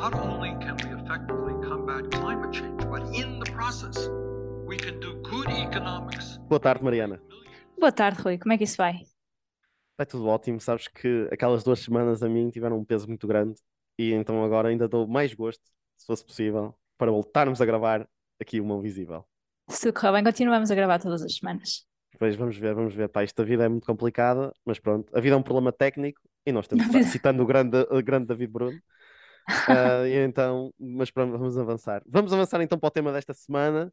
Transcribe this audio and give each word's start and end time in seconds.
not 0.00 0.14
only 0.14 0.50
can 0.60 0.76
we 0.84 0.90
effectively 0.94 1.54
combat 1.68 2.08
climate 2.12 2.52
change, 2.52 2.78
but 2.88 3.02
in 3.12 3.40
the 3.40 3.50
process, 3.50 4.08
we 4.64 4.76
can 4.76 5.00
do 5.00 5.14
good 5.22 5.48
economics. 5.50 6.38
Boa 6.48 6.60
tarde, 6.60 6.84
Mariana. 6.84 7.20
Boa 7.76 7.90
tarde, 7.90 8.22
Rui. 8.22 8.38
Como 8.38 8.52
é 8.52 8.58
que 8.58 8.62
isso 8.62 8.76
vai? 8.76 9.00
Vai 9.96 10.06
tudo 10.06 10.28
ótimo. 10.28 10.60
Sabes 10.60 10.86
que 10.86 11.28
aquelas 11.32 11.64
duas 11.64 11.80
semanas 11.80 12.22
a 12.22 12.28
mim 12.28 12.48
tiveram 12.48 12.78
um 12.78 12.84
peso 12.84 13.08
muito 13.08 13.26
grande 13.26 13.56
e 13.98 14.12
então 14.12 14.44
agora 14.44 14.68
ainda 14.68 14.86
dou 14.86 15.08
mais 15.08 15.34
gosto, 15.34 15.64
se 15.96 16.06
fosse 16.06 16.24
possível, 16.24 16.72
para 16.96 17.10
voltarmos 17.10 17.60
a 17.60 17.66
gravar 17.66 18.08
aqui 18.40 18.60
o 18.60 18.64
Mão 18.64 18.80
Visível. 18.80 19.24
Se 19.68 19.82
tudo 19.88 20.00
correr 20.00 20.12
bem, 20.12 20.24
continuamos 20.24 20.70
a 20.70 20.76
gravar 20.76 21.00
todas 21.00 21.22
as 21.22 21.34
semanas. 21.34 21.84
Pois 22.20 22.36
vamos 22.36 22.56
ver, 22.56 22.72
vamos 22.72 22.94
ver. 22.94 23.08
Pá, 23.08 23.24
esta 23.24 23.44
vida 23.44 23.64
é 23.64 23.68
muito 23.68 23.84
complicada, 23.86 24.52
mas 24.64 24.78
pronto, 24.78 25.14
a 25.16 25.20
vida 25.20 25.34
é 25.34 25.38
um 25.38 25.42
problema 25.42 25.72
técnico 25.72 26.20
e 26.46 26.52
nós 26.52 26.66
estamos 26.70 26.86
pá, 26.86 27.02
citando 27.02 27.42
o 27.42 27.46
grande, 27.46 27.78
o 27.90 28.00
grande 28.00 28.26
David 28.26 28.52
Bruno. 28.52 28.78
Uh, 29.48 30.06
então, 30.24 30.72
mas 30.78 31.10
pronto, 31.10 31.36
vamos 31.38 31.56
avançar. 31.56 32.02
Vamos 32.06 32.32
avançar 32.32 32.60
então 32.60 32.78
para 32.78 32.88
o 32.88 32.90
tema 32.90 33.12
desta 33.12 33.32
semana 33.32 33.92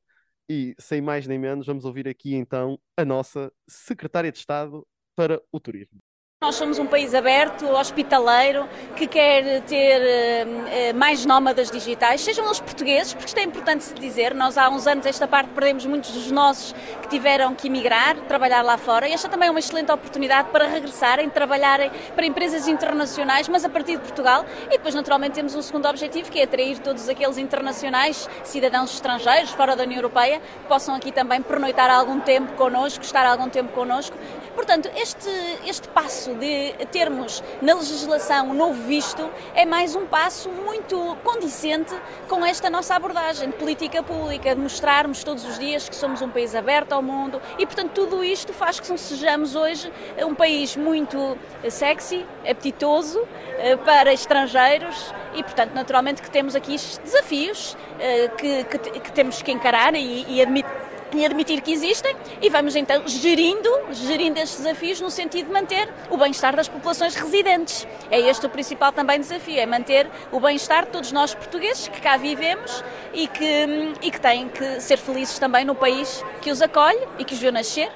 e, 0.49 0.75
sem 0.77 1.01
mais 1.01 1.25
nem 1.27 1.39
menos, 1.39 1.65
vamos 1.65 1.85
ouvir 1.85 2.07
aqui 2.07 2.35
então 2.35 2.79
a 2.97 3.05
nossa 3.05 3.51
Secretária 3.67 4.31
de 4.31 4.37
Estado 4.37 4.85
para 5.15 5.41
o 5.51 5.59
Turismo. 5.59 5.99
Nós 6.45 6.57
somos 6.57 6.77
um 6.77 6.85
país 6.85 7.15
aberto, 7.15 7.65
hospitaleiro, 7.67 8.69
que 8.95 9.07
quer 9.07 9.63
ter 9.63 10.45
uh, 10.45 10.95
mais 10.95 11.25
nómadas 11.25 11.71
digitais, 11.71 12.21
sejam 12.21 12.45
eles 12.45 12.59
portugueses, 12.59 13.15
porque 13.15 13.29
isto 13.29 13.39
é 13.39 13.41
importante 13.41 13.83
se 13.83 13.95
dizer. 13.95 14.35
Nós 14.35 14.55
há 14.55 14.69
uns 14.69 14.85
anos, 14.85 15.07
esta 15.07 15.27
parte, 15.27 15.49
perdemos 15.49 15.87
muitos 15.87 16.11
dos 16.11 16.29
nossos 16.29 16.75
que 17.01 17.07
tiveram 17.07 17.55
que 17.55 17.65
emigrar, 17.65 18.15
trabalhar 18.27 18.61
lá 18.61 18.77
fora. 18.77 19.09
E 19.09 19.13
esta 19.13 19.27
também 19.27 19.47
é 19.47 19.49
uma 19.49 19.57
excelente 19.57 19.91
oportunidade 19.91 20.49
para 20.51 20.67
regressarem, 20.67 21.27
trabalharem 21.31 21.89
para 22.15 22.27
empresas 22.27 22.67
internacionais, 22.67 23.49
mas 23.49 23.65
a 23.65 23.69
partir 23.69 23.93
de 23.93 24.03
Portugal. 24.03 24.45
E 24.67 24.77
depois, 24.77 24.93
naturalmente, 24.93 25.33
temos 25.33 25.55
um 25.55 25.63
segundo 25.63 25.87
objetivo, 25.87 26.29
que 26.29 26.39
é 26.39 26.43
atrair 26.43 26.77
todos 26.77 27.09
aqueles 27.09 27.39
internacionais, 27.39 28.29
cidadãos 28.43 28.93
estrangeiros, 28.93 29.49
fora 29.49 29.75
da 29.75 29.81
União 29.81 29.97
Europeia, 29.97 30.39
que 30.39 30.67
possam 30.67 30.93
aqui 30.93 31.11
também 31.11 31.41
pernoitar 31.41 31.89
algum 31.89 32.19
tempo 32.19 32.53
connosco, 32.53 33.03
estar 33.03 33.25
algum 33.25 33.49
tempo 33.49 33.73
connosco. 33.73 34.15
Portanto, 34.53 34.89
este, 34.95 35.29
este 35.65 35.87
passo 35.89 36.34
de 36.35 36.73
termos 36.91 37.43
na 37.61 37.73
legislação 37.73 38.49
um 38.49 38.53
novo 38.53 38.81
visto 38.83 39.29
é 39.53 39.65
mais 39.65 39.95
um 39.95 40.05
passo 40.05 40.49
muito 40.49 41.17
condicente 41.23 41.95
com 42.27 42.45
esta 42.45 42.69
nossa 42.69 42.95
abordagem 42.95 43.49
de 43.49 43.55
política 43.55 44.03
pública, 44.03 44.53
de 44.53 44.61
mostrarmos 44.61 45.23
todos 45.23 45.45
os 45.45 45.57
dias 45.57 45.89
que 45.89 45.95
somos 45.95 46.21
um 46.21 46.29
país 46.29 46.53
aberto 46.55 46.93
ao 46.93 47.01
mundo 47.01 47.41
e, 47.57 47.65
portanto, 47.65 47.91
tudo 47.93 48.23
isto 48.23 48.53
faz 48.53 48.79
que 48.79 48.97
sejamos 48.97 49.55
hoje 49.55 49.91
um 50.19 50.35
país 50.35 50.75
muito 50.75 51.37
sexy, 51.69 52.25
apetitoso 52.41 53.25
eh, 53.57 53.75
para 53.77 54.13
estrangeiros 54.13 55.13
e, 55.33 55.43
portanto, 55.43 55.73
naturalmente 55.73 56.21
que 56.21 56.29
temos 56.29 56.55
aqui 56.55 56.75
desafios 57.03 57.77
eh, 57.99 58.29
que, 58.37 58.63
que, 58.65 58.77
que 58.99 59.11
temos 59.11 59.41
que 59.41 59.51
encarar 59.51 59.95
e, 59.95 60.25
e 60.27 60.41
admitir 60.41 60.94
e 61.13 61.25
admitir 61.25 61.61
que 61.61 61.71
existem 61.71 62.15
e 62.41 62.49
vamos 62.49 62.75
então 62.75 63.07
gerindo, 63.07 63.69
gerindo 63.91 64.39
estes 64.39 64.59
desafios 64.59 65.01
no 65.01 65.09
sentido 65.09 65.47
de 65.47 65.53
manter 65.53 65.91
o 66.09 66.17
bem-estar 66.17 66.55
das 66.55 66.67
populações 66.67 67.15
residentes. 67.15 67.87
É 68.09 68.19
este 68.19 68.45
o 68.45 68.49
principal 68.49 68.91
também 68.91 69.19
desafio, 69.19 69.59
é 69.59 69.65
manter 69.65 70.09
o 70.31 70.39
bem-estar 70.39 70.85
de 70.85 70.91
todos 70.91 71.11
nós 71.11 71.33
portugueses 71.33 71.87
que 71.87 72.01
cá 72.01 72.17
vivemos 72.17 72.83
e 73.13 73.27
que, 73.27 73.65
e 74.01 74.11
que 74.11 74.19
têm 74.19 74.49
que 74.49 74.81
ser 74.81 74.97
felizes 74.97 75.39
também 75.39 75.65
no 75.65 75.75
país 75.75 76.23
que 76.41 76.51
os 76.51 76.61
acolhe 76.61 76.99
e 77.19 77.25
que 77.25 77.33
os 77.33 77.39
viu 77.39 77.51
nascer. 77.51 77.91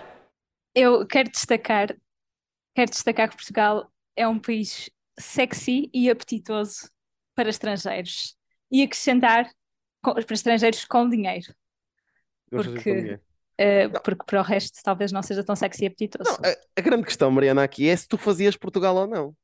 Eu 0.75 1.05
quero 1.05 1.29
destacar, 1.29 1.95
quero 2.75 2.91
destacar 2.91 3.29
que 3.29 3.35
Portugal 3.35 3.91
é 4.15 4.27
um 4.27 4.39
país 4.39 4.89
sexy 5.19 5.89
e 5.93 6.09
apetitoso 6.09 6.89
para 7.35 7.49
estrangeiros 7.49 8.35
e 8.71 8.83
acrescentar 8.83 9.49
para 10.01 10.33
estrangeiros 10.33 10.85
com 10.85 11.09
dinheiro 11.09 11.53
porque, 12.49 13.19
uh, 13.59 14.01
porque 14.03 14.23
para 14.25 14.39
o 14.39 14.43
resto 14.43 14.79
talvez 14.83 15.11
não 15.11 15.21
seja 15.21 15.43
tão 15.43 15.55
sexy 15.55 15.83
e 15.83 15.87
apetitoso. 15.87 16.29
Não, 16.29 16.49
a, 16.49 16.55
a, 16.77 16.81
grande 16.81 17.03
questão, 17.03 17.31
Mariana, 17.31 17.63
aqui 17.63 17.87
é 17.87 17.95
se 17.95 18.07
tu 18.07 18.17
fazias 18.17 18.55
Portugal 18.55 18.95
ou 18.95 19.07
não. 19.07 19.35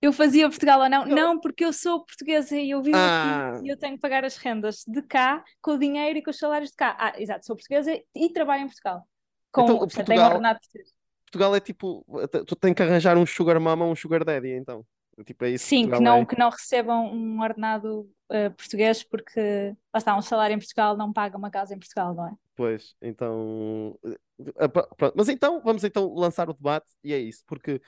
Eu 0.00 0.12
fazia 0.12 0.48
Portugal 0.48 0.80
ou 0.80 0.88
não? 0.88 1.04
Não, 1.04 1.16
não 1.16 1.40
porque 1.40 1.64
eu 1.64 1.72
sou 1.72 2.04
portuguesa 2.04 2.56
e 2.56 2.70
eu 2.70 2.80
vivo 2.80 2.96
ah. 2.96 3.54
aqui 3.54 3.66
e 3.66 3.68
eu 3.68 3.76
tenho 3.76 3.96
que 3.96 4.00
pagar 4.00 4.24
as 4.24 4.36
rendas 4.36 4.84
de 4.86 5.02
cá 5.02 5.42
com 5.60 5.72
o 5.72 5.78
dinheiro 5.78 6.18
e 6.18 6.22
com 6.22 6.30
os 6.30 6.38
salários 6.38 6.70
de 6.70 6.76
cá. 6.76 6.96
Ah, 6.98 7.20
exato, 7.20 7.44
sou 7.44 7.56
portuguesa 7.56 8.00
e 8.14 8.32
trabalho 8.32 8.62
em 8.62 8.66
Portugal. 8.66 9.06
Com, 9.50 9.62
então, 9.62 9.78
portanto, 9.78 10.06
Portugal, 10.06 10.30
tenho 10.30 10.42
português. 10.42 10.98
Portugal 11.24 11.56
é 11.56 11.60
tipo, 11.60 12.06
tu 12.46 12.56
tens 12.56 12.74
que 12.74 12.82
arranjar 12.82 13.18
um 13.18 13.26
sugar 13.26 13.58
mama 13.58 13.84
ou 13.84 13.92
um 13.92 13.96
sugar 13.96 14.24
daddy, 14.24 14.50
então. 14.50 14.84
Tipo, 15.24 15.44
é 15.44 15.56
Sim, 15.56 15.88
que, 15.88 15.96
que 15.96 16.02
não, 16.02 16.18
é. 16.18 16.26
que 16.26 16.38
não 16.38 16.50
recebam 16.50 17.12
um 17.12 17.40
ordenado 17.40 18.10
uh, 18.30 18.50
português 18.56 19.02
porque 19.02 19.74
lá 19.92 19.98
está, 19.98 20.16
um 20.16 20.22
salário 20.22 20.54
em 20.54 20.58
Portugal 20.58 20.96
não 20.96 21.12
paga 21.12 21.36
uma 21.36 21.50
casa 21.50 21.74
em 21.74 21.78
Portugal, 21.78 22.14
não 22.14 22.28
é? 22.28 22.32
Pois, 22.54 22.96
então. 23.00 23.98
Uh, 24.04 25.12
Mas 25.14 25.28
então, 25.28 25.60
vamos 25.62 25.84
então 25.84 26.14
lançar 26.14 26.48
o 26.48 26.54
debate 26.54 26.86
e 27.02 27.12
é 27.12 27.18
isso, 27.18 27.42
porque 27.46 27.80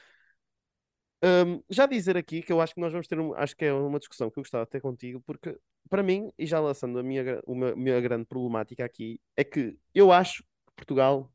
um, 1.23 1.63
já 1.69 1.87
dizer 1.87 2.17
aqui 2.17 2.41
que 2.41 2.53
eu 2.53 2.61
acho 2.61 2.75
que 2.75 2.81
nós 2.81 2.93
vamos 2.93 3.07
ter, 3.07 3.19
um, 3.21 3.35
acho 3.35 3.55
que 3.55 3.67
é 3.67 3.73
uma 3.73 3.99
discussão 3.99 4.31
que 4.31 4.39
eu 4.39 4.43
gostava 4.43 4.65
de 4.65 4.71
ter 4.71 4.81
contigo, 4.81 5.21
porque 5.21 5.59
para 5.89 6.03
mim, 6.03 6.33
e 6.39 6.47
já 6.47 6.61
lançando 6.61 6.99
a 6.99 7.03
minha, 7.03 7.41
uma, 7.47 7.75
minha 7.77 8.01
grande 8.01 8.25
problemática 8.25 8.85
aqui, 8.85 9.21
é 9.37 9.45
que 9.45 9.77
eu 9.95 10.13
acho 10.13 10.43
que 10.43 10.73
Portugal 10.77 11.31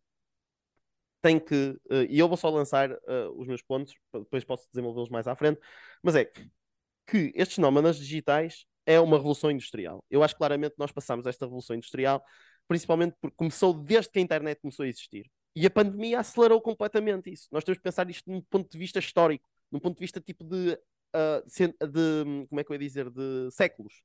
tem 1.26 1.40
que, 1.40 1.76
uh, 1.90 2.06
e 2.08 2.20
eu 2.20 2.28
vou 2.28 2.38
só 2.38 2.50
lançar 2.52 2.92
uh, 2.92 3.32
os 3.36 3.48
meus 3.48 3.64
pontos, 3.64 3.96
depois 4.14 4.44
posso 4.44 4.68
desenvolvê-los 4.72 5.10
mais 5.10 5.28
à 5.28 5.36
frente, 5.36 5.60
mas 6.04 6.16
é 6.16 6.24
que 6.24 7.32
estes 7.34 7.58
nómadas 7.58 7.98
digitais 7.98 8.68
é 8.86 9.00
uma 9.00 9.18
revolução 9.18 9.50
industrial. 9.50 10.06
Eu 10.08 10.22
acho 10.22 10.38
claramente 10.38 10.74
que 10.74 10.80
nós 10.80 10.92
passamos 10.92 11.26
esta 11.26 11.46
revolução 11.46 11.76
industrial, 11.76 12.24
principalmente 12.68 13.16
porque 13.20 13.36
começou 13.36 13.74
desde 13.74 14.12
que 14.12 14.20
a 14.20 14.22
internet 14.22 14.62
começou 14.62 14.84
a 14.84 14.88
existir. 14.88 15.26
E 15.56 15.66
a 15.66 15.72
pandemia 15.72 16.20
acelerou 16.20 16.62
completamente 16.62 17.34
isso. 17.34 17.48
Nós 17.52 17.64
temos 17.64 17.80
que 17.80 17.84
pensar 17.84 18.08
isto 18.08 18.30
num 18.30 18.42
ponto 18.42 18.70
de 18.70 18.78
vista 18.78 19.00
histórico, 19.00 19.50
num 19.72 19.80
ponto 19.80 19.96
de 19.96 20.02
vista 20.02 20.22
tipo 20.22 20.44
de, 20.44 20.74
uh, 21.16 21.88
de 21.88 22.48
como 22.48 22.62
é 22.62 22.64
que 22.64 22.72
eu 22.72 22.76
ia 22.76 22.80
dizer, 22.80 23.10
de 23.10 23.50
séculos. 23.50 23.96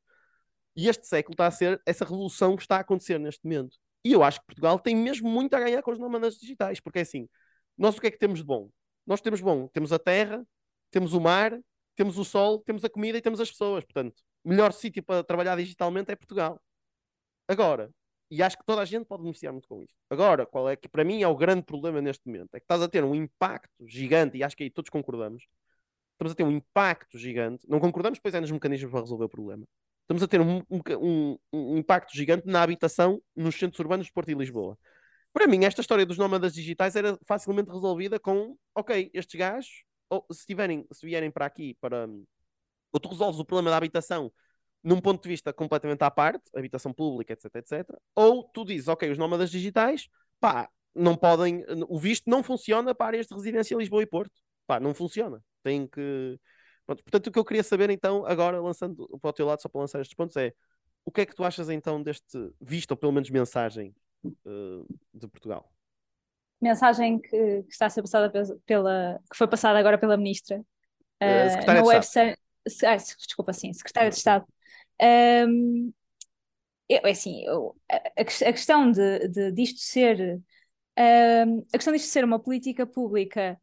E 0.75 0.89
este 0.89 1.07
século 1.07 1.35
está 1.35 1.47
a 1.47 1.51
ser 1.51 1.83
essa 1.85 2.07
revolução 2.07 2.57
que 2.57 2.63
está 2.63 2.77
a 2.77 2.81
acontecer 2.81 3.21
neste 3.21 3.45
momento. 3.45 3.77
E 4.05 4.13
eu 4.13 4.23
acho 4.23 4.41
que 4.41 4.47
Portugal 4.47 4.79
tem 4.79 4.97
mesmo 4.97 5.29
muito 5.29 5.55
a 5.55 5.61
ganhar 5.61 5.83
com 5.83 5.91
os 5.93 5.99
nómadas 5.99 6.37
digitais, 6.37 6.81
porque 6.81 7.01
é 7.01 7.03
assim, 7.03 7.29
nós 7.77 7.97
o 7.97 8.01
que 8.01 8.07
é 8.07 8.11
que 8.11 8.19
temos 8.19 8.39
de 8.39 8.45
bom? 8.45 8.71
Nós 9.07 9.21
temos 9.21 9.41
bom, 9.41 9.69
temos 9.69 9.93
a 9.93 9.99
terra, 9.99 10.47
temos 10.91 11.13
o 11.13 11.21
mar, 11.21 11.59
temos 11.95 12.19
o 12.19 12.25
sol, 12.25 12.61
temos 12.61 12.85
a 12.85 12.91
comida 12.91 13.19
e 13.19 13.21
temos 13.21 13.41
as 13.41 13.51
pessoas. 13.51 13.85
Portanto, 13.85 14.23
melhor 14.45 14.73
sítio 14.73 15.03
para 15.03 15.23
trabalhar 15.25 15.57
digitalmente 15.57 16.11
é 16.11 16.17
Portugal. 16.17 16.61
Agora, 17.49 17.91
e 18.31 18.43
acho 18.43 18.57
que 18.57 18.65
toda 18.65 18.81
a 18.83 18.85
gente 18.85 19.05
pode 19.07 19.23
beneficiar 19.23 19.53
muito 19.53 19.69
com 19.69 19.83
isto. 19.83 19.97
Agora, 20.09 20.47
qual 20.47 20.69
é 20.69 20.77
que 20.77 20.89
para 20.89 21.05
mim 21.05 21.23
é 21.23 21.29
o 21.29 21.37
grande 21.37 21.63
problema 21.63 22.01
neste 22.01 22.27
momento? 22.27 22.55
É 22.55 22.61
que 22.61 22.65
estás 22.65 22.81
a 22.83 22.89
ter 22.89 23.05
um 23.05 23.15
impacto 23.15 23.87
gigante, 23.87 24.39
e 24.39 24.45
acho 24.45 24.57
que 24.57 24.63
aí 24.63 24.71
todos 24.71 24.89
concordamos. 24.91 25.45
Estamos 26.13 26.33
a 26.33 26.35
ter 26.37 26.45
um 26.45 26.51
impacto 26.51 27.19
gigante. 27.19 27.67
Não 27.69 27.81
concordamos, 27.81 28.19
pois 28.21 28.35
é 28.35 28.41
nos 28.41 28.51
mecanismos 28.51 28.91
para 28.91 29.01
resolver 29.01 29.25
o 29.25 29.29
problema 29.29 29.67
estamos 30.11 30.25
a 30.25 30.29
ter 30.29 30.41
um, 30.41 30.61
um, 30.69 31.39
um, 31.53 31.79
impacto 31.79 32.17
gigante 32.17 32.45
na 32.45 32.63
habitação 32.63 33.23
nos 33.37 33.55
centros 33.55 33.79
urbanos 33.79 34.07
de 34.07 34.13
Porto 34.13 34.29
e 34.29 34.35
Lisboa. 34.35 34.77
Para 35.33 35.47
mim, 35.47 35.65
esta 35.65 35.81
história 35.81 36.05
dos 36.05 36.19
nómadas 36.19 36.53
digitais 36.53 36.97
era 36.97 37.17
facilmente 37.25 37.71
resolvida 37.71 38.19
com, 38.19 38.57
ok, 38.75 39.09
estes 39.15 39.39
gajos, 39.39 39.85
ou, 40.09 40.27
se, 40.33 40.45
tiverem, 40.45 40.85
se 40.93 41.07
vierem 41.07 41.31
para 41.31 41.47
aqui, 41.47 41.77
para, 41.81 42.09
ou 42.93 42.99
tu 42.99 43.09
resolves 43.09 43.39
o 43.39 43.45
problema 43.45 43.71
da 43.71 43.77
habitação 43.77 44.33
num 44.83 45.01
ponto 45.01 45.23
de 45.23 45.29
vista 45.29 45.53
completamente 45.53 46.03
à 46.03 46.11
parte, 46.11 46.43
habitação 46.57 46.93
pública, 46.93 47.35
etc, 47.35 47.55
etc, 47.57 47.97
ou 48.13 48.43
tu 48.43 48.65
dizes, 48.65 48.89
ok, 48.89 49.09
os 49.11 49.19
nómadas 49.19 49.49
digitais, 49.49 50.09
pá, 50.41 50.69
não 50.93 51.15
podem, 51.15 51.65
o 51.87 51.99
visto 52.01 52.29
não 52.29 52.43
funciona 52.43 52.93
para 52.95 53.07
áreas 53.07 53.29
de 53.29 53.35
residência 53.35 53.77
Lisboa 53.77 54.03
e 54.03 54.07
Porto, 54.07 54.33
pá, 54.67 54.81
não 54.81 54.93
funciona, 54.93 55.41
tem 55.63 55.87
que 55.87 56.37
Pronto, 56.87 57.03
portanto, 57.05 57.27
o 57.27 57.33
que 57.33 57.39
eu 57.39 57.45
queria 57.45 57.63
saber 57.63 57.91
então, 57.91 58.25
agora 58.27 58.61
lançando 58.61 59.07
para 59.21 59.31
o 59.31 59.33
teu 59.33 59.47
lado, 59.47 59.63
só 59.63 59.69
para 59.69 59.81
lançar 59.81 60.01
estes 60.01 60.15
pontos, 60.15 60.37
é 60.37 60.53
o 61.05 61.11
que 61.11 61.23
é 61.23 61.27
que 61.27 61.35
tu 61.35 61.45
achas 61.45 61.71
então 61.71 62.03
deste 62.03 62.53
visto, 62.61 62.91
ou 62.93 62.97
pelo 62.97 63.13
menos 63.13 63.31
mensagem 63.31 63.95
uh, 64.25 64.87
de 65.15 65.29
Portugal? 65.29 65.73
Mensagem 66.61 67.19
que, 67.19 67.63
que, 67.63 67.73
está 67.73 67.87
a 67.87 67.91
ser 67.91 68.03
passada 68.03 68.31
pela, 68.67 69.21
que 69.31 69.37
foi 69.37 69.49
passada 69.49 69.79
agora 69.79 69.99
pela 69.99 70.17
ministra 70.17 70.59
uh, 70.59 71.71
uh, 71.71 71.81
no 71.81 71.87
website. 71.87 72.39
Ah, 72.85 72.97
desculpa, 72.97 73.53
sim, 73.53 73.73
secretária 73.73 74.11
de 74.11 74.17
Estado. 74.17 74.47
Um, 75.01 75.93
é 76.89 77.11
assim, 77.11 77.43
eu, 77.45 77.75
a, 77.91 77.97
a, 78.21 78.25
questão 78.25 78.91
de, 78.91 79.29
de 79.29 79.53
disto 79.53 79.81
ser 79.81 80.43
um, 80.99 81.59
a 81.73 81.79
questão 81.79 81.93
disto 81.93 82.09
ser 82.09 82.25
uma 82.25 82.39
política 82.39 82.87
pública 82.87 83.59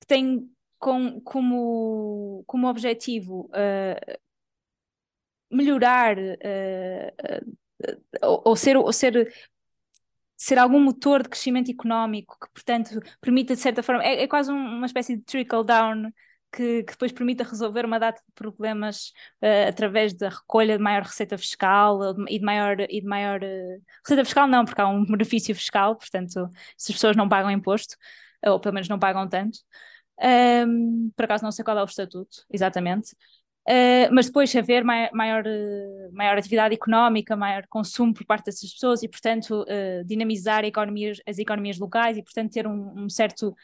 que 0.00 0.06
tem 0.06 0.50
com, 0.82 1.20
como, 1.20 2.42
como 2.44 2.66
objetivo 2.66 3.48
uh, 3.50 4.18
melhorar 5.48 6.18
uh, 6.18 7.54
ou, 8.20 8.42
ou, 8.46 8.56
ser, 8.56 8.76
ou 8.76 8.92
ser 8.92 9.32
ser 10.36 10.58
algum 10.58 10.80
motor 10.80 11.22
de 11.22 11.28
crescimento 11.28 11.70
económico 11.70 12.36
que, 12.40 12.52
portanto, 12.52 13.00
permita, 13.20 13.54
de 13.54 13.60
certa 13.60 13.80
forma, 13.80 14.02
é, 14.02 14.24
é 14.24 14.26
quase 14.26 14.50
um, 14.50 14.56
uma 14.56 14.86
espécie 14.86 15.16
de 15.16 15.22
trickle-down 15.22 16.10
que, 16.52 16.82
que, 16.82 16.92
depois 16.92 17.12
permita 17.12 17.44
resolver 17.44 17.84
uma 17.84 18.00
data 18.00 18.20
de 18.26 18.32
problemas 18.34 19.12
uh, 19.40 19.68
através 19.68 20.12
da 20.14 20.30
recolha 20.30 20.76
de 20.76 20.82
maior 20.82 21.04
receita 21.04 21.38
fiscal 21.38 22.00
e 22.28 22.40
de 22.40 22.44
maior, 22.44 22.80
e 22.80 23.00
de 23.00 23.06
maior 23.06 23.40
uh, 23.40 23.82
receita 24.04 24.24
fiscal 24.24 24.48
não, 24.48 24.64
porque 24.64 24.80
há 24.80 24.88
um 24.88 25.04
benefício 25.06 25.54
fiscal, 25.54 25.94
portanto, 25.94 26.50
se 26.76 26.90
as 26.90 26.96
pessoas 26.96 27.16
não 27.16 27.28
pagam 27.28 27.52
imposto, 27.52 27.96
ou 28.44 28.58
pelo 28.58 28.74
menos 28.74 28.88
não 28.88 28.98
pagam 28.98 29.28
tanto. 29.28 29.60
Um, 30.22 31.10
por 31.16 31.24
acaso 31.24 31.42
não 31.42 31.50
sei 31.50 31.64
qual 31.64 31.78
é 31.78 31.82
o 31.82 31.84
estatuto, 31.84 32.44
exatamente. 32.50 33.12
Uh, 33.68 34.10
mas 34.12 34.26
depois 34.26 34.54
haver 34.56 34.82
maior, 34.82 35.10
maior, 35.12 35.44
maior, 36.12 36.36
atividade 36.36 36.74
económica, 36.74 37.36
maior 37.36 37.64
consumo 37.68 38.12
por 38.12 38.24
parte 38.26 38.46
dessas 38.46 38.72
pessoas 38.72 39.02
e, 39.02 39.08
portanto, 39.08 39.62
uh, 39.62 40.04
dinamizar 40.04 40.64
economias, 40.64 41.18
as 41.26 41.38
economias 41.38 41.78
locais 41.78 42.16
e, 42.16 42.22
portanto, 42.22 42.52
ter 42.52 42.66
um, 42.66 43.04
um 43.04 43.08
certo, 43.08 43.54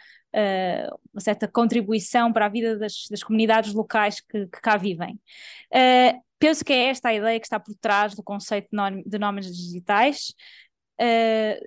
uma 1.12 1.20
certa 1.20 1.48
contribuição 1.48 2.32
para 2.32 2.46
a 2.46 2.48
vida 2.48 2.78
das, 2.78 3.06
das 3.10 3.22
comunidades 3.22 3.72
locais 3.74 4.20
que, 4.20 4.46
que 4.46 4.60
cá 4.60 4.76
vivem. 4.76 5.18
penso 6.38 6.64
que 6.64 6.72
é 6.72 6.90
esta 6.90 7.08
a 7.08 7.14
ideia 7.14 7.40
que 7.40 7.46
está 7.46 7.58
por 7.58 7.74
trás 7.80 8.14
do 8.14 8.22
conceito 8.22 8.68
de 9.04 9.18
nóminas 9.18 9.56
digitais. 9.56 10.34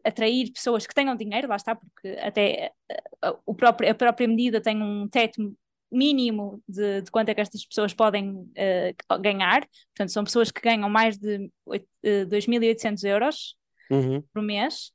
Atrair 0.03 0.51
pessoas 0.51 0.85
que 0.85 0.93
tenham 0.93 1.15
dinheiro, 1.15 1.47
lá 1.47 1.55
está, 1.55 1.75
porque 1.75 2.09
até 2.19 2.71
o 3.45 3.55
próprio, 3.55 3.89
a 3.89 3.95
própria 3.95 4.27
medida 4.27 4.59
tem 4.59 4.81
um 4.81 5.07
teto 5.07 5.55
mínimo 5.91 6.63
de, 6.67 7.01
de, 7.01 7.11
quanto 7.11 7.29
é 7.29 7.35
que 7.35 7.41
estas 7.41 7.65
pessoas 7.65 7.93
podem 7.93 8.31
uh, 8.31 9.19
ganhar. 9.19 9.67
Portanto, 9.89 10.11
são 10.11 10.23
pessoas 10.23 10.49
que 10.49 10.61
ganham 10.61 10.89
mais 10.89 11.17
de 11.17 11.51
uh, 11.65 11.75
eh, 12.03 12.25
2.800 12.25 13.03
euros 13.03 13.55
uhum. 13.89 14.23
por 14.33 14.41
mês. 14.41 14.91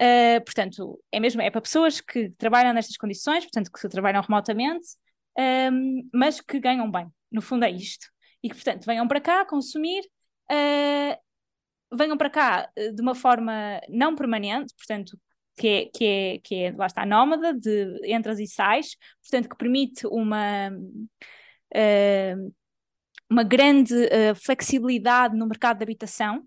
Uh, 0.00 0.42
portanto, 0.42 0.98
é 1.12 1.20
mesmo, 1.20 1.42
é 1.42 1.50
para 1.50 1.60
pessoas 1.60 2.00
que 2.00 2.30
trabalham 2.30 2.72
nestas 2.72 2.96
condições, 2.96 3.44
portanto, 3.44 3.70
que 3.70 3.88
trabalham 3.88 4.22
remotamente, 4.22 4.88
um, 5.70 6.08
mas 6.12 6.40
que 6.40 6.58
ganham 6.58 6.90
bem. 6.90 7.06
No 7.30 7.42
fundo 7.42 7.66
é 7.66 7.70
isto. 7.70 8.06
E 8.42 8.48
que, 8.48 8.54
portanto, 8.54 8.86
venham 8.86 9.06
para 9.06 9.20
cá 9.20 9.44
consumir, 9.44 10.00
uh, 10.50 11.20
venham 11.92 12.16
para 12.16 12.30
cá 12.30 12.70
de 12.76 13.00
uma 13.02 13.14
forma 13.14 13.80
não 13.88 14.14
permanente, 14.14 14.74
portanto, 14.74 15.18
que 15.60 15.68
é, 15.68 15.86
que 15.86 16.04
é, 16.04 16.38
que 16.38 16.54
é 16.54 16.72
lá 16.72 16.86
está, 16.86 17.04
nómada, 17.04 17.52
de 17.52 18.00
entras 18.04 18.38
e 18.38 18.46
sais, 18.46 18.96
portanto, 19.22 19.48
que 19.48 19.56
permite 19.56 20.06
uma, 20.06 20.70
uh, 20.70 22.54
uma 23.30 23.42
grande 23.42 23.94
uh, 23.94 24.34
flexibilidade 24.34 25.36
no 25.36 25.46
mercado 25.46 25.78
de 25.78 25.82
habitação, 25.82 26.42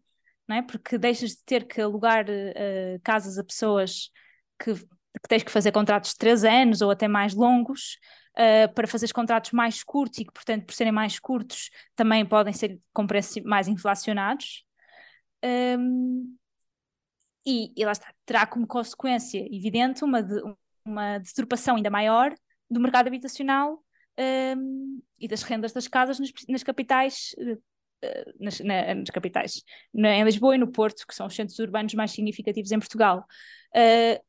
não 0.47 0.57
é? 0.57 0.61
porque 0.63 0.97
deixas 0.97 1.31
de 1.31 1.43
ter 1.45 1.67
que 1.67 1.79
alugar 1.79 2.25
uh, 2.25 2.99
casas 3.03 3.37
a 3.37 3.43
pessoas 3.43 4.09
que, 4.59 4.73
que 4.73 5.29
tens 5.29 5.43
que 5.43 5.51
fazer 5.51 5.71
contratos 5.71 6.11
de 6.11 6.17
três 6.17 6.43
anos 6.43 6.81
ou 6.81 6.89
até 6.89 7.07
mais 7.07 7.33
longos. 7.33 7.97
Uh, 8.33 8.65
para 8.73 8.87
fazer 8.87 9.13
contratos 9.13 9.51
mais 9.51 9.83
curtos 9.83 10.17
e 10.17 10.25
que, 10.25 10.33
portanto, 10.33 10.65
por 10.65 10.73
serem 10.73 10.91
mais 10.91 11.19
curtos, 11.19 11.69
também 11.95 12.25
podem 12.25 12.51
ser 12.51 12.79
com 12.91 13.05
preços 13.05 13.43
mais 13.43 13.67
inflacionados. 13.67 14.65
Um, 15.43 16.37
e, 17.45 17.73
e 17.75 17.85
lá 17.85 17.91
está, 17.91 18.13
terá 18.25 18.45
como 18.45 18.65
consequência 18.65 19.45
evidente 19.53 20.03
uma, 20.03 20.23
de, 20.23 20.41
uma 20.85 21.17
deturpação 21.17 21.75
ainda 21.75 21.89
maior 21.89 22.33
do 22.69 22.79
mercado 22.79 23.07
habitacional 23.07 23.83
um, 24.57 25.01
e 25.19 25.27
das 25.27 25.43
rendas 25.43 25.73
das 25.73 25.87
casas 25.87 26.19
nas, 26.19 26.31
nas 26.47 26.63
capitais, 26.63 27.35
uh, 27.37 27.61
nas, 28.39 28.59
na, 28.59 28.95
nas, 28.95 29.09
capitais, 29.09 29.63
na, 29.93 30.15
em 30.15 30.23
Lisboa 30.23 30.55
e 30.55 30.57
no 30.57 30.71
Porto, 30.71 31.05
que 31.07 31.15
são 31.15 31.27
os 31.27 31.35
centros 31.35 31.59
urbanos 31.59 31.93
mais 31.93 32.11
significativos 32.11 32.71
em 32.71 32.79
Portugal. 32.79 33.25
Uh, 33.75 34.23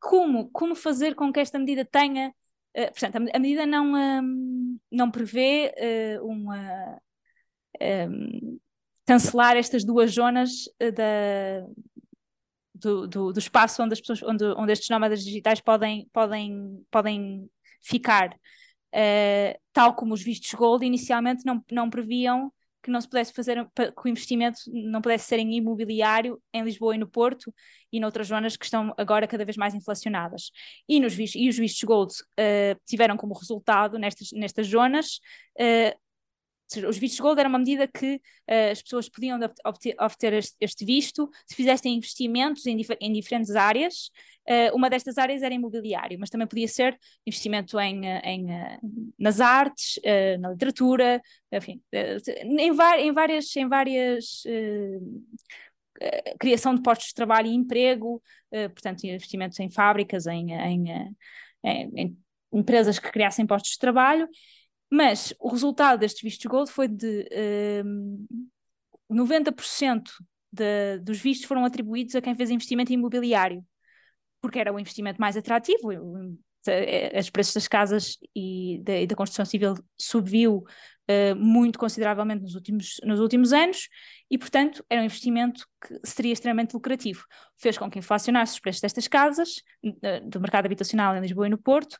como, 0.00 0.50
como 0.50 0.74
fazer 0.74 1.14
com 1.14 1.32
que 1.32 1.40
esta 1.40 1.58
medida 1.58 1.84
tenha. 1.84 2.34
Uh, 2.76 2.90
portanto, 2.92 3.16
a, 3.16 3.36
a, 3.36 3.38
medida 3.38 3.64
não, 3.66 3.94
um, 3.94 4.78
não 4.90 5.10
prevê 5.10 5.72
uma. 6.22 7.00
Um, 7.80 8.58
cancelar 9.08 9.56
estas 9.56 9.84
duas 9.84 10.12
zonas 10.12 10.50
da, 10.78 11.66
do, 12.74 13.06
do, 13.06 13.32
do, 13.32 13.38
espaço 13.38 13.82
onde 13.82 13.94
as 13.94 14.00
pessoas, 14.02 14.22
onde, 14.22 14.44
onde 14.44 14.70
estes 14.70 14.90
nómadas 14.90 15.24
digitais 15.24 15.62
podem, 15.62 16.06
podem, 16.12 16.84
podem 16.90 17.50
ficar. 17.80 18.34
Uh, 18.94 19.58
tal 19.72 19.94
como 19.94 20.12
os 20.12 20.22
vistos 20.22 20.52
gold 20.52 20.84
inicialmente 20.84 21.44
não, 21.46 21.64
não 21.72 21.88
previam 21.88 22.52
que 22.82 22.90
não 22.90 23.00
se 23.00 23.08
pudesse 23.08 23.32
fazer, 23.32 23.66
que 23.74 24.04
o 24.04 24.08
investimento 24.08 24.60
não 24.66 25.00
pudesse 25.00 25.26
ser 25.26 25.38
em 25.38 25.54
imobiliário 25.54 26.40
em 26.52 26.62
Lisboa 26.62 26.94
e 26.94 26.98
no 26.98 27.08
Porto 27.08 27.52
e 27.90 27.98
noutras 27.98 28.28
zonas 28.28 28.56
que 28.56 28.64
estão 28.64 28.94
agora 28.96 29.26
cada 29.26 29.44
vez 29.44 29.56
mais 29.56 29.74
inflacionadas. 29.74 30.50
E, 30.86 31.00
nos 31.00 31.18
e 31.34 31.48
os 31.48 31.56
vistos 31.56 31.82
gold 31.82 32.12
uh, 32.12 32.78
tiveram 32.86 33.16
como 33.16 33.34
resultado 33.34 33.98
nestas, 33.98 34.28
nestas 34.32 34.66
zonas 34.66 35.18
os 36.76 36.98
vistos 36.98 37.20
gold 37.20 37.40
era 37.40 37.48
uma 37.48 37.58
medida 37.58 37.88
que 37.88 38.16
uh, 38.16 38.70
as 38.72 38.82
pessoas 38.82 39.08
podiam 39.08 39.38
obter, 39.64 39.96
obter 39.98 40.32
este, 40.34 40.56
este, 40.60 40.84
visto 40.84 41.30
se 41.46 41.54
fizessem 41.54 41.94
investimentos 41.94 42.66
em, 42.66 42.76
dif 42.76 42.94
em 43.00 43.12
diferentes 43.12 43.56
áreas. 43.56 44.10
Uh, 44.48 44.74
uma 44.74 44.90
destas 44.90 45.18
áreas 45.18 45.42
era 45.42 45.54
imobiliário, 45.54 46.18
mas 46.18 46.30
também 46.30 46.46
podia 46.46 46.68
ser 46.68 46.98
investimento 47.26 47.78
em, 47.78 48.06
eh, 48.06 48.22
em 48.24 48.46
nas 49.18 49.40
artes, 49.40 49.98
uh, 49.98 50.40
na 50.40 50.50
literatura, 50.50 51.22
enfim, 51.52 51.82
em, 51.92 52.60
em, 52.60 52.72
várias, 52.72 53.56
em 53.56 53.68
várias 53.68 54.42
criação 56.38 56.74
de 56.74 56.82
postos 56.82 57.08
de 57.08 57.14
trabalho 57.14 57.48
e 57.48 57.54
emprego, 57.54 58.22
portanto, 58.50 59.04
investimentos 59.04 59.58
em 59.58 59.68
fábricas, 59.68 60.26
em, 60.26 60.52
em, 60.52 60.86
em 61.64 62.16
empresas 62.52 62.98
que 62.98 63.10
criassem 63.10 63.46
postos 63.46 63.72
de 63.72 63.78
trabalho 63.78 64.28
mas 64.90 65.34
o 65.38 65.48
resultado 65.48 66.00
destes 66.00 66.22
vistos 66.22 66.46
gold 66.46 66.70
foi 66.70 66.88
de 66.88 67.28
um, 67.84 68.26
90% 69.10 70.02
de, 70.52 70.98
dos 70.98 71.18
vistos 71.18 71.46
foram 71.46 71.64
atribuídos 71.64 72.14
a 72.14 72.20
quem 72.20 72.34
fez 72.34 72.50
investimento 72.50 72.92
imobiliário, 72.92 73.64
porque 74.40 74.58
era 74.58 74.72
o 74.72 74.78
investimento 74.78 75.20
mais 75.20 75.36
atrativo. 75.36 75.90
Os 77.18 77.30
preços 77.30 77.54
das 77.54 77.68
casas 77.68 78.18
e 78.34 78.80
da, 78.82 79.00
e 79.00 79.06
da 79.06 79.14
construção 79.14 79.44
civil 79.44 79.74
subiu 79.96 80.64
uh, 81.08 81.36
muito 81.36 81.78
consideravelmente 81.78 82.42
nos 82.42 82.54
últimos, 82.54 82.96
nos 83.04 83.20
últimos 83.20 83.52
anos 83.52 83.88
e, 84.30 84.36
portanto, 84.36 84.84
era 84.90 85.00
um 85.00 85.04
investimento 85.04 85.66
que 85.80 85.98
seria 86.04 86.32
extremamente 86.32 86.74
lucrativo. 86.74 87.24
Fez 87.56 87.78
com 87.78 87.90
que 87.90 87.98
inflacionasse 87.98 88.54
os 88.54 88.60
preços 88.60 88.82
destas 88.82 89.08
casas, 89.08 89.62
uh, 89.84 90.28
do 90.28 90.40
mercado 90.40 90.66
habitacional 90.66 91.16
em 91.16 91.20
Lisboa 91.20 91.46
e 91.46 91.50
no 91.50 91.58
Porto, 91.58 91.96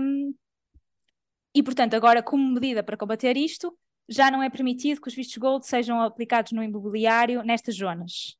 um, 0.00 0.34
e, 1.58 1.62
portanto, 1.62 1.94
agora, 1.94 2.22
como 2.22 2.52
medida 2.52 2.84
para 2.84 2.96
combater 2.96 3.36
isto, 3.36 3.76
já 4.08 4.30
não 4.30 4.40
é 4.40 4.48
permitido 4.48 5.00
que 5.00 5.08
os 5.08 5.14
vistos 5.14 5.36
gold 5.38 5.66
sejam 5.66 6.00
aplicados 6.00 6.52
no 6.52 6.62
imobiliário 6.62 7.42
nestas 7.42 7.74
zonas. 7.74 8.36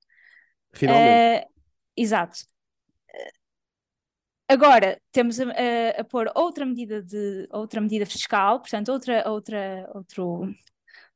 Finalmente. 0.72 1.44
Uh, 1.44 1.50
exato. 1.96 2.38
Agora 4.46 5.02
temos 5.10 5.40
a, 5.40 5.46
a, 5.46 6.00
a, 6.00 6.04
pôr 6.04 6.30
outra 6.32 6.64
medida 6.64 7.02
de 7.02 7.48
outra 7.50 7.80
medida 7.80 8.06
fiscal, 8.06 8.60
portanto 8.60 8.92
outra 8.92 9.28
outra 9.28 9.90
outro, 9.92 10.25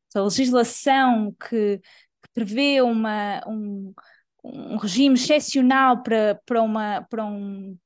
outra 0.08 0.24
legislação 0.24 1.32
que, 1.34 1.78
que 1.78 2.30
prevê 2.34 2.82
uma 2.82 3.40
um, 3.46 3.94
um 4.42 4.76
regime 4.76 5.14
excepcional 5.14 6.02
para 6.02 6.34
para 6.44 6.62
uma 6.62 7.02
para 7.02 7.24
um 7.24 7.78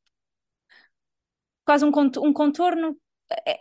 quase 1.67 1.85
um, 1.85 1.91
um 1.91 2.33
contorno 2.33 2.97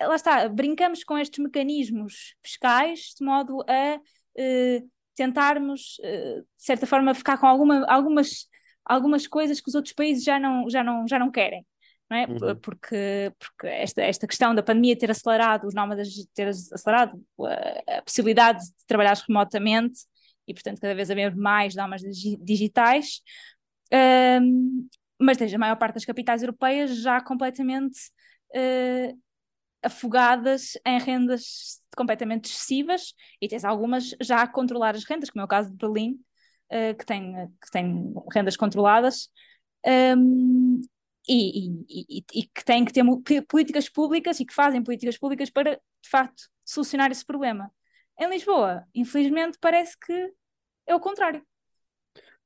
lá 0.01 0.15
está, 0.15 0.47
brincamos 0.47 1.03
com 1.03 1.17
estes 1.17 1.43
mecanismos 1.43 2.35
fiscais 2.43 3.13
de 3.17 3.25
modo 3.25 3.61
a 3.67 3.97
uh, 3.97 4.91
tentarmos, 5.15 5.97
uh, 5.99 6.41
de 6.41 6.63
certa 6.63 6.85
forma, 6.85 7.13
ficar 7.13 7.37
com 7.37 7.47
alguma, 7.47 7.85
algumas, 7.87 8.47
algumas 8.83 9.27
coisas 9.27 9.59
que 9.59 9.69
os 9.69 9.75
outros 9.75 9.93
países 9.93 10.23
já 10.23 10.39
não, 10.39 10.69
já 10.69 10.83
não, 10.83 11.07
já 11.07 11.17
não 11.17 11.31
querem. 11.31 11.65
Não 12.09 12.17
é? 12.17 12.25
Uhum. 12.27 12.55
Porque, 12.61 13.33
porque 13.39 13.67
esta, 13.67 14.03
esta 14.03 14.27
questão 14.27 14.53
da 14.53 14.61
pandemia 14.61 14.95
ter 14.95 15.09
acelerado 15.09 15.65
os 15.65 15.73
nómadas, 15.73 16.09
ter 16.35 16.47
acelerado 16.47 17.19
a, 17.39 17.97
a 17.97 18.01
possibilidade 18.03 18.63
de 18.63 18.85
trabalhar 18.85 19.17
remotamente 19.27 20.01
e, 20.47 20.53
portanto, 20.53 20.79
cada 20.79 20.93
vez 20.93 21.09
haver 21.09 21.35
mais 21.35 21.73
nómadas 21.73 22.15
digitais, 22.39 23.21
um, 24.41 24.87
mas 25.19 25.37
desde 25.37 25.55
a 25.55 25.59
maior 25.59 25.75
parte 25.77 25.95
das 25.95 26.05
capitais 26.05 26.43
europeias 26.43 26.95
já 26.97 27.19
completamente 27.21 27.97
uh, 28.51 29.19
afogadas 29.85 30.73
em 30.85 30.99
rendas 30.99 31.79
completamente 31.95 32.49
excessivas 32.49 33.13
e 33.41 33.47
tens 33.47 33.63
algumas 33.63 34.15
já 34.21 34.41
a 34.41 34.47
controlar 34.47 34.95
as 34.95 35.05
rendas, 35.05 35.29
como 35.29 35.41
é 35.41 35.45
o 35.45 35.47
caso 35.47 35.69
de 35.69 35.77
Berlim, 35.77 36.19
uh, 36.71 36.97
que, 36.97 37.05
tem, 37.05 37.33
que 37.61 37.71
tem 37.71 38.13
rendas 38.33 38.57
controladas. 38.57 39.29
Um, 39.85 40.81
e, 41.27 41.67
e, 41.67 42.19
e, 42.19 42.25
e, 42.33 42.43
que 42.43 42.63
têm 42.63 42.85
que 42.85 42.93
ter 42.93 43.03
políticas 43.47 43.89
públicas 43.89 44.39
e 44.39 44.45
que 44.45 44.53
fazem 44.53 44.83
políticas 44.83 45.17
públicas 45.17 45.49
para, 45.49 45.75
de 45.75 46.09
facto, 46.09 46.43
solucionar 46.63 47.11
esse 47.11 47.25
problema. 47.25 47.71
Em 48.19 48.29
Lisboa, 48.29 48.85
infelizmente, 48.93 49.57
parece 49.59 49.97
que 49.99 50.33
é 50.87 50.95
o 50.95 50.99
contrário. 50.99 51.43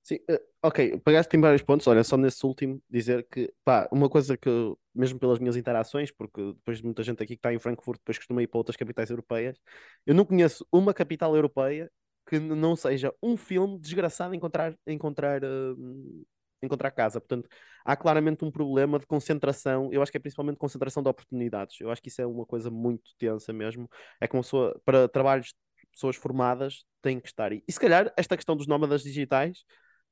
Sim, 0.02 0.18
eh, 0.28 0.42
ok, 0.64 1.00
pegaste 1.02 1.36
em 1.38 1.42
vários 1.42 1.62
pontos. 1.62 1.86
Olha, 1.88 2.04
só 2.04 2.18
nesse 2.18 2.44
último, 2.46 2.82
dizer 2.90 3.28
que, 3.30 3.54
pá, 3.64 3.88
uma 3.92 4.10
coisa 4.10 4.36
que, 4.38 4.50
mesmo 4.94 5.20
pelas 5.20 5.40
minhas 5.40 5.56
interações, 5.56 6.12
porque 6.12 6.42
depois 6.54 6.80
de 6.80 6.86
muita 6.86 7.04
gente 7.04 7.18
aqui 7.22 7.34
que 7.36 7.40
está 7.40 7.54
em 7.54 7.60
Frankfurt, 7.60 8.00
depois 8.00 8.18
costuma 8.18 8.42
ir 8.42 8.48
para 8.48 8.58
outras 8.58 8.76
capitais 8.76 9.10
europeias, 9.10 9.58
eu 10.06 10.16
não 10.16 10.26
conheço 10.26 10.66
uma 10.72 10.94
capital 10.94 11.36
europeia 11.36 11.92
que 12.28 12.40
não 12.40 12.76
seja 12.76 13.14
um 13.22 13.36
filme 13.38 13.78
desgraçado 13.80 14.34
encontrar, 14.34 14.76
encontrar, 14.88 15.42
hum, 15.44 16.24
encontrar 16.62 16.92
casa. 16.92 17.20
Portanto, 17.20 17.48
há 17.86 17.96
claramente 17.96 18.44
um 18.46 18.52
problema 18.52 19.00
de 19.00 19.06
concentração. 19.08 19.90
Eu 19.92 20.02
acho 20.02 20.12
que 20.12 20.18
é 20.18 20.20
principalmente 20.22 20.58
concentração 20.58 21.02
de 21.04 21.10
oportunidades. 21.10 21.80
Eu 21.82 21.90
acho 21.92 22.02
que 22.02 22.10
isso 22.10 22.22
é 22.22 22.26
uma 22.28 22.46
coisa 22.46 22.70
muito 22.72 23.12
tensa 23.18 23.52
mesmo. 23.54 23.90
É 24.22 24.28
como 24.28 24.44
para 24.86 25.08
trabalhos 25.08 25.54
pessoas 25.92 26.16
formadas 26.16 26.86
tem 27.02 27.20
que 27.20 27.28
estar 27.28 27.52
aí. 27.52 27.64
E 27.68 27.72
se 27.72 27.80
calhar 27.80 28.14
esta 28.16 28.36
questão 28.36 28.56
dos 28.56 28.68
nómadas 28.68 29.02
digitais 29.04 29.64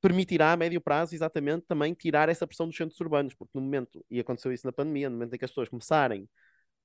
permitirá 0.07 0.53
a 0.53 0.57
médio 0.57 0.79
prazo, 0.79 1.13
exatamente, 1.13 1.65
também 1.67 1.93
tirar 1.93 2.29
essa 2.29 2.47
pressão 2.47 2.65
dos 2.65 2.77
centros 2.77 2.99
urbanos, 3.01 3.33
porque 3.35 3.51
no 3.53 3.61
momento, 3.61 4.05
e 4.09 4.21
aconteceu 4.21 4.53
isso 4.53 4.65
na 4.65 4.71
pandemia, 4.71 5.09
no 5.09 5.17
momento 5.17 5.33
em 5.33 5.37
que 5.37 5.43
as 5.43 5.51
pessoas 5.51 5.67
começarem 5.67 6.29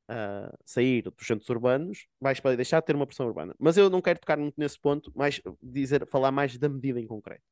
a 0.09 0.53
sair 0.65 1.03
dos 1.03 1.25
centros 1.25 1.49
urbanos, 1.49 2.07
vais 2.21 2.41
deixar 2.57 2.81
de 2.81 2.87
ter 2.87 2.97
uma 2.97 3.07
pressão 3.07 3.27
urbana. 3.27 3.55
Mas 3.61 3.77
eu 3.77 3.89
não 3.89 4.03
quero 4.03 4.19
tocar 4.19 4.37
muito 4.39 4.57
nesse 4.59 4.77
ponto, 4.81 5.13
mas 5.15 5.41
dizer, 5.63 6.05
falar 6.09 6.33
mais 6.33 6.59
da 6.59 6.69
medida 6.69 6.99
em 6.99 7.07
concreto. 7.07 7.45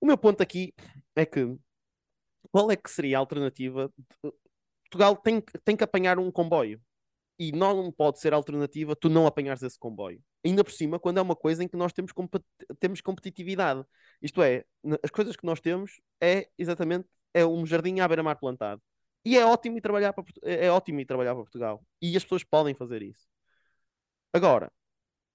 O 0.00 0.06
meu 0.06 0.18
ponto 0.18 0.42
aqui 0.42 0.74
é 1.16 1.24
que 1.24 1.56
qual 2.52 2.70
é 2.70 2.76
que 2.76 2.90
seria 2.90 3.16
a 3.16 3.20
alternativa? 3.20 3.90
Portugal 4.84 5.16
tem, 5.16 5.40
tem 5.64 5.76
que 5.76 5.84
apanhar 5.84 6.18
um 6.18 6.30
comboio 6.30 6.78
e 7.38 7.52
não 7.52 7.90
pode 7.90 8.20
ser 8.20 8.34
alternativa 8.34 8.94
tu 8.94 9.08
não 9.08 9.26
apanhares 9.26 9.62
esse 9.62 9.78
comboio. 9.78 10.22
Ainda 10.44 10.64
por 10.64 10.72
cima, 10.72 10.98
quando 10.98 11.18
é 11.18 11.22
uma 11.22 11.36
coisa 11.36 11.62
em 11.64 11.68
que 11.68 11.76
nós 11.76 11.92
temos, 11.92 12.12
compet- 12.12 12.44
temos 12.78 13.00
competitividade. 13.00 13.84
Isto 14.22 14.42
é, 14.42 14.64
as 15.02 15.10
coisas 15.10 15.36
que 15.36 15.44
nós 15.46 15.60
temos 15.60 16.00
é 16.20 16.48
exatamente 16.58 17.08
é 17.34 17.44
um 17.44 17.66
jardim 17.66 18.00
à 18.00 18.08
beira-mar 18.08 18.36
plantado. 18.38 18.80
E 19.24 19.36
é 19.36 19.44
ótimo 19.44 19.76
ir 19.78 19.80
trabalhar 19.80 20.12
para, 20.12 20.24
é 20.42 20.66
é 20.66 20.70
ótimo 20.72 21.00
ir 21.00 21.04
trabalhar 21.06 21.34
para 21.34 21.42
Portugal. 21.42 21.84
E 22.00 22.16
as 22.16 22.22
pessoas 22.24 22.44
podem 22.44 22.74
fazer 22.74 23.02
isso. 23.02 23.26
Agora, 24.32 24.70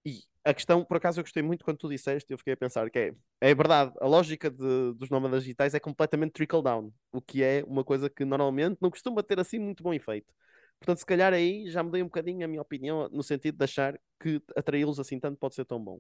e 0.06 0.22
a 0.46 0.54
questão, 0.54 0.86
por 0.86 0.98
acaso 0.98 1.20
eu 1.22 1.24
gostei 1.24 1.44
muito 1.44 1.66
quando 1.66 1.78
tu 1.80 1.90
disseste, 1.90 2.32
eu 2.34 2.40
fiquei 2.40 2.54
a 2.54 2.58
pensar 2.58 2.90
que 2.92 3.00
é, 3.00 3.14
é 3.42 3.56
verdade, 3.56 3.94
a 4.02 4.08
lógica 4.08 4.50
de- 4.52 4.94
dos 4.96 5.10
nómadas 5.10 5.44
digitais 5.44 5.76
é 5.76 5.82
completamente 5.82 6.34
trickle 6.34 6.64
down, 6.64 6.94
o 7.12 7.22
que 7.22 7.44
é 7.44 7.64
uma 7.68 7.84
coisa 7.86 8.10
que 8.10 8.26
normalmente 8.26 8.78
não 8.82 8.90
costuma 8.92 9.24
ter 9.24 9.40
assim 9.40 9.60
muito 9.60 9.84
bom 9.84 9.94
efeito. 9.94 10.34
Portanto, 10.80 11.00
se 11.00 11.06
calhar 11.06 11.34
aí 11.34 11.70
já 11.70 11.82
mudei 11.82 12.02
um 12.02 12.06
bocadinho 12.08 12.44
a 12.44 12.48
minha 12.48 12.62
opinião 12.62 13.10
no 13.10 13.24
sentido 13.24 13.58
de 13.58 13.64
achar 13.64 13.98
que 14.20 14.42
atraí-los 14.56 15.00
assim 15.00 15.20
tanto 15.20 15.38
pode 15.38 15.56
ser 15.56 15.66
tão 15.66 15.84
bom. 15.84 16.00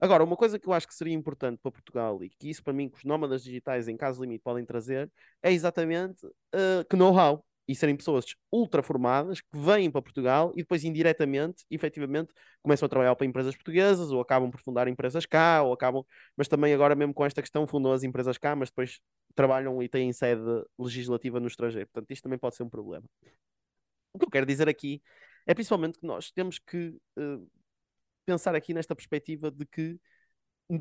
Agora, 0.00 0.22
uma 0.22 0.36
coisa 0.36 0.58
que 0.58 0.68
eu 0.68 0.72
acho 0.72 0.86
que 0.86 0.94
seria 0.94 1.14
importante 1.14 1.58
para 1.60 1.72
Portugal 1.72 2.22
e 2.22 2.30
que 2.30 2.48
isso 2.48 2.62
para 2.62 2.72
mim 2.72 2.88
que 2.88 2.98
os 2.98 3.04
nómadas 3.04 3.42
digitais 3.42 3.88
em 3.88 3.96
caso 3.96 4.22
limite 4.22 4.42
podem 4.44 4.64
trazer 4.64 5.10
é 5.42 5.52
exatamente 5.52 6.24
uh, 6.26 6.84
que 6.88 6.96
know-how 6.96 7.44
e 7.68 7.74
serem 7.74 7.96
pessoas 7.96 8.24
ultra 8.50 8.82
formadas 8.82 9.40
que 9.40 9.58
vêm 9.58 9.90
para 9.90 10.00
Portugal 10.00 10.52
e 10.54 10.62
depois 10.62 10.84
indiretamente, 10.84 11.64
efetivamente, 11.70 12.32
começam 12.62 12.86
a 12.86 12.88
trabalhar 12.88 13.14
para 13.14 13.26
empresas 13.26 13.54
portuguesas 13.54 14.10
ou 14.10 14.20
acabam 14.20 14.50
por 14.50 14.60
fundar 14.60 14.88
empresas 14.88 15.26
cá 15.26 15.62
ou 15.62 15.72
acabam, 15.74 16.02
mas 16.36 16.48
também 16.48 16.72
agora 16.72 16.94
mesmo 16.94 17.12
com 17.12 17.26
esta 17.26 17.42
questão 17.42 17.66
fundam 17.66 17.92
as 17.92 18.02
empresas 18.02 18.38
cá, 18.38 18.56
mas 18.56 18.70
depois 18.70 19.00
trabalham 19.34 19.82
e 19.82 19.88
têm 19.88 20.12
sede 20.12 20.42
legislativa 20.78 21.38
no 21.38 21.46
estrangeiro. 21.46 21.88
Portanto, 21.92 22.10
isto 22.10 22.22
também 22.22 22.38
pode 22.38 22.56
ser 22.56 22.62
um 22.62 22.70
problema. 22.70 23.04
O 24.18 24.20
que 24.20 24.26
eu 24.26 24.30
quero 24.30 24.46
dizer 24.46 24.68
aqui 24.68 25.00
é 25.46 25.54
principalmente 25.54 25.98
que 25.98 26.06
nós 26.06 26.30
temos 26.30 26.58
que 26.58 26.88
uh, 27.18 27.50
pensar 28.26 28.54
aqui 28.54 28.74
nesta 28.74 28.94
perspectiva 28.94 29.50
de 29.50 29.64
que 29.64 29.98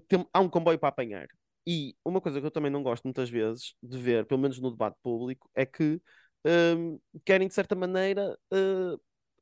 tem, 0.07 0.27
há 0.33 0.39
um 0.41 0.49
comboio 0.49 0.79
para 0.79 0.89
apanhar. 0.89 1.27
E 1.65 1.95
uma 2.03 2.19
coisa 2.19 2.39
que 2.39 2.45
eu 2.47 2.51
também 2.51 2.71
não 2.71 2.83
gosto 2.83 3.03
muitas 3.03 3.29
vezes 3.29 3.75
de 3.83 3.97
ver, 3.97 4.25
pelo 4.25 4.39
menos 4.41 4.59
no 4.59 4.71
debate 4.71 4.97
público, 5.03 5.49
é 5.55 5.65
que 5.65 6.01
um, 6.45 6.99
querem, 7.25 7.47
de 7.47 7.53
certa 7.53 7.75
maneira, 7.75 8.37
uh, 8.53 8.99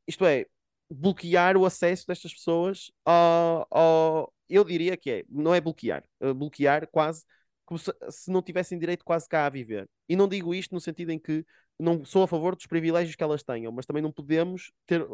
isto 0.08 0.26
é, 0.26 0.46
bloquear 0.90 1.58
o 1.58 1.66
acesso 1.66 2.06
destas 2.08 2.34
pessoas 2.34 2.92
ao, 3.06 3.68
ao, 3.72 4.34
Eu 4.50 4.64
diria 4.64 4.98
que 4.98 5.10
é, 5.12 5.24
não 5.30 5.54
é 5.54 5.62
bloquear, 5.62 6.04
uh, 6.22 6.34
bloquear 6.34 6.88
quase 6.88 7.24
como 7.66 7.80
se, 7.80 7.92
se, 8.10 8.32
não 8.32 8.42
tivessem 8.42 8.78
direito 8.78 9.04
quase 9.04 9.28
cá 9.28 9.46
a 9.46 9.50
viver. 9.50 9.90
E 10.08 10.16
não 10.16 10.28
digo 10.28 10.54
isto 10.54 10.74
no 10.74 10.82
sentido 10.82 11.12
em 11.12 11.20
que 11.20 11.46
não 11.80 12.06
sou 12.06 12.24
a 12.24 12.28
favor 12.28 12.56
dos 12.56 12.66
privilégios 12.68 13.16
que 13.16 13.24
elas 13.24 13.44
tenham, 13.44 13.72
mas 13.72 13.86
também 13.86 14.02
não 14.02 14.12
podemos 14.12 14.72
ter, 14.86 15.06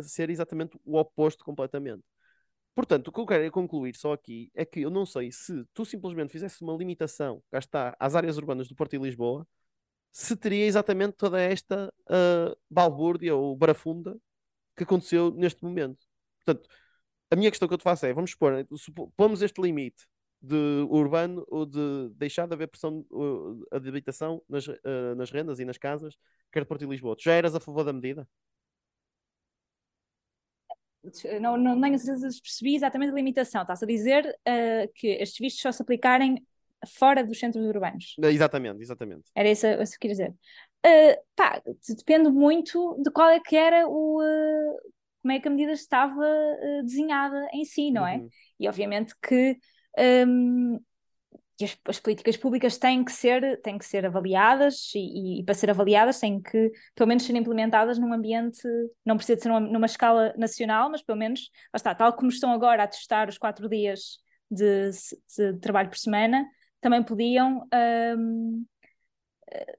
ser 0.00 0.30
exatamente 0.30 0.78
o 0.84 0.98
oposto 0.98 1.44
completamente. 1.44 2.02
Portanto, 2.74 3.08
o 3.08 3.12
que 3.12 3.20
eu 3.20 3.26
quero 3.26 3.50
concluir 3.50 3.96
só 3.96 4.12
aqui 4.12 4.50
é 4.54 4.64
que 4.64 4.80
eu 4.80 4.90
não 4.90 5.04
sei 5.04 5.32
se 5.32 5.64
tu 5.74 5.84
simplesmente 5.84 6.30
fizesse 6.32 6.62
uma 6.62 6.76
limitação, 6.76 7.42
cá 7.50 7.58
está, 7.58 7.96
às 7.98 8.14
áreas 8.14 8.36
urbanas 8.38 8.68
do 8.68 8.74
Porto 8.74 8.94
e 8.94 8.98
Lisboa, 8.98 9.46
se 10.12 10.36
teria 10.36 10.66
exatamente 10.66 11.16
toda 11.16 11.40
esta 11.40 11.92
uh, 12.08 12.56
balbúrdia 12.70 13.34
ou 13.34 13.56
barafunda 13.56 14.16
que 14.76 14.84
aconteceu 14.84 15.32
neste 15.32 15.62
momento. 15.64 16.06
Portanto, 16.44 16.68
a 17.30 17.36
minha 17.36 17.50
questão 17.50 17.68
que 17.68 17.74
eu 17.74 17.78
te 17.78 17.84
faço 17.84 18.06
é, 18.06 18.12
vamos 18.12 18.30
supor, 18.30 18.64
pomos 19.16 19.42
este 19.42 19.60
limite 19.60 20.06
de 20.40 20.86
urbano 20.88 21.44
ou 21.48 21.66
de 21.66 22.10
deixar 22.14 22.46
de 22.46 22.54
haver 22.54 22.68
pressão 22.68 23.04
uh, 23.10 23.80
de 23.80 23.88
habitação 23.88 24.42
nas, 24.48 24.66
uh, 24.68 25.14
nas 25.16 25.30
rendas 25.30 25.58
e 25.58 25.64
nas 25.64 25.78
casas, 25.78 26.16
quer 26.52 26.60
de 26.60 26.66
Porto 26.66 26.84
e 26.84 26.86
Lisboa. 26.86 27.16
Tu 27.16 27.24
já 27.24 27.32
eras 27.32 27.54
a 27.54 27.60
favor 27.60 27.84
da 27.84 27.92
medida? 27.92 28.28
não, 31.40 31.56
não, 31.56 31.76
não 31.76 31.90
percebi 31.90 32.74
exatamente 32.74 33.10
a 33.10 33.14
limitação. 33.14 33.62
Estás 33.62 33.82
a 33.82 33.86
dizer 33.86 34.26
uh, 34.26 34.92
que 34.94 35.08
estes 35.08 35.38
vistos 35.38 35.62
só 35.62 35.72
se 35.72 35.82
aplicarem 35.82 36.44
fora 36.86 37.24
dos 37.24 37.38
centros 37.38 37.64
urbanos. 37.64 38.14
Exatamente, 38.22 38.82
exatamente. 38.82 39.30
Era 39.34 39.50
isso, 39.50 39.66
isso 39.66 39.92
que 39.92 40.08
queria 40.08 40.16
dizer. 40.16 40.34
Uh, 40.86 41.22
pá, 41.34 41.62
depende 41.96 42.30
muito 42.30 43.00
de 43.02 43.10
qual 43.10 43.30
é 43.30 43.40
que 43.40 43.56
era 43.56 43.86
o. 43.88 44.20
Uh, 44.20 44.78
como 45.20 45.32
é 45.32 45.40
que 45.40 45.48
a 45.48 45.50
medida 45.50 45.72
estava 45.72 46.24
desenhada 46.84 47.48
em 47.52 47.64
si, 47.64 47.90
não 47.90 48.06
é? 48.06 48.18
Uhum. 48.18 48.28
E 48.60 48.68
obviamente 48.68 49.14
que. 49.20 49.58
Um, 49.98 50.78
que 51.58 51.64
as, 51.64 51.76
as, 51.88 51.98
políticas 51.98 52.36
públicas 52.36 52.78
têm 52.78 53.04
que 53.04 53.10
ser, 53.10 53.60
têm 53.62 53.76
que 53.76 53.84
ser 53.84 54.06
avaliadas 54.06 54.92
e, 54.94 55.40
e, 55.40 55.44
para 55.44 55.54
ser 55.54 55.68
avaliadas 55.70 56.20
têm 56.20 56.40
que, 56.40 56.70
pelo 56.94 57.08
menos, 57.08 57.24
ser 57.24 57.34
implementadas 57.34 57.98
num 57.98 58.12
ambiente, 58.12 58.62
não 59.04 59.16
precisa 59.16 59.36
de 59.36 59.42
ser 59.42 59.48
numa, 59.48 59.60
numa 59.60 59.86
escala 59.86 60.32
nacional, 60.38 60.88
mas 60.88 61.02
pelo 61.02 61.18
menos, 61.18 61.50
está, 61.74 61.92
tal 61.96 62.12
como 62.12 62.28
estão 62.30 62.52
agora 62.52 62.84
a 62.84 62.86
testar 62.86 63.28
os 63.28 63.36
quatro 63.36 63.68
dias 63.68 64.18
de, 64.48 64.90
de 65.36 65.58
trabalho 65.58 65.88
por 65.88 65.98
semana, 65.98 66.46
também 66.80 67.02
podiam 67.02 67.66
um, 68.16 68.64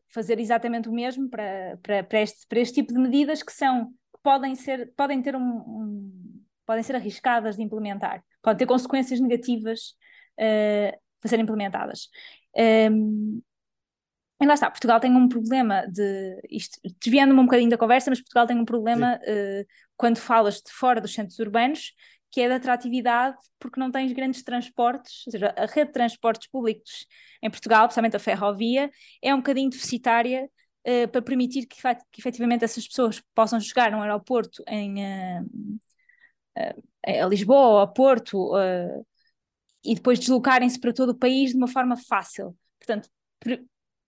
fazer 0.09 0.37
exatamente 0.37 0.89
o 0.89 0.91
mesmo 0.91 1.29
para, 1.29 1.77
para, 1.81 2.03
para, 2.03 2.21
este, 2.21 2.45
para 2.47 2.59
este 2.59 2.75
tipo 2.81 2.93
de 2.93 2.99
medidas 2.99 3.41
que 3.41 3.53
são, 3.53 3.87
que 3.87 4.21
podem 4.21 4.53
ser, 4.53 4.91
podem 4.97 5.21
ter 5.21 5.35
um, 5.35 5.41
um 5.41 6.43
podem 6.65 6.83
ser 6.83 6.95
arriscadas 6.95 7.55
de 7.55 7.63
implementar, 7.63 8.23
podem 8.43 8.59
ter 8.59 8.67
consequências 8.67 9.19
negativas 9.19 9.95
uh, 10.39 10.97
para 11.19 11.29
serem 11.29 11.43
implementadas. 11.43 12.09
Um, 12.55 13.41
e 14.41 14.45
lá 14.45 14.53
está, 14.53 14.71
Portugal 14.71 14.99
tem 14.99 15.13
um 15.13 15.27
problema 15.27 15.85
de. 15.87 16.39
Isto, 16.49 16.79
desviando-me 17.03 17.41
um 17.41 17.45
bocadinho 17.45 17.69
da 17.69 17.77
conversa, 17.77 18.09
mas 18.09 18.21
Portugal 18.21 18.47
tem 18.47 18.57
um 18.57 18.65
problema 18.65 19.15
uh, 19.17 19.65
quando 19.97 20.17
falas 20.17 20.61
de 20.61 20.71
fora 20.71 21.01
dos 21.01 21.13
centros 21.13 21.37
urbanos, 21.39 21.93
que 22.31 22.39
é 22.39 22.47
da 22.47 22.55
atratividade, 22.55 23.37
porque 23.59 23.79
não 23.79 23.91
tens 23.91 24.13
grandes 24.13 24.41
transportes, 24.41 25.27
ou 25.27 25.31
seja, 25.31 25.53
a 25.57 25.65
rede 25.65 25.87
de 25.87 25.93
transportes 25.93 26.49
públicos 26.49 27.05
em 27.41 27.49
Portugal, 27.49 27.85
principalmente 27.87 28.15
a 28.15 28.19
ferrovia, 28.19 28.89
é 29.21 29.33
um 29.33 29.39
bocadinho 29.39 29.69
deficitária 29.69 30.49
uh, 30.87 31.07
para 31.09 31.21
permitir 31.21 31.65
que, 31.65 31.75
que 32.09 32.21
efetivamente 32.21 32.63
essas 32.63 32.87
pessoas 32.87 33.21
possam 33.35 33.59
chegar 33.59 33.91
num 33.91 34.01
aeroporto 34.01 34.63
em, 34.69 35.03
uh, 35.03 36.83
a 37.05 37.25
Lisboa 37.25 37.67
ou 37.67 37.79
a 37.79 37.87
Porto 37.87 38.53
e 39.83 39.95
depois 39.95 40.19
deslocarem-se 40.19 40.79
para 40.79 40.93
todo 40.93 41.09
o 41.09 41.17
país 41.17 41.51
de 41.51 41.57
uma 41.57 41.67
forma 41.67 41.95
fácil. 41.95 42.55
Portanto, 42.79 43.09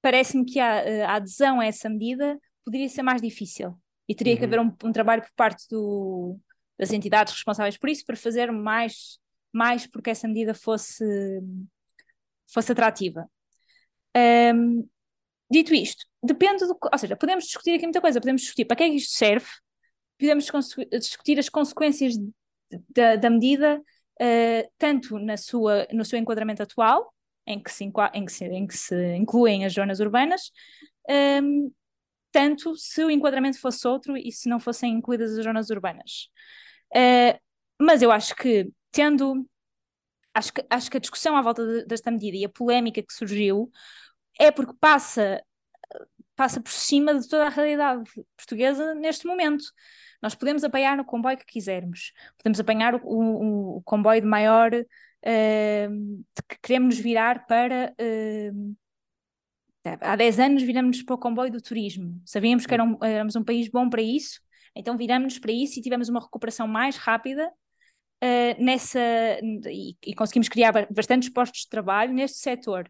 parece-me 0.01 0.45
que 0.45 0.59
a, 0.59 1.07
a, 1.07 1.15
adesão 1.15 1.59
a 1.59 1.65
essa 1.65 1.89
medida 1.89 2.39
poderia 2.63 2.89
ser 2.89 3.03
mais 3.03 3.21
difícil 3.21 3.77
e 4.07 4.15
teria 4.15 4.33
uhum. 4.33 4.39
que 4.39 4.45
haver 4.45 4.59
um, 4.59 4.75
um, 4.83 4.91
trabalho 4.91 5.21
por 5.21 5.31
parte 5.35 5.67
do, 5.69 6.37
das 6.77 6.91
entidades 6.91 7.33
responsáveis 7.33 7.77
por 7.77 7.89
isso 7.89 8.05
para 8.05 8.15
fazer 8.15 8.51
mais, 8.51 9.19
mais 9.53 9.87
porque 9.87 10.09
essa 10.09 10.27
medida 10.27 10.53
fosse, 10.53 11.05
fosse 12.51 12.71
atrativa. 12.71 13.29
Um, 14.15 14.87
dito 15.49 15.73
isto, 15.73 16.05
depende 16.21 16.65
do. 16.65 16.77
Ou 16.91 16.97
seja, 16.97 17.15
podemos 17.15 17.45
discutir 17.45 17.71
aqui 17.71 17.83
muita 17.83 18.01
coisa, 18.01 18.19
podemos 18.19 18.41
discutir 18.41 18.65
para 18.65 18.75
que 18.75 18.83
é 18.83 18.89
que 18.89 18.95
isto 18.95 19.13
serve, 19.13 19.47
podemos 20.19 20.49
discutir 20.99 21.39
as 21.39 21.47
consequências 21.47 22.15
da, 22.89 23.15
da 23.15 23.29
medida 23.29 23.81
Uh, 24.19 24.69
tanto 24.77 25.17
na 25.17 25.37
sua, 25.37 25.87
no 25.91 26.05
seu 26.05 26.19
enquadramento 26.19 26.61
atual, 26.61 27.13
em 27.45 27.61
que 27.61 27.71
se, 27.71 27.83
em 28.13 28.25
que 28.25 28.31
se, 28.31 28.45
em 28.45 28.67
que 28.67 28.77
se 28.77 29.15
incluem 29.15 29.65
as 29.65 29.73
zonas 29.73 29.99
urbanas, 29.99 30.51
um, 31.43 31.71
tanto 32.31 32.75
se 32.75 33.03
o 33.03 33.11
enquadramento 33.11 33.59
fosse 33.59 33.87
outro 33.87 34.15
e 34.15 34.31
se 34.31 34.47
não 34.47 34.59
fossem 34.59 34.93
incluídas 34.93 35.37
as 35.37 35.43
zonas 35.43 35.69
urbanas. 35.69 36.29
Uh, 36.95 37.39
mas 37.81 38.01
eu 38.01 38.11
acho 38.11 38.35
que, 38.35 38.69
tendo 38.91 39.47
acho 40.33 40.53
que, 40.53 40.65
acho 40.69 40.89
que 40.91 40.97
a 40.97 40.99
discussão 40.99 41.35
à 41.35 41.41
volta 41.41 41.65
de, 41.65 41.85
desta 41.85 42.11
medida 42.11 42.37
e 42.37 42.45
a 42.45 42.49
polémica 42.49 43.01
que 43.01 43.13
surgiu 43.13 43.71
é 44.39 44.51
porque 44.51 44.73
passa, 44.79 45.43
passa 46.35 46.61
por 46.61 46.71
cima 46.71 47.19
de 47.19 47.27
toda 47.27 47.45
a 47.47 47.49
realidade 47.49 48.03
portuguesa 48.37 48.93
neste 48.95 49.25
momento. 49.27 49.65
Nós 50.21 50.35
podemos 50.35 50.63
apanhar 50.63 50.95
no 50.95 51.05
comboio 51.05 51.37
que 51.37 51.45
quisermos, 51.45 52.13
podemos 52.37 52.59
apanhar 52.59 52.95
o, 52.95 52.99
o, 53.03 53.77
o 53.77 53.81
comboio 53.83 54.21
de 54.21 54.27
maior 54.27 54.73
uh, 54.73 56.23
que 56.47 56.59
queremos 56.61 56.95
nos 56.95 57.03
virar 57.03 57.45
para. 57.47 57.93
Uh, 57.99 58.75
há 60.01 60.15
10 60.15 60.39
anos 60.39 60.63
viramos 60.63 61.01
para 61.01 61.15
o 61.15 61.17
comboio 61.17 61.51
do 61.51 61.61
turismo. 61.61 62.21
Sabíamos 62.25 62.65
que 62.65 62.75
um, 62.75 62.97
éramos 63.03 63.35
um 63.35 63.43
país 63.43 63.67
bom 63.67 63.89
para 63.89 64.01
isso, 64.01 64.39
então 64.75 64.95
viramos-nos 64.95 65.39
para 65.39 65.51
isso 65.51 65.79
e 65.79 65.81
tivemos 65.81 66.09
uma 66.09 66.19
recuperação 66.19 66.67
mais 66.67 66.97
rápida 66.97 67.51
uh, 68.23 68.63
nessa 68.63 68.99
e, 69.67 69.95
e, 70.05 70.13
conseguimos 70.13 70.49
criar 70.49 70.87
bastantes 70.91 71.29
postos 71.29 71.61
de 71.61 71.69
trabalho 71.69 72.13
neste 72.13 72.37
setor. 72.37 72.89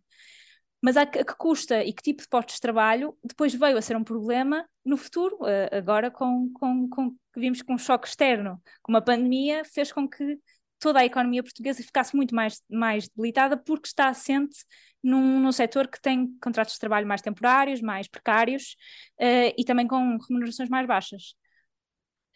Mas 0.82 0.98
a, 0.98 1.06
que 1.06 1.24
custa 1.38 1.84
e 1.84 1.94
que 1.94 2.02
tipo 2.02 2.22
de 2.22 2.28
postos 2.28 2.56
de 2.56 2.62
trabalho 2.62 3.16
depois 3.24 3.54
veio 3.54 3.78
a 3.78 3.82
ser 3.82 3.96
um 3.96 4.04
problema 4.04 4.68
no 4.84 4.98
futuro, 4.98 5.38
uh, 5.42 5.76
agora 5.76 6.10
com, 6.10 6.52
com, 6.54 6.90
com 6.90 7.16
vimos 7.36 7.62
que 7.62 7.72
um 7.72 7.78
choque 7.78 8.08
externo, 8.08 8.62
com 8.82 8.92
uma 8.92 9.02
pandemia, 9.02 9.64
fez 9.64 9.92
com 9.92 10.10
que 10.10 10.40
toda 10.80 11.00
a 11.00 11.06
economia 11.06 11.44
portuguesa 11.44 11.84
ficasse 11.84 12.16
muito 12.16 12.34
mais, 12.34 12.62
mais 12.70 13.08
debilitada 13.08 13.56
porque 13.56 13.88
está 13.88 14.08
assente 14.08 14.66
num, 15.04 15.40
num 15.40 15.52
setor 15.52 15.88
que 15.88 16.02
tem 16.02 16.36
contratos 16.42 16.74
de 16.74 16.80
trabalho 16.80 17.08
mais 17.08 17.22
temporários, 17.22 17.82
mais 17.82 18.08
precários 18.08 18.76
uh, 19.20 19.54
e 19.58 19.64
também 19.64 19.88
com 19.88 20.18
remunerações 20.28 20.70
mais 20.70 20.88
baixas. 20.88 21.36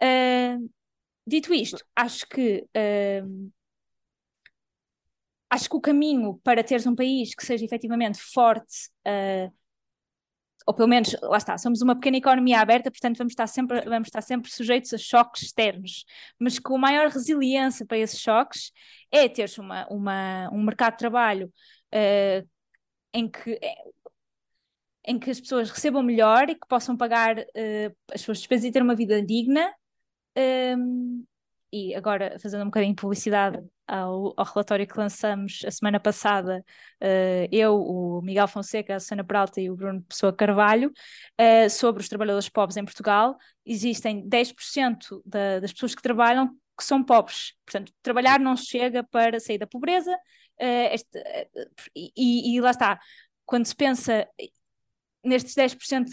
Uh, 0.01 0.69
dito 1.25 1.53
isto, 1.53 1.83
acho 1.95 2.27
que 2.27 2.65
uh, 2.77 3.51
acho 5.55 5.69
que 5.69 5.75
o 5.75 5.81
caminho 5.81 6.39
para 6.43 6.63
teres 6.63 6.85
um 6.85 6.95
país 6.95 7.33
que 7.33 7.45
seja 7.45 7.63
efetivamente 7.65 8.19
forte, 8.19 8.89
uh, 9.07 9.51
ou 10.67 10.73
pelo 10.73 10.87
menos, 10.89 11.15
lá 11.21 11.37
está, 11.37 11.57
somos 11.57 11.81
uma 11.81 11.95
pequena 11.95 12.17
economia 12.17 12.59
aberta, 12.59 12.91
portanto 12.91 13.17
vamos 13.17 13.31
estar 13.31 13.47
sempre, 13.47 13.81
vamos 13.81 14.07
estar 14.07 14.21
sempre 14.21 14.51
sujeitos 14.51 14.93
a 14.93 14.97
choques 14.97 15.43
externos, 15.43 16.05
mas 16.39 16.59
com 16.59 16.77
maior 16.77 17.09
resiliência 17.09 17.85
para 17.85 17.97
esses 17.97 18.19
choques 18.19 18.71
é 19.11 19.29
teres 19.29 19.57
uma, 19.57 19.87
uma, 19.89 20.49
um 20.51 20.63
mercado 20.63 20.93
de 20.93 20.99
trabalho 20.99 21.53
uh, 21.93 22.47
em 23.13 23.29
que 23.29 23.59
em 25.07 25.19
que 25.19 25.29
as 25.29 25.39
pessoas 25.39 25.69
recebam 25.69 26.01
melhor 26.01 26.49
e 26.49 26.55
que 26.55 26.67
possam 26.67 26.97
pagar 26.97 27.37
uh, 27.37 27.95
as 28.11 28.21
suas 28.21 28.39
despesas 28.39 28.65
e 28.65 28.71
ter 28.71 28.81
uma 28.81 28.95
vida 28.95 29.21
digna 29.21 29.71
um, 30.77 31.23
e 31.75 31.93
agora, 31.93 32.39
fazendo 32.39 32.61
um 32.61 32.67
bocadinho 32.67 32.95
de 32.95 33.01
publicidade 33.01 33.61
ao, 33.85 34.33
ao 34.37 34.45
relatório 34.45 34.87
que 34.87 34.97
lançamos 34.97 35.59
a 35.65 35.71
semana 35.71 35.99
passada, 35.99 36.63
uh, 37.03 37.47
eu, 37.51 37.75
o 37.75 38.21
Miguel 38.21 38.47
Fonseca, 38.47 38.95
a 38.95 38.99
Susana 38.99 39.25
Peralta 39.25 39.59
e 39.59 39.69
o 39.69 39.75
Bruno 39.75 40.01
Pessoa 40.03 40.31
Carvalho, 40.31 40.89
uh, 40.89 41.69
sobre 41.69 42.01
os 42.01 42.07
trabalhadores 42.07 42.47
pobres 42.47 42.77
em 42.77 42.85
Portugal, 42.85 43.37
existem 43.65 44.25
10% 44.25 45.21
da, 45.25 45.59
das 45.59 45.73
pessoas 45.73 45.93
que 45.93 46.01
trabalham 46.01 46.47
que 46.77 46.83
são 46.85 47.03
pobres. 47.03 47.53
Portanto, 47.65 47.91
trabalhar 48.01 48.39
não 48.39 48.55
chega 48.55 49.03
para 49.03 49.37
sair 49.41 49.57
da 49.57 49.67
pobreza. 49.67 50.13
Uh, 50.57 50.93
este, 50.93 51.23
e, 51.93 52.55
e, 52.55 52.61
lá 52.61 52.71
está, 52.71 52.97
quando 53.45 53.65
se 53.65 53.75
pensa 53.75 54.25
nestes 55.25 55.53
10% 55.55 56.05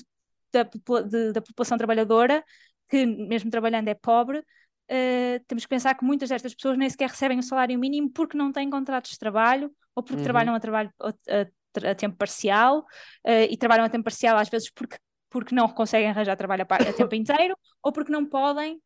da, 0.52 0.64
de, 0.64 1.32
da 1.32 1.40
população 1.40 1.78
trabalhadora, 1.78 2.44
que 2.90 3.06
mesmo 3.06 3.48
trabalhando 3.48 3.86
é 3.88 3.94
pobre, 3.94 4.44
uh, 4.90 5.44
temos 5.46 5.64
que 5.64 5.68
pensar 5.68 5.94
que 5.94 6.04
muitas 6.04 6.28
destas 6.28 6.54
pessoas 6.54 6.78
nem 6.78 6.88
sequer 6.88 7.10
recebem 7.10 7.38
o 7.38 7.42
salário 7.42 7.78
mínimo 7.78 8.10
porque 8.10 8.36
não 8.36 8.52
têm 8.52 8.68
contratos 8.70 9.10
de 9.12 9.18
trabalho 9.18 9.70
ou 9.94 10.02
porque 10.02 10.18
uhum. 10.20 10.24
trabalham 10.24 10.54
a, 10.54 10.60
trabalho, 10.60 10.90
a, 11.00 11.90
a 11.90 11.94
tempo 11.94 12.16
parcial 12.16 12.80
uh, 13.26 13.46
e 13.50 13.56
trabalham 13.56 13.84
a 13.84 13.88
tempo 13.88 14.04
parcial 14.04 14.36
às 14.36 14.48
vezes 14.48 14.70
porque, 14.70 14.96
porque 15.30 15.54
não 15.54 15.68
conseguem 15.68 16.10
arranjar 16.10 16.36
trabalho 16.36 16.66
a, 16.68 16.74
a 16.74 16.92
tempo 16.92 17.14
inteiro 17.14 17.56
ou 17.82 17.92
porque 17.92 18.12
não 18.12 18.24
podem 18.26 18.80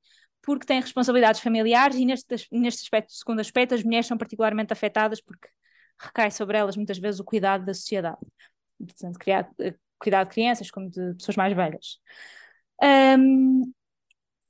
porque 0.46 0.64
têm 0.64 0.80
responsabilidades 0.80 1.40
familiares 1.40 1.96
e 1.96 2.04
neste, 2.04 2.36
neste 2.52 2.82
aspecto, 2.84 3.12
segundo 3.12 3.40
aspecto, 3.40 3.74
as 3.74 3.82
mulheres 3.82 4.06
são 4.06 4.16
particularmente 4.16 4.72
afetadas 4.72 5.20
porque 5.20 5.48
recai 5.98 6.30
sobre 6.30 6.56
elas 6.56 6.76
muitas 6.76 6.98
vezes 6.98 7.18
o 7.18 7.24
cuidado 7.24 7.64
da 7.64 7.74
sociedade. 7.74 8.20
Portanto, 8.78 9.18
criar, 9.18 9.50
eh, 9.58 9.74
cuidar 9.98 10.22
de 10.22 10.30
crianças 10.30 10.70
como 10.70 10.88
de 10.88 11.14
pessoas 11.14 11.36
mais 11.36 11.52
velhas. 11.52 11.98
Um, 13.18 13.72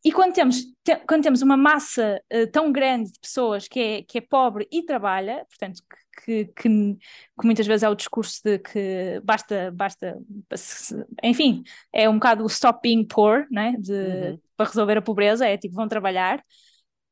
e 0.06 0.12
quando 0.12 0.34
temos, 0.34 0.62
te, 0.84 0.94
quando 1.04 1.24
temos 1.24 1.42
uma 1.42 1.56
massa 1.56 2.22
uh, 2.32 2.46
tão 2.52 2.70
grande 2.70 3.10
de 3.10 3.18
pessoas 3.18 3.66
que 3.66 3.80
é, 3.80 4.02
que 4.02 4.18
é 4.18 4.20
pobre 4.20 4.68
e 4.70 4.84
trabalha, 4.84 5.44
portanto, 5.48 5.82
que, 6.24 6.44
que, 6.44 6.62
que, 6.62 7.44
muitas 7.44 7.66
vezes 7.66 7.82
é 7.82 7.88
o 7.88 7.94
discurso 7.96 8.40
de 8.44 8.60
que 8.60 9.20
basta, 9.24 9.72
basta, 9.72 10.16
enfim, 11.24 11.64
é 11.92 12.08
um 12.08 12.14
bocado 12.14 12.44
o 12.44 12.46
stop 12.46 12.78
being 12.84 13.04
poor, 13.04 13.48
né? 13.50 13.74
de, 13.80 13.92
uhum. 13.92 14.40
para 14.56 14.66
resolver 14.66 14.96
a 14.96 15.02
pobreza, 15.02 15.44
é 15.44 15.58
tipo, 15.58 15.74
vão 15.74 15.88
trabalhar, 15.88 16.40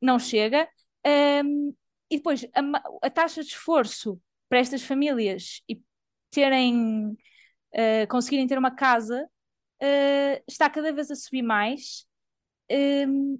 não 0.00 0.16
chega. 0.16 0.68
Um, 1.04 1.74
e 2.08 2.18
depois, 2.18 2.46
a, 2.54 2.60
a, 3.08 3.10
taxa 3.10 3.42
de 3.42 3.48
esforço 3.48 4.20
para 4.48 4.60
estas 4.60 4.84
famílias 4.84 5.62
e 5.68 5.82
terem, 6.30 7.08
uh, 7.10 8.06
conseguirem 8.08 8.46
ter 8.46 8.56
uma 8.56 8.70
casa 8.70 9.28
uh, 9.82 10.44
está 10.46 10.70
cada 10.70 10.92
vez 10.92 11.10
a 11.10 11.16
subir 11.16 11.42
mais 11.42 12.06
um, 12.74 13.38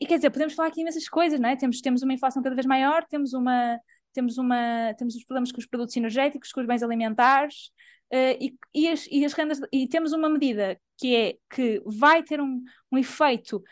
e 0.00 0.06
quer 0.06 0.16
dizer, 0.16 0.30
podemos 0.30 0.54
falar 0.54 0.68
aqui 0.68 0.80
imensas 0.80 1.08
coisas, 1.08 1.40
não 1.40 1.48
é? 1.48 1.56
Temos, 1.56 1.80
temos 1.80 2.02
uma 2.02 2.12
inflação 2.12 2.42
cada 2.42 2.54
vez 2.54 2.66
maior, 2.66 3.04
temos 3.04 3.32
uma 3.32 3.78
temos 4.12 4.38
uma 4.38 4.94
temos 4.94 5.14
os 5.14 5.24
problemas 5.24 5.52
com 5.52 5.58
os 5.58 5.66
produtos 5.66 5.96
energéticos, 5.96 6.50
com 6.50 6.60
os 6.60 6.66
bens 6.66 6.82
alimentares 6.82 7.70
uh, 8.12 8.36
e, 8.40 8.54
e, 8.74 8.88
as, 8.88 9.06
e 9.10 9.24
as 9.24 9.32
rendas 9.34 9.60
e 9.72 9.86
temos 9.86 10.12
uma 10.12 10.28
medida 10.28 10.80
que 10.98 11.14
é 11.14 11.36
que 11.50 11.82
vai 11.84 12.22
ter 12.22 12.40
um, 12.40 12.62
um 12.90 12.98
efeito 12.98 13.62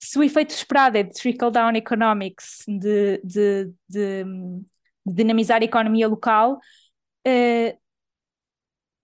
se 0.00 0.18
o 0.18 0.22
efeito 0.22 0.50
esperado 0.50 0.96
é 0.96 1.02
de 1.02 1.12
trickle 1.12 1.50
down 1.50 1.74
economics 1.74 2.64
de, 2.68 3.20
de, 3.24 3.72
de, 3.88 4.24
de 4.24 5.14
dinamizar 5.14 5.60
a 5.60 5.64
economia 5.64 6.06
local 6.06 6.60
uh, 7.26 7.78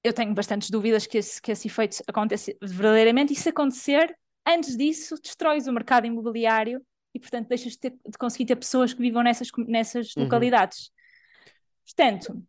eu 0.05 0.13
tenho 0.13 0.35
bastantes 0.35 0.69
dúvidas 0.69 1.07
que 1.07 1.17
esse, 1.17 1.41
que 1.41 1.51
esse 1.51 1.67
efeito 1.67 2.03
aconteça 2.07 2.53
verdadeiramente, 2.61 3.33
e 3.33 3.37
se 3.37 3.49
acontecer, 3.49 4.15
antes 4.47 4.77
disso, 4.77 5.17
destróis 5.21 5.67
o 5.67 5.73
mercado 5.73 6.07
imobiliário 6.07 6.85
e, 7.15 7.19
portanto, 7.19 7.49
deixas 7.49 7.73
de, 7.73 7.79
ter, 7.79 7.91
de 7.91 8.19
conseguir 8.19 8.45
ter 8.45 8.57
pessoas 8.57 8.93
que 8.93 9.01
vivam 9.01 9.23
nessas, 9.23 9.49
nessas 9.67 10.15
uhum. 10.15 10.25
localidades. 10.25 10.91
Portanto, 11.87 12.45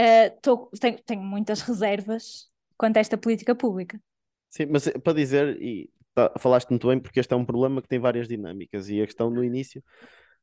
uh, 0.00 0.40
tô, 0.42 0.68
tenho, 0.80 0.98
tenho, 1.04 1.22
muitas 1.22 1.60
reservas 1.60 2.50
quanto 2.76 2.96
a 2.96 3.00
esta 3.00 3.16
política 3.16 3.54
pública. 3.54 4.00
Sim, 4.48 4.66
mas 4.66 4.88
eh, 4.88 4.98
para 4.98 5.12
dizer, 5.12 5.60
e 5.62 5.88
tá, 6.12 6.32
falaste 6.38 6.70
muito 6.70 6.88
bem, 6.88 6.98
porque 6.98 7.20
este 7.20 7.32
é 7.32 7.36
um 7.36 7.44
problema 7.44 7.80
que 7.80 7.88
tem 7.88 8.00
várias 8.00 8.26
dinâmicas, 8.26 8.88
e 8.88 9.00
a 9.00 9.06
questão 9.06 9.30
no 9.30 9.44
início, 9.44 9.82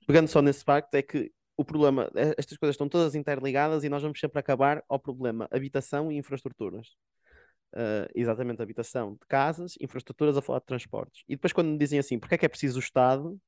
pegando 0.08 0.30
só 0.30 0.41
nesse 0.41 0.63
facto, 0.63 0.96
é 0.96 1.02
que 1.02 1.30
o 1.62 1.65
problema, 1.65 2.10
é, 2.15 2.34
estas 2.38 2.58
coisas 2.58 2.74
estão 2.74 2.89
todas 2.89 3.15
interligadas 3.15 3.84
e 3.84 3.89
nós 3.89 4.02
vamos 4.02 4.19
sempre 4.19 4.39
acabar 4.39 4.84
ao 4.89 5.00
problema 5.00 5.47
habitação 5.52 6.12
e 6.12 6.17
infraestruturas. 6.17 6.88
Uh, 7.74 8.04
exatamente, 8.13 8.62
habitação 8.62 9.13
de 9.13 9.26
casas, 9.30 9.76
infraestruturas 9.80 10.36
a 10.38 10.41
falar 10.41 10.60
de 10.60 10.65
transportes. 10.65 11.24
E 11.28 11.36
depois, 11.36 11.54
quando 11.54 11.69
me 11.69 11.78
dizem 11.78 12.00
assim, 12.00 12.19
porque 12.19 12.36
é 12.36 12.38
que 12.38 12.45
é 12.45 12.50
preciso 12.50 12.78
o 12.78 12.82
Estado? 12.82 13.39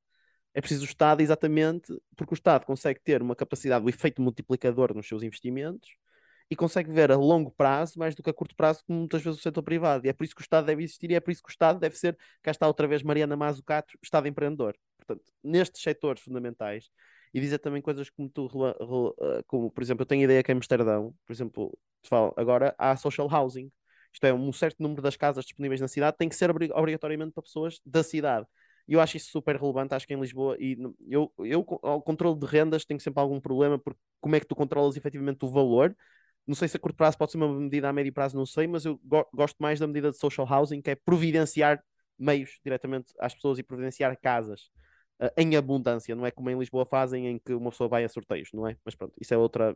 É 0.53 0.61
preciso 0.61 0.83
o 0.83 0.85
Estado 0.85 1.21
exatamente 1.21 1.93
porque 2.15 2.33
o 2.33 2.35
Estado 2.35 2.65
consegue 2.65 3.01
ter 3.03 3.21
uma 3.21 3.35
capacidade, 3.35 3.83
o 3.85 3.89
efeito 3.89 4.21
multiplicador 4.21 4.93
nos 4.95 5.07
seus 5.07 5.23
investimentos 5.23 5.89
e 6.49 6.55
consegue 6.55 6.91
ver 6.91 7.11
a 7.11 7.15
longo 7.17 7.51
prazo 7.51 7.97
mais 7.97 8.15
do 8.15 8.23
que 8.23 8.29
a 8.29 8.33
curto 8.33 8.55
prazo, 8.55 8.83
como 8.85 8.99
muitas 8.99 9.21
vezes 9.23 9.39
o 9.39 9.43
setor 9.43 9.63
privado. 9.63 10.05
E 10.05 10.09
é 10.09 10.13
por 10.13 10.23
isso 10.23 10.35
que 10.35 10.41
o 10.41 10.43
Estado 10.43 10.65
deve 10.65 10.83
existir 10.83 11.11
e 11.11 11.15
é 11.15 11.19
por 11.19 11.31
isso 11.31 11.41
que 11.41 11.49
o 11.49 11.51
Estado 11.51 11.79
deve 11.79 11.97
ser, 11.97 12.17
cá 12.41 12.51
está 12.51 12.67
outra 12.67 12.87
vez 12.87 13.03
Mariana 13.03 13.35
Mazzucato, 13.35 13.97
Estado 14.03 14.27
empreendedor. 14.27 14.75
Portanto, 14.97 15.23
nestes 15.43 15.81
setores 15.81 16.21
fundamentais, 16.21 16.89
e 17.33 17.39
dizer 17.39 17.59
também 17.59 17.81
coisas 17.81 18.09
como 18.09 18.29
tu, 18.29 18.47
eh, 19.21 19.43
como 19.47 19.71
por 19.71 19.81
exemplo, 19.81 20.03
eu 20.03 20.05
tenho 20.05 20.23
ideia 20.23 20.43
que 20.43 20.51
em 20.51 20.55
Amsterdão, 20.55 21.13
por 21.25 21.33
exemplo, 21.33 21.77
te 22.01 22.09
falo, 22.09 22.33
agora 22.37 22.75
há 22.77 22.95
social 22.95 23.27
housing, 23.31 23.71
isto 24.13 24.25
é, 24.25 24.33
um 24.33 24.53
certo 24.53 24.81
número 24.81 25.01
das 25.01 25.17
casas 25.17 25.43
disponíveis 25.43 25.81
na 25.81 25.87
cidade 25.87 26.17
tem 26.17 26.29
que 26.29 26.35
ser 26.35 26.51
obrigatoriamente 26.51 27.31
para 27.31 27.41
pessoas 27.41 27.81
da 27.83 28.03
cidade. 28.03 28.45
E 28.87 28.93
eu 28.93 29.01
acho 29.01 29.17
isso 29.17 29.31
super 29.31 29.55
relevante, 29.55 29.95
acho 29.95 30.05
que 30.05 30.13
em 30.13 30.19
Lisboa, 30.19 30.55
e 30.59 30.77
eu, 31.09 31.31
eu 31.39 31.65
ao 31.81 32.01
controle 32.01 32.37
de 32.37 32.45
rendas 32.45 32.85
tenho 32.85 32.99
sempre 32.99 33.21
algum 33.21 33.39
problema, 33.39 33.79
porque 33.79 33.99
como 34.21 34.35
é 34.35 34.39
que 34.39 34.45
tu 34.45 34.55
controlas 34.55 34.95
efetivamente 34.97 35.43
o 35.45 35.47
valor? 35.49 35.95
Não 36.45 36.53
sei 36.53 36.67
se 36.67 36.75
a 36.77 36.79
curto 36.79 36.97
prazo 36.97 37.17
pode 37.17 37.31
ser 37.31 37.37
uma 37.37 37.47
medida 37.47 37.89
a 37.89 37.93
médio 37.93 38.13
prazo, 38.13 38.37
não 38.37 38.45
sei, 38.45 38.67
mas 38.67 38.85
eu 38.85 38.99
go 39.03 39.25
gosto 39.33 39.55
mais 39.59 39.79
da 39.79 39.87
medida 39.87 40.11
de 40.11 40.17
social 40.17 40.45
housing, 40.47 40.81
que 40.81 40.91
é 40.91 40.95
providenciar 40.95 41.81
meios 42.19 42.59
diretamente 42.63 43.13
às 43.19 43.33
pessoas 43.33 43.57
e 43.57 43.63
providenciar 43.63 44.15
casas 44.19 44.69
uh, 45.21 45.29
em 45.37 45.55
abundância, 45.55 46.15
não 46.15 46.25
é 46.25 46.31
como 46.31 46.49
em 46.49 46.57
Lisboa 46.57 46.85
fazem, 46.85 47.27
em 47.27 47.39
que 47.39 47.53
uma 47.53 47.71
pessoa 47.71 47.89
vai 47.89 48.03
a 48.03 48.09
sorteios, 48.09 48.49
não 48.53 48.67
é? 48.67 48.77
Mas 48.85 48.95
pronto, 48.95 49.13
isso 49.19 49.33
é 49.33 49.37
outra. 49.37 49.75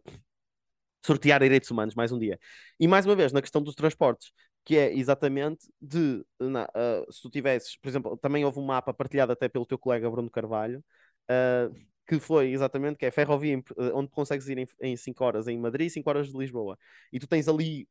Sortear 1.06 1.42
direitos 1.42 1.72
humanos, 1.72 1.96
mais 1.96 2.12
um 2.12 2.20
dia. 2.20 2.40
E 2.80 2.88
mais 2.88 3.06
uma 3.06 3.16
vez, 3.16 3.32
na 3.32 3.42
questão 3.42 3.62
dos 3.62 3.76
transportes, 3.76 4.32
que 4.66 4.78
é 4.78 4.94
exatamente 4.94 5.68
de. 5.82 6.26
Na, 6.40 6.66
uh, 6.66 7.12
se 7.12 7.22
tu 7.22 7.30
tivesses, 7.30 7.78
por 7.78 7.88
exemplo, 7.88 8.18
também 8.18 8.44
houve 8.44 8.60
um 8.60 8.66
mapa 8.66 8.94
partilhado 8.94 9.32
até 9.32 9.48
pelo 9.48 9.66
teu 9.66 9.78
colega 9.78 10.10
Bruno 10.10 10.30
Carvalho. 10.30 10.84
Uh, 11.30 11.74
que 12.08 12.20
foi 12.20 12.52
exatamente, 12.52 12.98
que 12.98 13.06
é 13.06 13.12
ferrovia 13.12 13.58
eh, 13.58 13.92
onde 13.94 14.10
consegues 14.10 14.48
ir 14.48 14.68
em 14.80 14.96
5 14.96 15.24
horas 15.24 15.48
em 15.48 15.58
Madrid, 15.58 15.90
5 15.90 16.10
horas 16.10 16.32
de 16.32 16.38
Lisboa. 16.38 16.78
E 17.12 17.20
tu 17.20 17.28
tens 17.28 17.48
ali, 17.48 17.88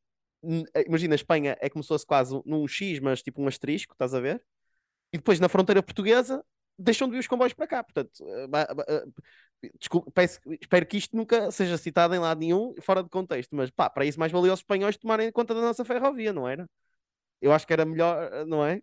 imagina, 0.87 1.15
a 1.15 1.17
Espanha 1.17 1.57
é 1.61 1.69
como 1.69 1.83
se 1.83 1.89
fosse 1.89 2.07
quase 2.07 2.41
num 2.47 2.67
X, 2.67 2.99
mas 3.01 3.23
tipo 3.23 3.43
um 3.43 3.47
asterisco, 3.47 3.93
estás 3.93 4.15
a 4.15 4.21
ver? 4.21 4.43
E 5.13 5.19
depois 5.19 5.39
na 5.39 5.49
fronteira 5.49 5.83
portuguesa 5.83 6.43
deixam 6.79 7.09
de 7.09 7.15
vir 7.15 7.21
os 7.21 7.27
comboios 7.27 7.53
para 7.55 7.67
cá. 7.67 7.85
Portanto, 7.85 8.13
eh, 8.27 8.47
eh, 8.89 9.05
desculpa, 9.79 10.11
peço- 10.13 10.41
espero 10.61 10.87
que 10.87 10.97
isto 10.99 11.17
nunca 11.17 11.51
seja 11.51 11.79
citado 11.79 12.15
em 12.15 12.19
lado 12.19 12.39
nenhum, 12.41 12.75
fora 12.83 13.03
de 13.03 13.09
contexto, 13.11 13.55
mas 13.57 13.71
pá, 13.71 13.91
para 13.91 14.05
isso 14.05 14.19
mais 14.21 14.33
valia 14.33 14.53
os 14.53 14.61
espanhóis 14.61 14.97
tomarem 14.97 15.33
conta 15.33 15.55
da 15.55 15.61
nossa 15.63 15.85
ferrovia, 15.85 16.33
não 16.33 16.49
era? 16.49 16.69
Eu 17.41 17.53
acho 17.53 17.67
que 17.67 17.73
era 17.75 17.85
melhor, 17.87 18.33
eh, 18.33 18.45
não 18.47 18.65
é? 18.67 18.81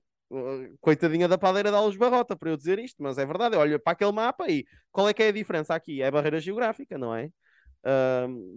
Coitadinha 0.82 1.28
da 1.28 1.38
padeira 1.38 1.70
de 1.72 1.76
Alves 1.78 1.98
Barrota 1.98 2.36
para 2.36 2.50
eu 2.50 2.58
dizer 2.58 2.80
isto, 2.80 3.02
mas 3.04 3.18
é 3.18 3.26
verdade. 3.26 3.56
Eu 3.56 3.62
olho 3.62 3.80
para 3.80 3.94
aquele 3.94 4.12
mapa 4.12 4.50
e 4.50 4.66
qual 4.92 5.08
é 5.10 5.14
que 5.14 5.24
é 5.24 5.28
a 5.30 5.32
diferença 5.32 5.76
aqui? 5.76 6.02
É 6.02 6.08
a 6.08 6.12
barreira 6.12 6.40
geográfica, 6.40 6.98
não 6.98 7.16
é? 7.16 7.30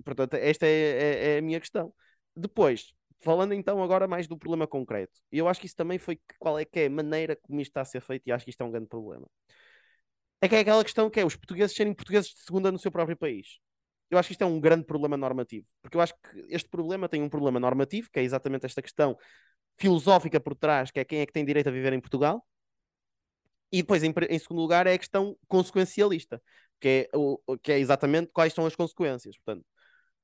Portanto, 0.05 0.35
esta 0.35 0.67
é, 0.67 0.71
é- 0.71 1.35
é 1.37 1.39
a 1.39 1.43
minha 1.43 1.61
questão. 1.61 1.93
Depois, 2.35 2.93
falando 3.21 3.53
então 3.55 3.83
agora 3.83 4.07
mais 4.09 4.27
do 4.29 4.39
problema 4.39 4.67
concreto, 4.67 5.21
e 5.33 5.39
eu 5.39 5.49
acho 5.49 5.61
que 5.61 5.67
isso 5.67 5.77
também 5.77 5.99
foi 5.99 6.21
qual 6.39 6.59
é 6.59 6.65
que 6.65 6.81
é 6.81 6.87
a 6.87 6.91
maneira 6.91 7.37
como 7.37 7.61
isto 7.61 7.71
está 7.71 7.81
a 7.83 7.85
ser 7.85 8.01
feito, 8.01 8.25
e 8.27 8.33
acho 8.33 8.45
que 8.45 8.51
isto 8.51 8.61
é 8.63 8.65
um 8.67 8.71
grande 8.71 8.89
problema. 8.89 9.27
É 10.41 10.49
que 10.49 10.55
é 10.55 10.61
aquela 10.61 10.85
questão 10.85 11.09
que 11.11 11.19
é 11.21 11.25
os 11.25 11.37
portugueses 11.37 11.75
serem 11.75 11.95
portugueses 11.95 12.31
de 12.31 12.41
segunda 12.41 12.71
no 12.71 12.79
seu 12.79 12.91
próprio 12.91 13.17
país. 13.17 13.59
Eu 14.11 14.19
acho 14.19 14.29
que 14.29 14.33
isto 14.35 14.43
é 14.43 14.47
um 14.47 14.61
grande 14.61 14.85
problema 14.85 15.17
normativo, 15.17 15.67
porque 15.83 15.97
eu 15.97 16.01
acho 16.01 16.15
que 16.15 16.45
este 16.49 16.69
problema 16.69 17.09
tem 17.09 17.23
um 17.23 17.29
problema 17.29 17.59
normativo, 17.59 18.09
que 18.13 18.21
é 18.21 18.23
exatamente 18.23 18.67
esta 18.67 18.83
questão 18.83 19.17
filosófica 19.79 20.41
por 20.41 20.55
trás, 20.57 20.91
que 20.91 21.01
é 21.01 21.05
quem 21.05 21.21
é 21.21 21.27
que 21.27 21.33
tem 21.33 21.45
direito 21.45 21.69
a 21.69 21.73
viver 21.73 21.93
em 21.93 22.01
Portugal. 22.01 22.45
E 23.73 23.79
depois, 23.83 24.03
em, 24.03 24.13
em 24.31 24.39
segundo 24.39 24.61
lugar, 24.61 24.87
é 24.87 24.95
a 24.95 24.99
questão 24.99 25.37
consequencialista, 25.49 26.41
que 26.81 27.09
é, 27.13 27.17
o- 27.17 27.39
que 27.63 27.73
é 27.73 27.79
exatamente 27.79 28.31
quais 28.33 28.53
são 28.53 28.65
as 28.67 28.77
consequências. 28.77 29.37
Portanto, 29.39 29.65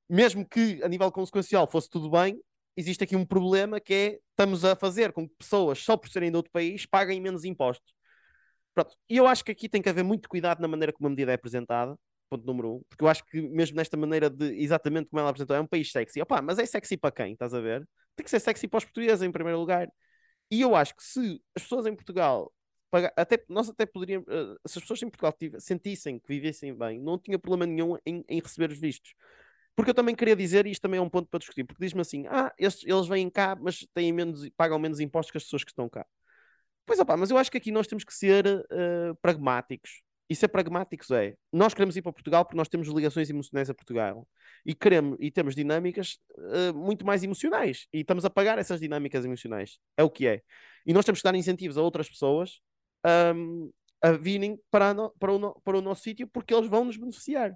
mesmo 0.09 0.47
que 0.47 0.81
a 0.83 0.89
nível 0.89 1.11
consequencial 1.11 1.69
fosse 1.69 1.89
tudo 1.89 2.09
bem, 2.11 2.41
existe 2.75 3.03
aqui 3.03 3.15
um 3.15 3.25
problema 3.25 3.79
que 3.79 3.93
é 3.93 4.19
estamos 4.31 4.65
a 4.65 4.75
fazer 4.75 5.11
com 5.13 5.27
que 5.27 5.35
pessoas, 5.35 5.79
só 5.79 5.95
por 5.97 6.09
serem 6.09 6.31
de 6.31 6.37
outro 6.37 6.51
país, 6.51 6.85
paguem 6.85 7.21
menos 7.21 7.45
impostos. 7.45 7.93
Pronto. 8.73 8.95
E 9.09 9.17
eu 9.17 9.27
acho 9.27 9.43
que 9.45 9.51
aqui 9.51 9.69
tem 9.69 9.81
que 9.81 9.89
haver 9.89 10.03
muito 10.03 10.27
cuidado 10.27 10.59
na 10.61 10.67
maneira 10.67 10.91
como 10.91 11.07
a 11.07 11.09
medida 11.09 11.31
é 11.31 11.35
apresentada, 11.35 11.95
ponto 12.29 12.45
número 12.45 12.75
um, 12.77 12.81
porque 12.89 13.03
eu 13.03 13.07
acho 13.07 13.23
que 13.25 13.41
mesmo 13.41 13.77
nesta 13.77 13.95
maneira 13.95 14.29
de, 14.29 14.45
exatamente 14.61 15.09
como 15.09 15.19
ela 15.19 15.29
apresentou, 15.29 15.55
é 15.55 15.61
um 15.61 15.67
país 15.67 15.91
sexy. 15.91 16.21
Opa, 16.21 16.41
mas 16.41 16.57
é 16.57 16.65
sexy 16.65 16.97
para 16.97 17.11
quem? 17.11 17.33
Estás 17.33 17.53
a 17.53 17.61
ver? 17.61 17.87
Tem 18.15 18.23
que 18.23 18.29
ser 18.29 18.39
sexy 18.39 18.67
para 18.67 18.79
os 18.79 18.85
portugueses, 18.85 19.21
em 19.21 19.31
primeiro 19.31 19.59
lugar. 19.59 19.87
E 20.49 20.61
eu 20.61 20.75
acho 20.75 20.95
que 20.95 21.03
se 21.03 21.41
as 21.55 21.63
pessoas 21.63 21.85
em 21.85 21.95
Portugal, 21.95 22.51
até, 23.15 23.43
nós 23.49 23.69
até 23.69 23.85
poderíamos, 23.85 24.27
eh, 24.29 24.55
se 24.67 24.77
as 24.77 24.83
pessoas 24.83 25.01
em 25.01 25.09
Portugal 25.09 25.35
sentissem 25.59 26.19
que 26.19 26.27
vivessem 26.27 26.75
bem, 26.77 26.99
não 26.99 27.17
tinha 27.17 27.39
problema 27.39 27.65
nenhum 27.65 27.97
em, 28.05 28.23
em 28.27 28.39
receber 28.39 28.71
os 28.71 28.79
vistos. 28.79 29.13
Porque 29.75 29.89
eu 29.91 29.95
também 29.95 30.15
queria 30.15 30.35
dizer, 30.35 30.67
e 30.67 30.71
isto 30.71 30.81
também 30.81 30.99
é 30.99 31.01
um 31.01 31.09
ponto 31.09 31.27
para 31.29 31.39
discutir, 31.39 31.63
porque 31.63 31.83
diz-me 31.83 32.01
assim, 32.01 32.25
ah, 32.27 32.53
estes- 32.59 32.87
eles 32.87 33.07
vêm 33.07 33.29
cá, 33.29 33.55
mas 33.59 33.85
têm 33.93 34.11
menos, 34.13 34.47
pagam 34.55 34.77
menos 34.79 34.99
impostos 34.99 35.31
que 35.31 35.37
as 35.37 35.43
pessoas 35.43 35.63
que 35.63 35.71
estão 35.71 35.89
cá. 35.89 36.05
Pois 36.85 36.99
opá, 36.99 37.15
mas 37.17 37.31
eu 37.31 37.37
acho 37.37 37.51
que 37.51 37.57
aqui 37.57 37.71
nós 37.71 37.87
temos 37.87 38.03
que 38.03 38.13
ser 38.13 38.45
eh, 38.71 39.13
pragmáticos. 39.21 40.01
E 40.29 40.35
ser 40.35 40.47
pragmáticos 40.47 41.11
é, 41.11 41.35
nós 41.51 41.73
queremos 41.73 41.95
ir 41.97 42.01
para 42.01 42.11
Portugal 42.13 42.45
porque 42.45 42.57
nós 42.57 42.69
temos 42.69 42.87
ligações 42.87 43.29
emocionais 43.29 43.69
a 43.69 43.73
Portugal. 43.73 44.27
E 44.65 44.73
queremos, 44.73 45.17
e 45.19 45.29
temos 45.29 45.53
dinâmicas 45.55 46.17
eh, 46.53 46.71
muito 46.71 47.05
mais 47.05 47.23
emocionais. 47.23 47.87
E 47.93 47.99
estamos 48.01 48.25
a 48.25 48.29
pagar 48.29 48.57
essas 48.57 48.79
dinâmicas 48.79 49.25
emocionais. 49.25 49.77
É 49.97 50.03
o 50.03 50.09
que 50.09 50.27
é. 50.27 50.41
E 50.85 50.93
nós 50.93 51.05
temos 51.05 51.19
que 51.19 51.23
dar 51.25 51.35
incentivos 51.35 51.77
a 51.77 51.81
outras 51.81 52.09
pessoas 52.09 52.59
ahm, 53.03 53.69
a 54.01 54.11
virem 54.13 54.59
para, 54.71 54.93
no- 54.93 55.11
para, 55.19 55.33
o, 55.33 55.39
no- 55.39 55.61
para 55.63 55.77
o 55.77 55.81
nosso 55.81 56.03
sítio 56.03 56.27
porque 56.27 56.53
eles 56.53 56.69
vão 56.69 56.85
nos 56.85 56.97
beneficiar. 56.97 57.53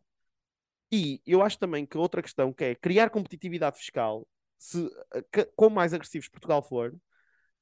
E 0.92 1.22
eu 1.26 1.42
acho 1.42 1.60
também 1.60 1.86
que 1.86 1.98
outra 1.98 2.22
questão 2.22 2.54
que 2.54 2.64
é 2.64 2.76
criar 2.76 3.10
competitividade 3.10 3.78
fiscal, 3.78 4.28
se, 4.58 4.90
eh, 5.14 5.24
que, 5.32 5.46
quanto 5.56 5.74
mais 5.74 5.94
agressivos 5.94 6.30
Portugal 6.30 6.62
for, 6.62 6.96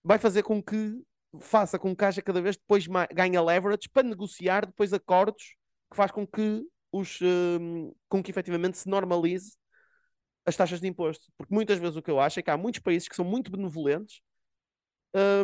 vai 0.03 0.19
fazer 0.19 0.43
com 0.43 0.61
que 0.61 1.01
faça 1.41 1.77
com 1.77 1.95
que 1.95 2.05
haja 2.05 2.21
cada 2.21 2.41
vez 2.41 2.55
depois 2.55 2.87
ganha 3.13 3.41
leverage 3.41 3.89
para 3.89 4.07
negociar 4.07 4.65
depois 4.65 4.93
acordos 4.93 5.55
que 5.91 5.97
faz 5.97 6.11
com 6.11 6.25
que 6.25 6.63
os 6.91 7.19
hum, 7.21 7.91
com 8.07 8.23
que 8.23 8.31
efetivamente 8.31 8.77
se 8.77 8.87
normalize 8.87 9.57
as 10.45 10.55
taxas 10.55 10.79
de 10.79 10.87
imposto. 10.87 11.25
Porque 11.37 11.53
muitas 11.53 11.79
vezes 11.79 11.97
o 11.97 12.01
que 12.01 12.11
eu 12.11 12.19
acho 12.19 12.39
é 12.39 12.43
que 12.43 12.51
há 12.51 12.57
muitos 12.57 12.79
países 12.81 13.07
que 13.07 13.15
são 13.15 13.25
muito 13.25 13.51
benevolentes 13.51 14.21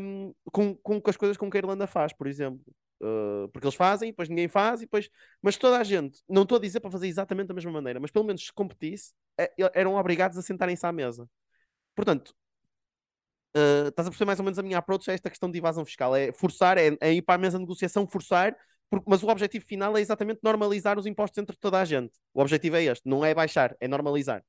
hum, 0.01 0.33
com, 0.51 0.75
com 0.75 1.01
as 1.09 1.17
coisas 1.17 1.37
com 1.37 1.49
que 1.49 1.57
a 1.57 1.59
Irlanda 1.59 1.87
faz, 1.87 2.13
por 2.13 2.27
exemplo. 2.27 2.63
Uh, 3.01 3.49
porque 3.49 3.65
eles 3.65 3.75
fazem, 3.75 4.11
depois 4.11 4.29
ninguém 4.29 4.47
faz, 4.47 4.81
e 4.81 4.85
depois... 4.85 5.09
mas 5.41 5.57
toda 5.57 5.79
a 5.79 5.83
gente, 5.83 6.21
não 6.29 6.43
estou 6.43 6.59
a 6.59 6.61
dizer 6.61 6.79
para 6.79 6.91
fazer 6.91 7.07
exatamente 7.07 7.47
da 7.47 7.53
mesma 7.53 7.71
maneira, 7.71 7.99
mas 7.99 8.11
pelo 8.11 8.23
menos 8.23 8.45
se 8.45 8.53
competisse, 8.53 9.11
eh, 9.39 9.51
eram 9.73 9.95
obrigados 9.95 10.37
a 10.37 10.41
sentarem-se 10.43 10.85
à 10.85 10.91
mesa. 10.91 11.27
Portanto, 11.95 12.33
Uh, 13.53 13.89
estás 13.89 14.07
a 14.07 14.09
perceber 14.09 14.27
mais 14.27 14.39
ou 14.39 14.45
menos 14.45 14.57
a 14.57 14.63
minha 14.63 14.77
approach 14.77 15.11
a 15.11 15.13
esta 15.13 15.29
questão 15.29 15.51
de 15.51 15.57
evasão 15.57 15.83
fiscal? 15.83 16.15
É 16.15 16.31
forçar, 16.31 16.77
é, 16.77 16.95
é 17.01 17.13
ir 17.13 17.21
para 17.21 17.35
a 17.35 17.37
mesa 17.37 17.57
de 17.57 17.63
negociação, 17.63 18.07
forçar, 18.07 18.55
mas 19.05 19.21
o 19.23 19.27
objetivo 19.27 19.65
final 19.65 19.97
é 19.97 20.01
exatamente 20.01 20.39
normalizar 20.41 20.97
os 20.97 21.05
impostos 21.05 21.37
entre 21.37 21.57
toda 21.57 21.79
a 21.79 21.83
gente. 21.83 22.13
O 22.33 22.41
objetivo 22.41 22.77
é 22.77 22.83
este, 22.83 23.07
não 23.09 23.25
é 23.25 23.33
baixar, 23.33 23.75
é 23.81 23.87
normalizar. 23.89 24.41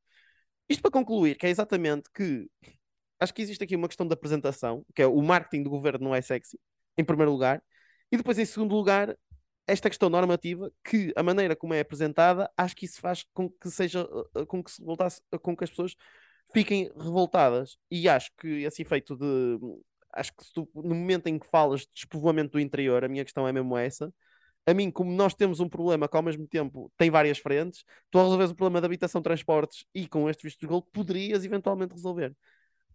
Isto 0.69 0.83
para 0.83 0.91
concluir, 0.93 1.37
que 1.37 1.47
é 1.47 1.51
exatamente 1.51 2.09
que 2.15 2.49
acho 3.21 3.35
que 3.35 3.43
existe 3.43 3.65
aqui 3.65 3.77
uma 3.77 3.89
questão 3.89 4.07
de 4.07 4.15
apresentação, 4.15 4.85
que 4.95 5.03
é 5.03 5.07
o 5.07 5.21
marketing 5.21 5.65
do 5.65 5.71
governo 5.71 6.05
não 6.05 6.15
é 6.15 6.23
sexy, 6.23 6.59
em 6.97 7.05
primeiro 7.05 7.33
lugar, 7.33 7.63
e 8.13 8.17
depois, 8.19 8.39
em 8.39 8.45
segundo 8.45 8.75
lugar, 8.75 9.17
esta 9.67 9.89
questão 9.89 10.11
normativa, 10.11 10.71
que 10.85 11.13
a 11.17 11.23
maneira 11.23 11.57
como 11.57 11.73
é 11.73 11.81
apresentada, 11.81 12.51
acho 12.57 12.77
que 12.77 12.85
isso 12.85 13.01
faz 13.01 13.25
com 13.33 13.49
que 13.49 13.71
seja, 13.71 14.05
uh, 14.05 14.43
uh, 14.43 14.47
com 14.47 14.63
que 14.63 14.71
se 14.71 14.85
voltasse, 14.85 15.23
uh, 15.35 15.39
com 15.39 15.57
que 15.57 15.65
as 15.65 15.71
pessoas 15.71 15.97
fiquem 16.53 16.93
revoltadas. 16.95 17.79
E 17.91 18.09
acho 18.09 18.31
que 18.39 18.65
esse 18.65 18.83
efeito 18.83 19.17
de. 19.17 19.59
Acho 20.13 20.31
que 20.37 20.45
tu, 20.53 20.69
no 20.75 20.95
momento 20.95 21.27
em 21.29 21.39
que 21.39 21.47
falas 21.47 21.83
de 21.83 21.89
despovoamento 21.95 22.53
do 22.53 22.61
interior, 22.61 23.03
a 23.03 23.09
minha 23.09 23.25
questão 23.25 23.49
é 23.49 23.53
mesmo 23.53 23.79
essa. 23.79 24.13
A 24.67 24.75
mim, 24.75 24.91
como 24.91 25.11
nós 25.11 25.35
temos 25.35 25.59
um 25.59 25.69
problema 25.69 26.07
que 26.09 26.17
ao 26.17 26.23
mesmo 26.23 26.47
tempo 26.47 26.93
tem 26.99 27.11
várias 27.11 27.39
frentes, 27.39 27.83
tu 28.11 28.19
a 28.19 28.23
resolveres 28.23 28.53
o 28.53 28.55
problema 28.55 28.81
da 28.81 28.87
habitação, 28.87 29.23
transportes 29.23 29.87
e 29.95 30.07
com 30.07 30.29
este 30.29 30.45
visto 30.45 30.61
de 30.61 30.67
gold, 30.67 30.87
poderias 30.93 31.45
eventualmente 31.45 31.95
resolver. 31.95 32.37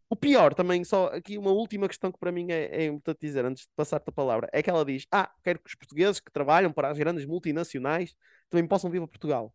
O 0.09 0.15
pior 0.15 0.53
também, 0.53 0.83
só 0.85 1.07
aqui 1.07 1.37
uma 1.37 1.51
última 1.51 1.87
questão 1.87 2.11
que 2.11 2.17
para 2.19 2.31
mim 2.31 2.47
é, 2.49 2.83
é 2.83 2.85
importante 2.85 3.19
dizer 3.21 3.43
antes 3.45 3.63
de 3.63 3.69
passar-te 3.75 4.09
a 4.09 4.11
palavra, 4.11 4.49
é 4.53 4.63
que 4.63 4.69
ela 4.69 4.85
diz: 4.85 5.05
Ah, 5.11 5.29
quero 5.43 5.59
que 5.59 5.67
os 5.69 5.75
portugueses 5.75 6.19
que 6.21 6.31
trabalham 6.31 6.71
para 6.71 6.89
as 6.89 6.97
grandes 6.97 7.25
multinacionais 7.25 8.15
também 8.49 8.67
possam 8.67 8.89
vir 8.89 9.01
a 9.01 9.07
Portugal. 9.07 9.53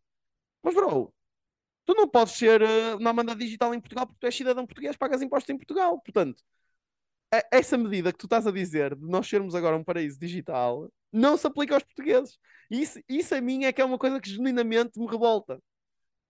Mas, 0.62 0.75
bro, 0.75 1.15
tu 1.87 1.95
não 1.95 2.09
podes 2.09 2.35
ser 2.35 2.62
uh, 2.62 2.99
nómada 3.01 3.37
digital 3.37 3.75
em 3.75 3.81
Portugal 3.81 4.07
porque 4.07 4.21
tu 4.21 4.27
és 4.27 4.37
cidadão 4.37 4.67
português, 4.67 4.97
pagas 4.97 5.23
impostos 5.23 5.51
em 5.51 5.59
Portugal. 5.59 6.01
Portanto, 6.03 6.43
a- 7.33 7.45
essa 7.53 7.79
medida 7.79 8.12
que 8.12 8.19
tu 8.19 8.27
estás 8.27 8.47
a 8.47 8.53
dizer 8.53 8.95
de 8.97 9.07
nós 9.07 9.27
sermos 9.29 9.55
agora 9.55 9.77
um 9.77 9.85
paraíso 9.85 10.19
digital 10.19 10.91
não 11.12 11.37
se 11.37 11.47
aplica 11.47 11.75
aos 11.75 11.83
portugueses. 11.85 12.38
Isso, 12.71 13.01
isso 13.09 13.35
a 13.35 13.41
mim 13.41 13.65
é 13.65 13.73
que 13.73 13.81
é 13.83 13.85
uma 13.85 13.99
coisa 13.99 14.21
que 14.21 14.31
genuinamente 14.31 14.99
me 14.99 15.07
revolta. 15.07 15.61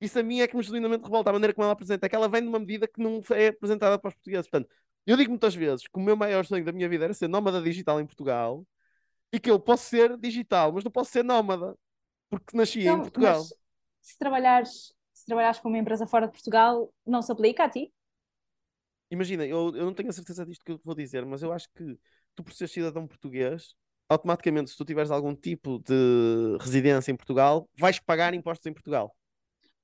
Isso 0.02 0.18
a 0.20 0.24
mim 0.24 0.40
é 0.42 0.48
que 0.48 0.56
me 0.56 0.62
genuinamente 0.64 1.04
revolta, 1.04 1.30
a 1.30 1.34
maneira 1.34 1.54
como 1.54 1.64
ela 1.64 1.72
apresenta, 1.74 2.06
é 2.06 2.10
que 2.10 2.16
ela 2.16 2.28
vem 2.28 2.42
de 2.42 2.48
uma 2.48 2.60
medida 2.60 2.88
que 2.88 3.00
não 3.02 3.22
é 3.32 3.48
apresentada 3.48 3.98
para 3.98 4.08
os 4.10 4.14
portugueses. 4.14 4.50
Portanto, 4.50 4.70
eu 5.06 5.16
digo 5.16 5.30
muitas 5.30 5.54
vezes 5.54 5.86
que 5.88 5.98
o 5.98 6.02
meu 6.02 6.16
maior 6.16 6.44
sonho 6.46 6.64
da 6.64 6.72
minha 6.72 6.88
vida 6.88 7.04
era 7.06 7.14
ser 7.14 7.28
nómada 7.28 7.62
digital 7.62 8.00
em 8.00 8.06
Portugal 8.06 8.66
e 9.32 9.40
que 9.40 9.50
eu 9.50 9.60
posso 9.60 9.86
ser 9.88 10.16
digital, 10.18 10.72
mas 10.72 10.84
não 10.84 10.92
posso 10.92 11.12
ser 11.12 11.24
nómada 11.24 11.76
porque 12.30 12.56
nasci 12.56 12.82
em 12.82 13.00
Então, 13.00 13.02
Portugal. 13.02 13.48
mas 13.48 13.54
se 14.00 14.18
trabalhares, 14.18 14.94
se 15.12 15.26
trabalhares 15.26 15.58
para 15.60 15.68
uma 15.68 15.78
empresa 15.78 16.06
fora 16.06 16.26
de 16.26 16.32
Portugal, 16.32 16.92
não 17.06 17.22
se 17.22 17.32
aplica 17.32 17.64
a 17.64 17.68
ti? 17.70 17.92
Imagina, 19.10 19.44
eu, 19.46 19.74
eu 19.76 19.84
não 19.84 19.92
tenho 19.94 20.08
a 20.08 20.12
certeza 20.12 20.44
disto 20.46 20.64
que 20.64 20.72
eu 20.72 20.80
vou 20.84 20.94
dizer, 20.94 21.24
mas 21.26 21.42
eu 21.42 21.52
acho 21.52 21.68
que 21.74 21.98
tu, 22.34 22.42
por 22.42 22.52
ser 22.54 22.66
cidadão 22.68 23.06
português, 23.06 23.74
automaticamente, 24.08 24.70
se 24.70 24.76
tu 24.76 24.84
tiveres 24.84 25.10
algum 25.10 25.34
tipo 25.34 25.78
de 25.80 26.56
residência 26.60 27.12
em 27.12 27.16
Portugal, 27.16 27.68
vais 27.78 27.98
pagar 27.98 28.32
impostos 28.34 28.66
em 28.66 28.72
Portugal. 28.72 29.14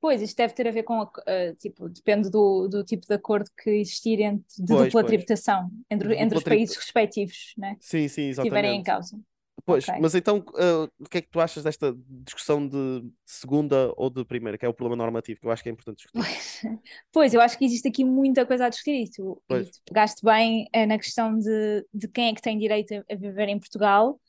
Pois, 0.01 0.23
isto 0.23 0.37
deve 0.37 0.55
ter 0.55 0.69
a 0.69 0.71
ver 0.71 0.85
com, 0.85 1.03
a- 1.03 1.11
eh, 1.27 1.55
tipo, 1.57 1.89
depende 1.89 2.31
do, 2.31 2.69
do 2.69 2.85
tipo 2.85 3.07
de 3.07 3.15
acordo 3.15 3.51
que 3.61 3.71
existir 3.71 4.21
entre, 4.21 4.45
de 4.65 4.77
Pois, 4.77 4.77
dupla 4.77 5.01
pois. 5.01 5.07
tributação 5.07 5.71
entre, 5.91 6.15
De 6.15 6.15
entre 6.17 6.27
dupla 6.27 6.39
os 6.39 6.45
países 6.45 6.77
respectivos, 6.77 7.53
né? 7.57 7.77
Sim, 7.81 8.09
sim, 8.09 8.29
Que 8.31 8.35
estiverem 8.35 8.77
em 8.77 8.83
exatamente. 8.83 8.85
causa. 8.85 9.19
Pois, 9.65 9.91
Ok. 9.91 9.95
mas 9.97 10.15
então, 10.15 10.45
ah, 10.57 10.91
o 10.99 11.09
que 11.09 11.19
é 11.19 11.23
que 11.23 11.29
tu 11.31 11.41
achas 11.41 11.65
desta 11.65 11.95
discussão 12.09 12.67
de 12.69 13.05
segunda 13.27 13.93
ou 13.97 14.11
de 14.11 14.25
primeira, 14.25 14.59
que 14.59 14.67
é 14.67 14.69
o 14.69 14.75
problema 14.75 14.97
normativo, 15.05 15.41
que 15.41 15.47
eu 15.47 15.51
acho 15.51 15.63
que 15.63 15.69
é 15.69 15.73
importante 15.73 15.99
discutir? 15.99 16.27
Pois, 16.27 16.63
pois, 17.13 17.35
eu 17.35 17.41
acho 17.41 17.59
que 17.59 17.65
existe 17.65 17.89
aqui 17.89 18.05
muita 18.05 18.47
coisa 18.47 18.67
a 18.67 18.69
discutir. 18.69 19.05
E 19.05 19.11
tu, 19.11 19.43
e 19.51 19.65
tu 19.67 19.79
pegaste 19.87 20.25
bem 20.25 20.69
eh, 20.73 20.87
na 20.87 20.99
questão 20.99 21.39
de, 21.39 21.87
de 21.93 22.09
quem 22.09 22.29
é 22.31 22.35
que 22.35 22.43
tem 22.43 22.59
direito 22.59 22.95
a, 22.95 23.05
a 23.13 23.17
viver 23.17 23.49
em 23.49 23.59
Portugal. 23.59 24.21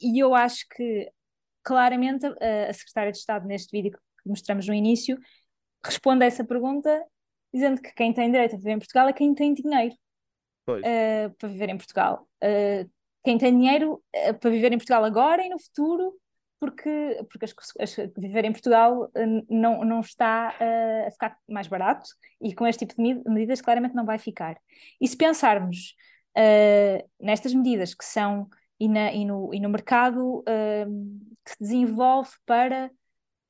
E 0.00 0.18
eu 0.22 0.34
acho 0.34 0.66
que 0.68 1.10
claramente 1.62 2.26
a, 2.26 2.70
a 2.70 2.72
Secretária 2.72 3.12
de 3.12 3.18
Estado, 3.18 3.46
neste 3.46 3.70
vídeo 3.72 3.98
que 4.24 4.28
mostramos 4.28 4.66
no 4.66 4.74
início, 4.74 5.16
responde 5.84 6.24
a 6.24 6.26
essa 6.26 6.42
pergunta 6.42 7.04
dizendo 7.52 7.80
que 7.80 7.94
quem 7.94 8.12
tem 8.12 8.32
direito 8.32 8.56
a 8.56 8.58
viver 8.58 8.72
em 8.72 8.78
Portugal 8.78 9.08
é 9.08 9.12
quem 9.12 9.32
tem 9.32 9.54
dinheiro 9.54 9.94
eh, 10.82 11.28
para 11.38 11.48
viver 11.48 11.68
em 11.68 11.76
Portugal. 11.76 12.26
Eh, 12.40 12.86
quem 13.22 13.38
tem 13.38 13.56
dinheiro 13.56 14.02
eh, 14.12 14.32
para 14.32 14.50
viver 14.50 14.72
em 14.72 14.78
Portugal 14.78 15.04
agora 15.04 15.44
e 15.44 15.48
no 15.48 15.58
futuro, 15.60 16.18
porque, 16.58 17.24
porque 17.30 17.44
as, 17.44 17.54
as, 17.78 17.96
viver 18.16 18.44
em 18.44 18.52
Portugal 18.52 19.10
não, 19.50 19.84
não 19.84 20.00
está 20.00 20.56
uh, 20.58 21.08
a 21.08 21.10
ficar 21.10 21.36
mais 21.46 21.66
barato 21.66 22.08
e 22.40 22.54
com 22.54 22.66
este 22.66 22.86
tipo 22.86 23.02
de 23.02 23.22
medidas 23.28 23.60
claramente 23.60 23.94
não 23.94 24.06
vai 24.06 24.18
ficar. 24.18 24.56
E 24.98 25.06
se 25.06 25.16
pensarmos 25.16 25.94
uh, 26.36 27.08
nestas 27.20 27.52
medidas 27.52 27.94
que 27.94 28.04
são 28.04 28.48
e, 28.80 28.88
na, 28.88 29.12
e, 29.12 29.24
no, 29.24 29.52
e 29.52 29.60
no 29.60 29.68
mercado 29.68 30.38
uh, 30.40 31.24
que 31.44 31.50
se 31.50 31.56
desenvolve 31.60 32.30
para, 32.46 32.90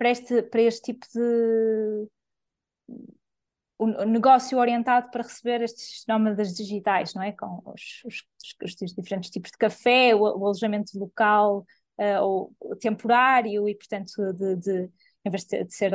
para, 0.04 0.10
este, 0.10 0.42
para 0.42 0.60
este 0.60 0.82
tipo 0.82 1.06
de 1.14 2.08
negócio 4.06 4.58
orientado 4.58 5.10
para 5.10 5.22
receber 5.22 5.62
estes 5.62 6.04
nómadas 6.06 6.54
digitais, 6.54 7.14
não 7.14 7.22
é? 7.22 7.32
Com 7.32 7.62
os, 7.64 8.02
os, 8.04 8.22
os, 8.62 8.94
diferentes 8.94 9.30
tipos 9.30 9.50
de 9.50 9.56
café, 9.56 10.14
o, 10.14 10.20
o 10.20 10.44
alojamento 10.44 10.98
local 10.98 11.66
uh, 11.98 12.22
ou 12.22 12.54
temporário 12.78 13.66
e, 13.66 13.74
portanto, 13.74 14.32
de, 14.34 14.56
de 14.56 14.90
em 15.24 15.30
vez 15.30 15.44
de, 15.46 15.64
de 15.64 15.74
ser 15.74 15.94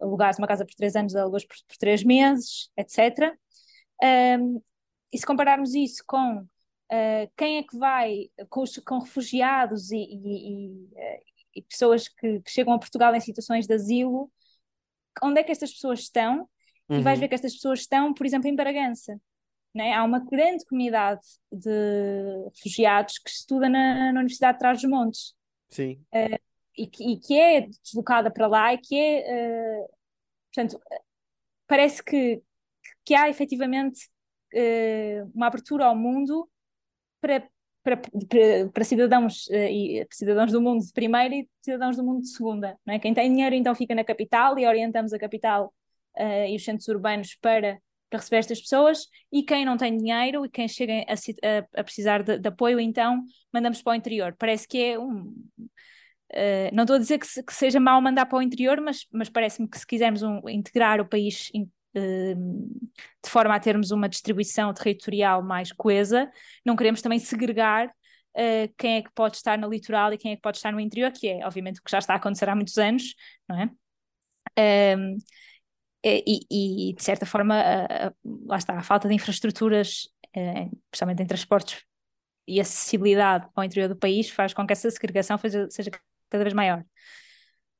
alugados 0.00 0.38
uma 0.38 0.46
casa 0.46 0.64
por 0.64 0.74
três 0.76 0.94
anos, 0.94 1.16
alugados 1.16 1.44
por, 1.44 1.56
por 1.66 1.76
três 1.76 2.04
meses, 2.04 2.70
etc. 2.76 3.36
Um, 4.00 4.62
e 5.12 5.18
se 5.18 5.26
compararmos 5.26 5.74
isso 5.74 6.04
com 6.06 6.36
uh, 6.38 7.32
quem 7.36 7.58
é 7.58 7.62
que 7.64 7.76
vai, 7.76 8.30
com, 8.48 8.62
os, 8.62 8.78
com 8.78 9.00
refugiados 9.00 9.90
e, 9.90 9.98
e, 9.98 10.88
e, 11.54 11.62
pessoas 11.62 12.08
que, 12.08 12.40
que, 12.40 12.50
chegam 12.50 12.72
a 12.72 12.78
Portugal 12.78 13.14
em 13.14 13.20
situações 13.20 13.66
de 13.66 13.74
asilo, 13.74 14.30
onde 15.22 15.40
é 15.40 15.44
que 15.44 15.52
estas 15.52 15.72
pessoas 15.72 16.00
estão? 16.00 16.48
Uhum. 16.88 16.98
E 16.98 17.02
vais 17.02 17.18
uhum. 17.18 17.20
ver 17.20 17.28
que 17.28 17.34
estas 17.34 17.54
pessoas 17.54 17.80
estão, 17.80 18.12
por 18.14 18.26
exemplo, 18.26 18.48
em 18.48 18.54
Bragança. 18.54 19.20
Né? 19.74 19.92
Há 19.92 20.02
uma 20.04 20.18
grande 20.18 20.64
comunidade 20.64 21.20
de 21.52 21.70
refugiados 22.54 23.18
que 23.18 23.30
estuda 23.30 23.68
na, 23.68 24.12
na 24.12 24.20
Universidade 24.20 24.54
de 24.54 24.58
Trás-os-Montes. 24.58 25.34
Sim. 25.68 26.04
Uh, 26.12 26.38
e, 26.76 26.86
que, 26.86 27.04
e, 27.04 27.16
que, 27.18 27.38
é 27.38 27.68
deslocada 27.82 28.30
para 28.30 28.46
lá 28.46 28.74
e 28.74 28.78
que 28.78 28.98
é. 28.98 29.82
Uh, 29.82 29.88
portanto, 30.52 30.80
parece 31.66 32.02
que, 32.02 32.42
que 33.04 33.14
há 33.14 33.28
efetivamente 33.28 34.08
uh, 34.54 35.30
uma 35.32 35.46
abertura 35.46 35.86
ao 35.86 35.94
mundo 35.94 36.50
para, 37.20 37.48
para, 37.96 38.10
para, 38.28 38.68
para 38.72 38.84
cidadãos, 38.84 39.48
e 39.50 40.06
cidadãos 40.10 40.52
do 40.52 40.60
mundo 40.60 40.84
de 40.84 40.92
primeira 40.92 41.34
e 41.34 41.48
cidadãos 41.62 41.96
do 41.96 42.04
mundo 42.04 42.22
de 42.22 42.28
segunda. 42.28 42.76
Não 42.86 42.94
é? 42.94 42.98
Quem 42.98 43.14
tem 43.14 43.30
dinheiro 43.30 43.54
então 43.54 43.74
fica 43.74 43.94
na 43.94 44.04
capital 44.04 44.58
e 44.58 44.66
orientamos 44.66 45.12
a 45.12 45.18
capital 45.18 45.72
e 46.48 46.56
os 46.56 46.64
centros 46.64 46.88
urbanos 46.88 47.36
para 47.40 47.78
para 48.10 48.18
receber 48.18 48.38
estas 48.38 48.60
pessoas 48.60 49.06
e 49.32 49.42
quem 49.44 49.64
não 49.64 49.76
tem 49.76 49.96
dinheiro 49.96 50.44
e 50.44 50.50
quem 50.50 50.66
chega 50.66 51.04
a, 51.08 51.14
a, 51.14 51.80
a 51.80 51.84
precisar 51.84 52.22
de, 52.22 52.38
de, 52.38 52.48
apoio, 52.48 52.80
então 52.80 53.22
mandamos 53.52 53.80
para 53.80 53.92
o 53.92 53.94
interior. 53.94 54.34
Parece 54.36 54.66
que 54.66 54.82
é 54.82 54.98
um. 54.98 55.32
Uh, 56.32 56.70
não 56.72 56.84
estou 56.84 56.96
a 56.96 56.98
dizer 56.98 57.18
que, 57.18 57.26
se, 57.26 57.42
que, 57.42 57.54
seja 57.54 57.80
mau 57.80 58.00
mandar 58.00 58.26
para 58.26 58.38
o 58.38 58.42
interior, 58.42 58.80
mas, 58.80 59.06
mas 59.12 59.28
parece-me 59.28 59.68
que 59.68 59.78
se 59.78 59.86
quisermos 59.86 60.22
um, 60.22 60.48
integrar 60.48 61.00
o 61.00 61.08
país 61.08 61.50
in, 61.54 61.62
uh, 61.62 61.70
de 61.94 63.30
forma 63.30 63.54
a 63.54 63.60
termos 63.60 63.90
uma 63.90 64.08
distribuição 64.08 64.72
territorial 64.72 65.42
mais 65.42 65.72
coesa, 65.72 66.30
não 66.64 66.76
queremos 66.76 67.02
também 67.02 67.18
segregar 67.18 67.88
uh, 67.88 68.74
quem 68.78 68.96
é 68.96 69.02
que 69.02 69.10
pode 69.12 69.36
estar 69.36 69.58
no 69.58 69.68
litoral 69.68 70.12
e 70.12 70.18
quem 70.18 70.32
é 70.32 70.36
que 70.36 70.42
pode 70.42 70.58
estar 70.58 70.72
no 70.72 70.80
interior, 70.80 71.10
que 71.12 71.28
é 71.28 71.46
obviamente 71.46 71.80
o 71.80 71.82
que 71.82 71.90
já 71.90 71.98
está 71.98 72.14
a 72.14 72.16
acontecer 72.16 72.48
há 72.48 72.54
muitos 72.54 72.78
anos, 72.78 73.14
não 73.48 73.60
é? 73.60 73.70
Eh, 76.02 76.22
e, 76.26 76.90
e, 76.90 76.94
de 76.94 77.02
certa 77.02 77.26
forma, 77.26 77.54
a, 77.54 78.08
a, 78.08 78.12
lá 78.46 78.56
está, 78.56 78.78
a 78.78 78.82
falta 78.82 79.08
de 79.08 79.14
infraestruturas, 79.14 80.08
eh, 80.34 80.68
especialmente 80.86 81.22
em 81.22 81.26
transportes 81.26 81.82
e 82.46 82.60
acessibilidade 82.60 83.48
ao 83.54 83.64
interior 83.64 83.88
do 83.88 83.96
país, 83.96 84.30
faz 84.30 84.54
com 84.54 84.66
que 84.66 84.72
essa 84.72 84.90
segregação 84.90 85.38
seja, 85.38 85.68
seja 85.70 85.90
cada 86.30 86.44
vez 86.44 86.54
maior. 86.54 86.84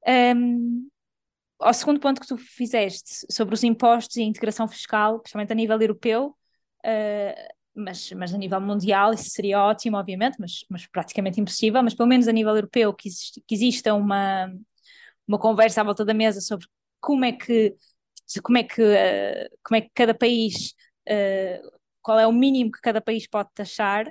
Um, 0.06 0.88
ao 1.60 1.74
segundo 1.74 2.00
ponto 2.00 2.20
que 2.20 2.26
tu 2.26 2.36
fizeste 2.36 3.26
sobre 3.30 3.54
os 3.54 3.62
impostos 3.62 4.16
e 4.16 4.22
a 4.22 4.24
integração 4.24 4.66
fiscal, 4.66 5.20
principalmente 5.20 5.52
a 5.52 5.54
nível 5.54 5.80
europeu, 5.80 6.36
uh, 6.84 7.54
mas, 7.74 8.10
mas 8.12 8.34
a 8.34 8.38
nível 8.38 8.60
mundial 8.60 9.12
isso 9.12 9.30
seria 9.30 9.60
ótimo, 9.62 9.96
obviamente, 9.96 10.36
mas, 10.40 10.64
mas 10.68 10.86
praticamente 10.86 11.40
impossível, 11.40 11.82
mas 11.82 11.94
pelo 11.94 12.08
menos 12.08 12.26
a 12.28 12.32
nível 12.32 12.54
europeu 12.54 12.92
que, 12.94 13.08
existe, 13.08 13.42
que 13.46 13.54
exista 13.54 13.94
uma, 13.94 14.52
uma 15.28 15.38
conversa 15.38 15.80
à 15.82 15.84
volta 15.84 16.04
da 16.04 16.14
mesa 16.14 16.40
sobre 16.40 16.66
como 17.00 17.24
é 17.24 17.32
que 17.32 17.76
como 18.44 18.58
é 18.58 18.62
que, 18.62 18.80
uh, 18.80 19.58
como 19.64 19.76
é 19.76 19.80
que 19.80 19.90
cada 19.92 20.14
país, 20.14 20.72
uh, 21.08 21.70
qual 22.00 22.18
é 22.18 22.26
o 22.28 22.32
mínimo 22.32 22.70
que 22.70 22.80
cada 22.80 23.00
país 23.00 23.26
pode 23.26 23.50
taxar, 23.54 24.06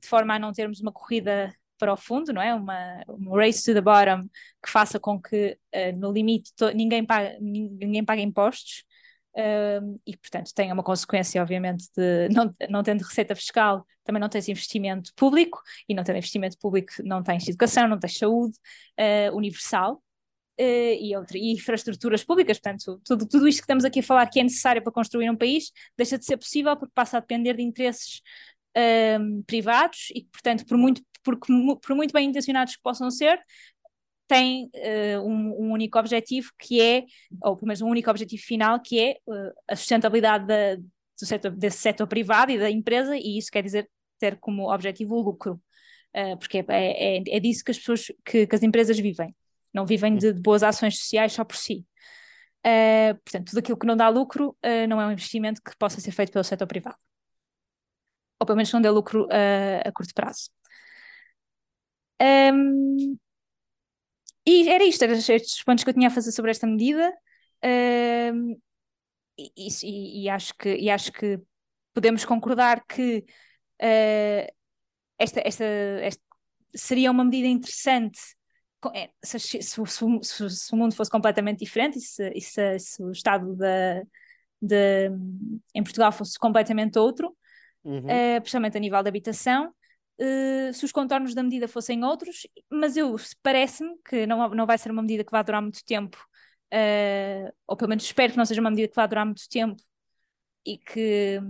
de 0.00 0.08
forma 0.08 0.34
a 0.34 0.38
não 0.38 0.52
termos 0.52 0.80
uma 0.80 0.92
corrida 0.92 1.52
para 1.78 1.92
o 1.92 1.96
fundo, 1.96 2.32
não 2.32 2.42
é? 2.42 2.54
Uma, 2.54 3.02
um 3.08 3.34
race 3.34 3.64
to 3.64 3.74
the 3.74 3.80
bottom 3.80 4.28
que 4.62 4.70
faça 4.70 4.98
com 4.98 5.20
que 5.20 5.58
uh, 5.74 5.96
no 5.96 6.12
limite 6.12 6.52
ninguém 6.74 7.06
ninguém 7.40 8.04
pague 8.04 8.22
impostos 8.22 8.84
ehm, 9.36 9.96
e, 10.06 10.16
portanto, 10.16 10.52
tenha 10.54 10.74
uma 10.74 10.82
consequência, 10.82 11.40
obviamente, 11.40 11.86
de 11.96 12.28
não, 12.30 12.54
não 12.68 12.82
tendo 12.82 13.02
receita 13.02 13.34
fiscal, 13.34 13.86
também 14.04 14.20
não 14.20 14.28
tens 14.28 14.48
investimento 14.48 15.12
público 15.14 15.60
e 15.88 15.94
não 15.94 16.02
tendo 16.02 16.16
investimento 16.16 16.58
público 16.58 16.92
não 17.04 17.22
tens 17.22 17.46
educação, 17.46 17.86
não 17.86 17.98
tens 17.98 18.16
saúde 18.18 18.56
uh, 18.98 19.36
universal 19.36 20.02
uh, 20.58 20.96
e, 21.00 21.16
outra, 21.16 21.38
e 21.38 21.52
infraestruturas 21.52 22.24
públicas, 22.24 22.58
portanto, 22.58 23.00
tudo, 23.04 23.26
tudo 23.28 23.46
isto 23.48 23.58
que 23.58 23.64
estamos 23.64 23.84
aqui 23.84 24.00
a 24.00 24.02
falar 24.02 24.26
que 24.26 24.40
é 24.40 24.42
necessário 24.42 24.82
para 24.82 24.92
construir 24.92 25.30
um 25.30 25.36
país 25.36 25.70
deixa 25.96 26.18
de 26.18 26.24
ser 26.24 26.36
possível 26.36 26.76
porque 26.76 26.92
passa 26.94 27.18
a 27.18 27.20
depender 27.20 27.54
de 27.54 27.62
interesses 27.62 28.22
uh, 28.76 29.42
privados 29.46 30.10
e, 30.14 30.24
portanto, 30.24 30.66
por 30.66 30.76
muito, 30.76 31.02
por, 31.22 31.38
por 31.38 31.96
muito 31.96 32.12
bem 32.12 32.28
intencionados 32.28 32.76
que 32.76 32.82
possam 32.82 33.10
ser, 33.10 33.40
tem 34.28 34.70
uh, 34.74 35.22
um, 35.26 35.64
um, 35.64 35.72
único 35.72 35.98
objetivo 35.98 36.50
que 36.58 36.80
é, 36.80 37.04
ou 37.42 37.56
pelo 37.56 37.66
menos 37.66 37.80
um 37.80 37.88
único 37.88 38.10
objetivo 38.10 38.42
final, 38.42 38.78
que 38.80 39.00
é 39.00 39.16
uh, 39.26 39.52
a 39.66 39.74
sustentabilidade 39.74 40.46
da, 40.46 40.76
do 40.76 41.26
setor, 41.26 41.50
desse 41.50 41.78
setor 41.78 42.06
privado 42.06 42.52
e 42.52 42.58
da 42.58 42.70
empresa, 42.70 43.16
e 43.16 43.38
isso 43.38 43.50
quer 43.50 43.62
dizer 43.62 43.90
ter 44.18 44.38
como 44.38 44.70
objetivo 44.70 45.16
o 45.16 45.22
lucro, 45.22 45.60
uh, 46.14 46.36
porque 46.38 46.58
é, 46.58 46.64
é, 46.68 47.22
é, 47.26 47.40
disso 47.40 47.64
que 47.64 47.70
as 47.70 47.78
pessoas, 47.78 48.12
que, 48.24 48.46
que 48.46 48.54
as 48.54 48.62
empresas 48.62 48.98
vivem 48.98 49.34
não 49.72 49.86
vivem 49.86 50.16
de, 50.16 50.32
de 50.32 50.40
boas 50.40 50.62
ações 50.62 50.98
sociais 50.98 51.32
só 51.32 51.44
por 51.44 51.56
si. 51.56 51.84
Portanto, 53.24 53.50
tudo 53.50 53.58
aquilo 53.58 53.78
que 53.78 53.86
não 53.86 53.96
dá 53.96 54.08
lucro 54.08 54.56
não 54.88 55.00
é 55.00 55.06
um 55.06 55.12
investimento 55.12 55.62
que 55.62 55.76
possa 55.78 56.00
ser 56.00 56.10
feito 56.10 56.32
pelo 56.32 56.42
setor 56.42 56.66
privado. 56.66 56.96
Ou 58.40 58.46
pelo 58.46 58.56
menos 58.56 58.72
não 58.72 58.80
dê 58.80 58.90
lucro 58.90 59.28
a 59.30 59.92
curto 59.92 60.12
prazo. 60.14 60.50
Um, 62.20 63.16
e 64.46 64.68
era 64.68 64.84
isto, 64.84 65.02
eram 65.02 65.14
estes 65.14 65.62
pontos 65.62 65.84
que 65.84 65.90
eu 65.90 65.94
tinha 65.94 66.08
a 66.08 66.10
fazer 66.10 66.32
sobre 66.32 66.50
esta 66.50 66.66
medida. 66.66 67.12
Um, 67.64 68.58
e, 69.38 69.52
e, 69.56 70.24
e, 70.24 70.28
acho 70.28 70.54
que, 70.54 70.74
e 70.74 70.90
acho 70.90 71.12
que 71.12 71.40
podemos 71.94 72.24
concordar 72.24 72.84
que 72.86 73.24
esta, 75.18 75.40
esta, 75.44 75.64
esta 75.64 76.22
seria 76.74 77.10
uma 77.10 77.24
medida 77.24 77.46
interessante 77.46 78.18
é, 78.94 79.10
se, 79.24 79.38
se, 79.40 79.60
se, 79.60 80.50
se, 80.50 80.72
o 80.72 80.76
mundo 80.76 80.94
fosse 80.94 81.10
completamente 81.10 81.58
diferente 81.58 81.98
e 81.98 82.40
se, 82.40 83.02
o 83.02 83.10
estado 83.10 83.56
de, 83.56 84.06
de, 84.62 85.10
em 85.74 85.82
Portugal 85.82 86.12
fosse 86.12 86.38
completamente 86.38 86.96
outro, 86.96 87.36
uhum. 87.82 88.04
uh, 88.04 88.40
principalmente 88.40 88.76
a 88.76 88.80
nível 88.80 89.02
de 89.02 89.08
habitação, 89.08 89.74
uh, 90.20 90.72
se 90.72 90.84
os 90.84 90.92
contornos 90.92 91.34
da 91.34 91.42
medida 91.42 91.68
fossem 91.68 92.04
outros, 92.04 92.46
mas 92.70 92.96
eu 92.96 93.16
parece-me 93.42 93.96
que 94.08 94.26
não, 94.26 94.48
não 94.50 94.66
vai 94.66 94.78
ser 94.78 94.90
uma 94.90 95.02
medida 95.02 95.24
que 95.24 95.32
vai 95.32 95.42
durar 95.44 95.62
muito 95.62 95.84
tempo, 95.84 96.18
uh, 96.72 97.52
ou 97.66 97.76
pelo 97.76 97.88
menos 97.88 98.04
espero 98.04 98.32
que 98.32 98.38
não 98.38 98.46
seja 98.46 98.60
uma 98.60 98.70
medida 98.70 98.88
que 98.88 98.96
vai 98.96 99.08
durar 99.08 99.24
muito 99.24 99.48
tempo 99.48 99.82
e 100.66 100.76
que, 100.78 101.40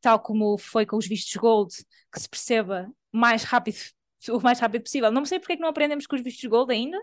tal 0.00 0.18
como 0.20 0.58
foi 0.58 0.86
com 0.86 0.96
os 0.96 1.06
vistos 1.06 1.34
gold, 1.36 1.72
que 2.12 2.20
se 2.20 2.28
perceba 2.28 2.90
mais 3.12 3.44
rápido 3.44 3.76
o 4.30 4.40
mais 4.40 4.58
rápido 4.58 4.82
possível. 4.82 5.10
Não 5.12 5.24
sei 5.24 5.38
porque 5.38 5.52
é 5.54 5.56
que 5.56 5.62
não 5.62 5.68
aprendemos 5.68 6.06
com 6.06 6.16
os 6.16 6.22
vistos 6.22 6.44
gold 6.48 6.72
ainda, 6.72 6.98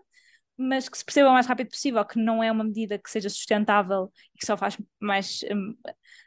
mas 0.57 0.89
que 0.89 0.97
se 0.97 1.05
perceba 1.05 1.29
o 1.29 1.33
mais 1.33 1.47
rápido 1.47 1.69
possível 1.69 2.03
que 2.05 2.19
não 2.19 2.43
é 2.43 2.51
uma 2.51 2.63
medida 2.63 2.97
que 2.97 3.09
seja 3.09 3.29
sustentável 3.29 4.11
e 4.35 4.39
que 4.39 4.45
só 4.45 4.57
faz 4.57 4.77
mais 4.99 5.43
um, 5.51 5.75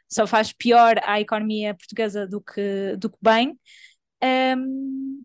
só 0.09 0.27
faz 0.27 0.51
pior 0.51 0.95
à 1.03 1.19
economia 1.19 1.73
portuguesa 1.75 2.27
do 2.27 2.41
que, 2.41 2.95
do 2.97 3.09
que 3.09 3.17
bem. 3.21 3.59
Um, 4.25 5.23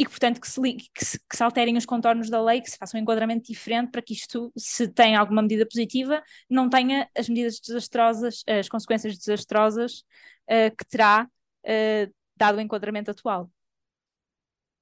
e 0.00 0.04
que, 0.04 0.10
portanto, 0.10 0.40
que 0.40 0.48
se, 0.48 0.60
que, 0.60 1.04
se, 1.04 1.18
que 1.18 1.36
se, 1.36 1.42
alterem 1.42 1.76
os 1.76 1.84
contornos 1.84 2.30
da 2.30 2.40
lei, 2.40 2.60
que 2.60 2.70
se 2.70 2.78
faça 2.78 2.96
um 2.96 3.00
enquadramento 3.00 3.50
diferente 3.50 3.90
para 3.90 4.00
que 4.00 4.12
isto, 4.12 4.52
se 4.56 4.86
tem 4.86 5.16
alguma 5.16 5.42
medida 5.42 5.66
positiva, 5.66 6.22
não 6.48 6.70
tenha 6.70 7.10
as 7.16 7.28
medidas 7.28 7.58
desastrosas, 7.58 8.44
as 8.46 8.68
consequências 8.68 9.18
desastrosas 9.18 10.04
uh, 10.48 10.74
que 10.76 10.86
terá 10.88 11.28
uh, 11.64 12.14
dado 12.36 12.58
o 12.58 12.60
enquadramento 12.60 13.10
atual. 13.10 13.50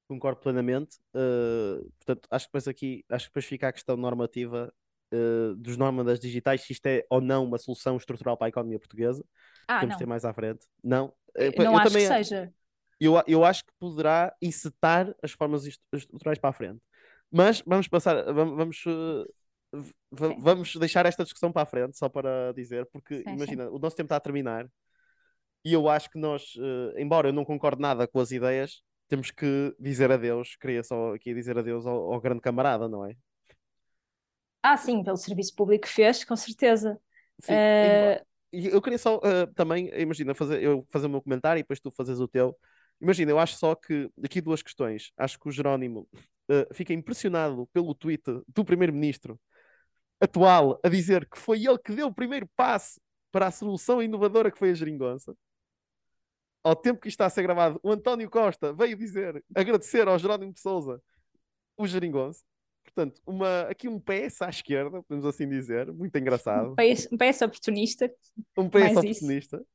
Concordo 0.06 0.38
plenamente. 0.38 0.98
Uh, 1.14 1.90
portanto, 1.96 2.28
acho 2.30 2.44
que 2.44 2.50
depois 2.50 2.68
aqui, 2.68 3.04
acho 3.08 3.24
que 3.24 3.30
depois 3.30 3.46
fica 3.46 3.68
a 3.68 3.72
questão 3.72 3.96
normativa 3.96 4.72
dos 5.58 5.76
nómadas 5.76 6.18
digitais, 6.18 6.62
se 6.62 6.72
isto 6.72 6.84
é 6.86 7.06
ou 7.08 7.20
não 7.20 7.44
uma 7.44 7.58
solução 7.58 7.96
estrutural 7.96 8.36
para 8.36 8.48
a 8.48 8.50
economia 8.50 8.78
portuguesa. 8.78 9.24
Ah, 9.68 9.78
Temos 9.78 9.94
não. 9.94 9.98
ter 9.98 10.06
mais 10.06 10.24
à 10.24 10.34
frente. 10.34 10.66
Não? 10.82 11.14
Eu, 11.34 11.52
não 11.56 11.64
eu 11.64 11.76
acho 11.76 11.88
também, 11.88 12.08
que 12.08 12.14
seja. 12.14 12.52
Eu, 13.00 13.22
eu 13.26 13.44
acho 13.44 13.64
que 13.64 13.72
poderá 13.78 14.34
incitar 14.40 15.14
as 15.22 15.32
formas 15.32 15.66
estruturais 15.66 16.38
para 16.38 16.50
a 16.50 16.52
frente. 16.52 16.80
Mas 17.30 17.62
vamos 17.66 17.88
passar, 17.88 18.32
vamos, 18.32 18.56
vamos, 18.56 18.86
uh, 18.86 19.94
vamos 20.10 20.76
deixar 20.76 21.06
esta 21.06 21.24
discussão 21.24 21.52
para 21.52 21.62
a 21.62 21.66
frente, 21.66 21.98
só 21.98 22.08
para 22.08 22.52
dizer, 22.52 22.86
porque 22.92 23.22
sim, 23.22 23.30
imagina, 23.30 23.64
sim. 23.64 23.70
o 23.70 23.78
nosso 23.78 23.96
tempo 23.96 24.06
está 24.06 24.16
a 24.16 24.20
terminar 24.20 24.66
e 25.66 25.72
eu 25.72 25.88
acho 25.88 26.08
que 26.08 26.18
nós, 26.18 26.54
uh, 26.54 26.96
embora 26.96 27.28
eu 27.28 27.32
não 27.32 27.44
concorde 27.44 27.82
nada 27.82 28.06
com 28.06 28.20
as 28.20 28.30
ideias, 28.30 28.82
temos 29.08 29.32
que 29.32 29.74
dizer 29.80 30.12
adeus. 30.12 30.56
Queria 30.56 30.82
só 30.84 31.14
aqui 31.14 31.34
dizer 31.34 31.58
adeus 31.58 31.84
ao, 31.84 32.12
ao 32.12 32.20
grande 32.20 32.40
camarada, 32.40 32.88
não 32.88 33.04
é? 33.04 33.16
Ah, 34.62 34.76
sim, 34.76 35.02
pelo 35.02 35.16
serviço 35.16 35.54
público 35.56 35.86
que 35.86 35.92
fez, 35.92 36.24
com 36.24 36.36
certeza. 36.36 36.96
Sim, 37.40 37.52
uh... 37.52 38.24
eu 38.52 38.80
queria 38.80 38.98
só 38.98 39.16
uh, 39.16 39.52
também, 39.54 39.90
imagina, 40.00 40.36
fazer, 40.36 40.62
eu 40.62 40.86
fazer 40.90 41.06
o 41.06 41.10
meu 41.10 41.20
comentário 41.20 41.58
e 41.58 41.62
depois 41.62 41.80
tu 41.80 41.90
fazes 41.90 42.20
o 42.20 42.28
teu. 42.28 42.56
Imagina, 43.00 43.30
eu 43.30 43.38
acho 43.38 43.56
só 43.56 43.74
que 43.74 44.10
aqui 44.22 44.40
duas 44.40 44.62
questões. 44.62 45.12
Acho 45.16 45.38
que 45.38 45.48
o 45.48 45.52
Jerónimo 45.52 46.08
uh, 46.50 46.74
fica 46.74 46.92
impressionado 46.92 47.66
pelo 47.72 47.94
tweet 47.94 48.22
do 48.48 48.64
primeiro-ministro 48.64 49.38
atual 50.20 50.80
a 50.82 50.88
dizer 50.88 51.28
que 51.28 51.38
foi 51.38 51.64
ele 51.64 51.78
que 51.78 51.92
deu 51.92 52.06
o 52.06 52.14
primeiro 52.14 52.48
passo 52.56 53.00
para 53.30 53.48
a 53.48 53.50
solução 53.50 54.02
inovadora 54.02 54.50
que 54.50 54.58
foi 54.58 54.70
a 54.70 54.74
geringonça. 54.74 55.36
Ao 56.64 56.74
tempo 56.74 57.00
que 57.00 57.08
está 57.08 57.26
a 57.26 57.30
ser 57.30 57.42
gravado, 57.42 57.78
o 57.82 57.92
António 57.92 58.28
Costa 58.28 58.72
veio 58.72 58.96
dizer, 58.96 59.44
agradecer 59.54 60.08
ao 60.08 60.18
Jerónimo 60.18 60.52
de 60.52 60.60
Souza 60.60 61.00
o 61.76 61.86
geringonça. 61.86 62.42
Portanto, 62.82 63.20
uma, 63.26 63.62
aqui 63.62 63.88
um 63.88 64.00
PS 64.00 64.42
à 64.42 64.48
esquerda, 64.48 65.02
podemos 65.02 65.26
assim 65.26 65.48
dizer, 65.48 65.92
muito 65.92 66.16
engraçado. 66.16 66.72
Um 66.72 66.74
PS, 66.74 67.08
um 67.12 67.16
PS 67.16 67.42
oportunista. 67.42 68.10
Um 68.56 68.70
PS 68.70 68.96
oportunista. 68.96 69.66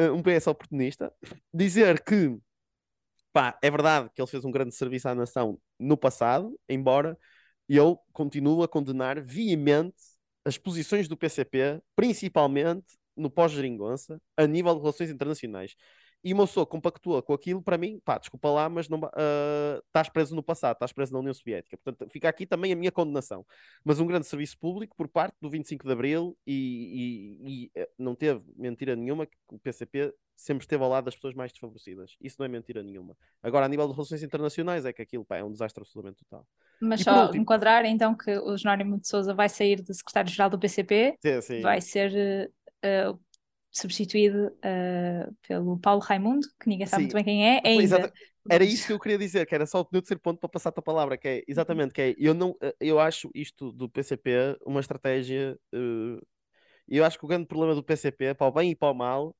Uh, 0.00 0.12
um 0.12 0.22
PS 0.22 0.46
oportunista. 0.46 1.12
Dizer 1.54 2.02
que 2.02 2.36
pá, 3.32 3.58
é 3.62 3.70
verdade 3.70 4.10
que 4.14 4.20
ele 4.20 4.30
fez 4.30 4.44
um 4.44 4.50
grande 4.50 4.74
serviço 4.74 5.08
à 5.08 5.14
nação 5.14 5.60
no 5.78 5.96
passado, 5.96 6.58
embora 6.68 7.18
eu 7.68 7.98
continuo 8.12 8.62
a 8.62 8.68
condenar 8.68 9.20
veemente 9.20 9.96
as 10.44 10.56
posições 10.56 11.08
do 11.08 11.16
PCP, 11.16 11.80
principalmente 11.94 12.86
no 13.16 13.30
pós-geringonça, 13.30 14.20
a 14.36 14.46
nível 14.46 14.74
de 14.74 14.80
relações 14.80 15.10
internacionais 15.10 15.74
e 16.22 16.32
uma 16.32 16.46
pessoa 16.46 16.66
compactua 16.66 17.22
com 17.22 17.32
aquilo, 17.32 17.62
para 17.62 17.78
mim, 17.78 18.00
pá, 18.04 18.18
desculpa 18.18 18.50
lá, 18.50 18.68
mas 18.68 18.88
não, 18.88 18.98
uh, 18.98 19.78
estás 19.86 20.08
preso 20.08 20.34
no 20.34 20.42
passado, 20.42 20.74
estás 20.74 20.92
preso 20.92 21.12
na 21.12 21.20
União 21.20 21.32
Soviética. 21.32 21.78
Portanto, 21.78 22.10
fica 22.10 22.28
aqui 22.28 22.44
também 22.44 22.72
a 22.72 22.76
minha 22.76 22.90
condenação. 22.90 23.46
Mas 23.84 24.00
um 24.00 24.06
grande 24.06 24.26
serviço 24.26 24.58
público 24.58 24.96
por 24.96 25.08
parte 25.08 25.36
do 25.40 25.48
25 25.48 25.86
de 25.86 25.92
Abril 25.92 26.36
e, 26.46 27.38
e, 27.44 27.52
e 27.64 27.70
eh, 27.74 27.88
não 27.96 28.14
teve 28.14 28.42
mentira 28.56 28.96
nenhuma 28.96 29.26
que 29.26 29.36
o 29.48 29.58
PCP 29.58 30.12
sempre 30.38 30.64
esteve 30.64 30.82
ao 30.82 30.90
lado 30.90 31.04
das 31.04 31.14
pessoas 31.14 31.34
mais 31.34 31.50
desfavorecidas. 31.52 32.16
Isso 32.20 32.36
não 32.38 32.46
é 32.46 32.48
mentira 32.48 32.82
nenhuma. 32.82 33.16
Agora, 33.42 33.66
a 33.66 33.68
nível 33.68 33.86
de 33.86 33.92
relações 33.92 34.22
internacionais, 34.22 34.84
é 34.84 34.92
que 34.92 35.02
aquilo 35.02 35.24
pá, 35.24 35.36
é 35.36 35.44
um 35.44 35.50
desastre 35.50 35.82
absolutamente 35.82 36.24
total. 36.24 36.46
Mas 36.80 37.00
e 37.00 37.04
só 37.04 37.26
último... 37.26 37.42
enquadrar 37.42 37.84
então 37.84 38.14
que 38.16 38.38
o 38.38 38.56
Jerónimo 38.56 39.00
de 39.00 39.08
Souza 39.08 39.34
vai 39.34 39.48
sair 39.48 39.82
de 39.82 39.92
secretário-geral 39.92 40.48
do 40.50 40.58
PCP, 40.58 41.16
sim, 41.20 41.40
sim. 41.40 41.60
vai 41.60 41.80
ser 41.80 42.52
uh, 42.84 43.20
substituído 43.78 44.48
uh, 44.48 45.34
pelo 45.46 45.78
Paulo 45.78 46.00
Raimundo, 46.00 46.46
que 46.60 46.68
ninguém 46.68 46.86
sabe 46.86 47.02
Sim. 47.02 47.04
muito 47.04 47.14
bem 47.14 47.24
quem 47.24 47.48
é 47.48 47.60
ainda. 47.64 48.12
Era 48.50 48.64
isso 48.64 48.86
que 48.86 48.92
eu 48.92 48.98
queria 49.00 49.18
dizer, 49.18 49.46
que 49.46 49.54
era 49.54 49.66
só 49.66 49.80
o 49.80 49.84
terceiro 49.84 50.20
ponto 50.20 50.38
para 50.38 50.48
passar 50.48 50.72
a 50.74 50.82
palavra, 50.82 51.16
que 51.16 51.28
é 51.28 51.44
exatamente, 51.46 51.92
que 51.92 52.00
é, 52.00 52.14
eu 52.18 52.34
não, 52.34 52.56
eh, 52.60 52.74
eu 52.80 52.98
acho 52.98 53.30
isto 53.34 53.72
do 53.72 53.88
PCP 53.88 54.56
uma 54.64 54.80
estratégia, 54.80 55.58
uh, 55.74 56.26
eu 56.88 57.04
acho 57.04 57.18
que 57.18 57.24
o 57.24 57.28
grande 57.28 57.46
problema 57.46 57.74
do 57.74 57.82
PCP, 57.82 58.34
para 58.34 58.46
o 58.46 58.52
bem 58.52 58.70
e 58.70 58.76
para 58.76 58.90
o 58.90 58.94
mal, 58.94 59.36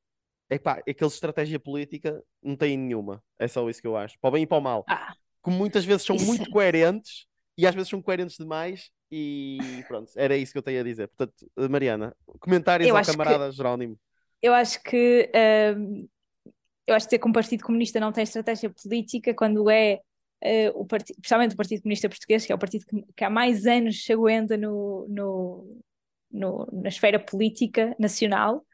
é 0.51 0.59
pá, 0.59 0.83
é 0.87 0.95
que 0.95 1.03
eles 1.03 1.15
estratégia 1.15 1.59
política 1.59 2.23
não 2.43 2.57
têm 2.57 2.77
nenhuma, 2.77 3.23
é 3.39 3.49
só 3.49 3.69
isso 3.69 3.81
que 3.81 3.87
eu 3.87 3.97
acho, 3.97 4.19
para 4.21 4.29
o 4.29 4.33
bem 4.33 4.43
e 4.43 4.47
para 4.47 4.59
o 4.59 4.63
mal. 4.63 4.85
Ah, 4.89 5.15
Como 5.41 5.57
muitas 5.57 5.85
vezes 5.85 6.05
são 6.05 6.17
muito 6.17 6.49
é 6.49 6.51
coerentes, 6.51 7.27
e 7.57 7.67
às 7.67 7.75
vezes 7.75 7.89
são 7.89 8.01
coerentes 8.03 8.37
demais, 8.37 8.91
e 9.11 9.83
pronto, 9.89 10.13
era 10.17 10.37
isso 10.37 10.53
que 10.53 10.59
eu 10.59 10.63
tenho 10.63 10.81
a 10.81 10.85
dizer. 10.85 11.09
Portanto, 11.09 11.51
Mariana, 11.71 12.15
comentários 12.39 12.89
eu 12.89 12.97
ao 12.97 13.05
camarada 13.05 13.49
que... 13.49 13.57
Jerónimo 13.57 13.99
eu 14.43 14.55
acho 14.55 14.83
que 14.83 15.31
um, 15.77 16.09
eu 16.87 16.95
acho 16.95 17.07
que 17.07 17.11
ter 17.11 17.19
como 17.19 17.35
Partido 17.35 17.65
Comunista 17.65 18.01
não 18.01 18.13
tem 18.13 18.25
estratégia 18.25 18.71
política 18.71 19.35
quando 19.35 19.69
é 19.69 20.01
uh, 20.43 20.81
o 20.81 20.87
partido, 20.87 21.19
o 21.19 21.57
Partido 21.57 21.83
Comunista 21.83 22.09
Português, 22.09 22.47
que 22.47 22.53
é 22.53 22.55
o 22.55 22.59
partido 22.59 22.87
que, 22.87 23.05
que 23.15 23.25
há 23.25 23.31
mais 23.31 23.67
anos 23.67 24.03
se 24.05 24.13
aguenta 24.13 24.57
no, 24.57 25.07
no, 25.09 25.83
no, 26.31 26.69
na 26.73 26.89
esfera 26.89 27.19
política 27.19 27.95
nacional. 27.99 28.65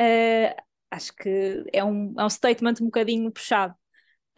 Uh, 0.00 0.54
acho 0.90 1.14
que 1.14 1.64
é 1.72 1.82
um, 1.82 2.14
é 2.18 2.24
um 2.24 2.30
statement 2.30 2.74
um 2.82 2.86
bocadinho 2.86 3.30
puxado. 3.32 3.74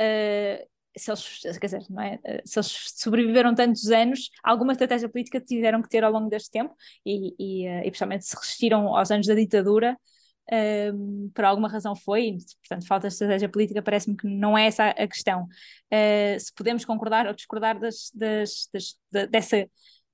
Uh, 0.01 0.65
se 0.97 1.11
eles, 1.11 1.59
quer 1.59 1.67
dizer, 1.67 1.85
não 1.91 2.01
é? 2.01 2.21
se 2.45 2.57
eles 2.57 2.93
sobreviveram 2.95 3.53
tantos 3.53 3.91
anos, 3.91 4.31
alguma 4.45 4.71
estratégia 4.71 5.09
política 5.09 5.41
tiveram 5.41 5.83
que 5.83 5.89
ter 5.89 6.05
ao 6.05 6.13
longo 6.13 6.31
deste 6.31 6.53
tempo 6.53 6.73
e, 7.05 7.35
e, 7.37 7.67
e 7.67 7.83
principalmente 7.91 8.25
se 8.25 8.37
resistiram 8.37 8.97
aos 8.97 9.11
anos 9.11 9.27
da 9.27 9.35
ditadura, 9.35 9.99
um, 10.53 11.31
por 11.35 11.45
alguma 11.45 11.69
razão 11.69 11.97
foi, 11.97 12.37
portanto, 12.61 12.87
falta 12.87 13.09
de 13.09 13.15
estratégia 13.15 13.49
política, 13.49 13.83
parece-me 13.83 14.17
que 14.17 14.27
não 14.27 14.57
é 14.57 14.67
essa 14.67 14.89
a 14.91 15.09
questão. 15.09 15.45
Uh, 15.93 16.39
se 16.39 16.53
podemos 16.55 16.85
concordar 16.85 17.27
ou 17.27 17.35
discordar 17.35 17.79
das, 17.79 18.11
das, 18.15 18.69
das, 18.73 19.29
dessa 19.31 19.69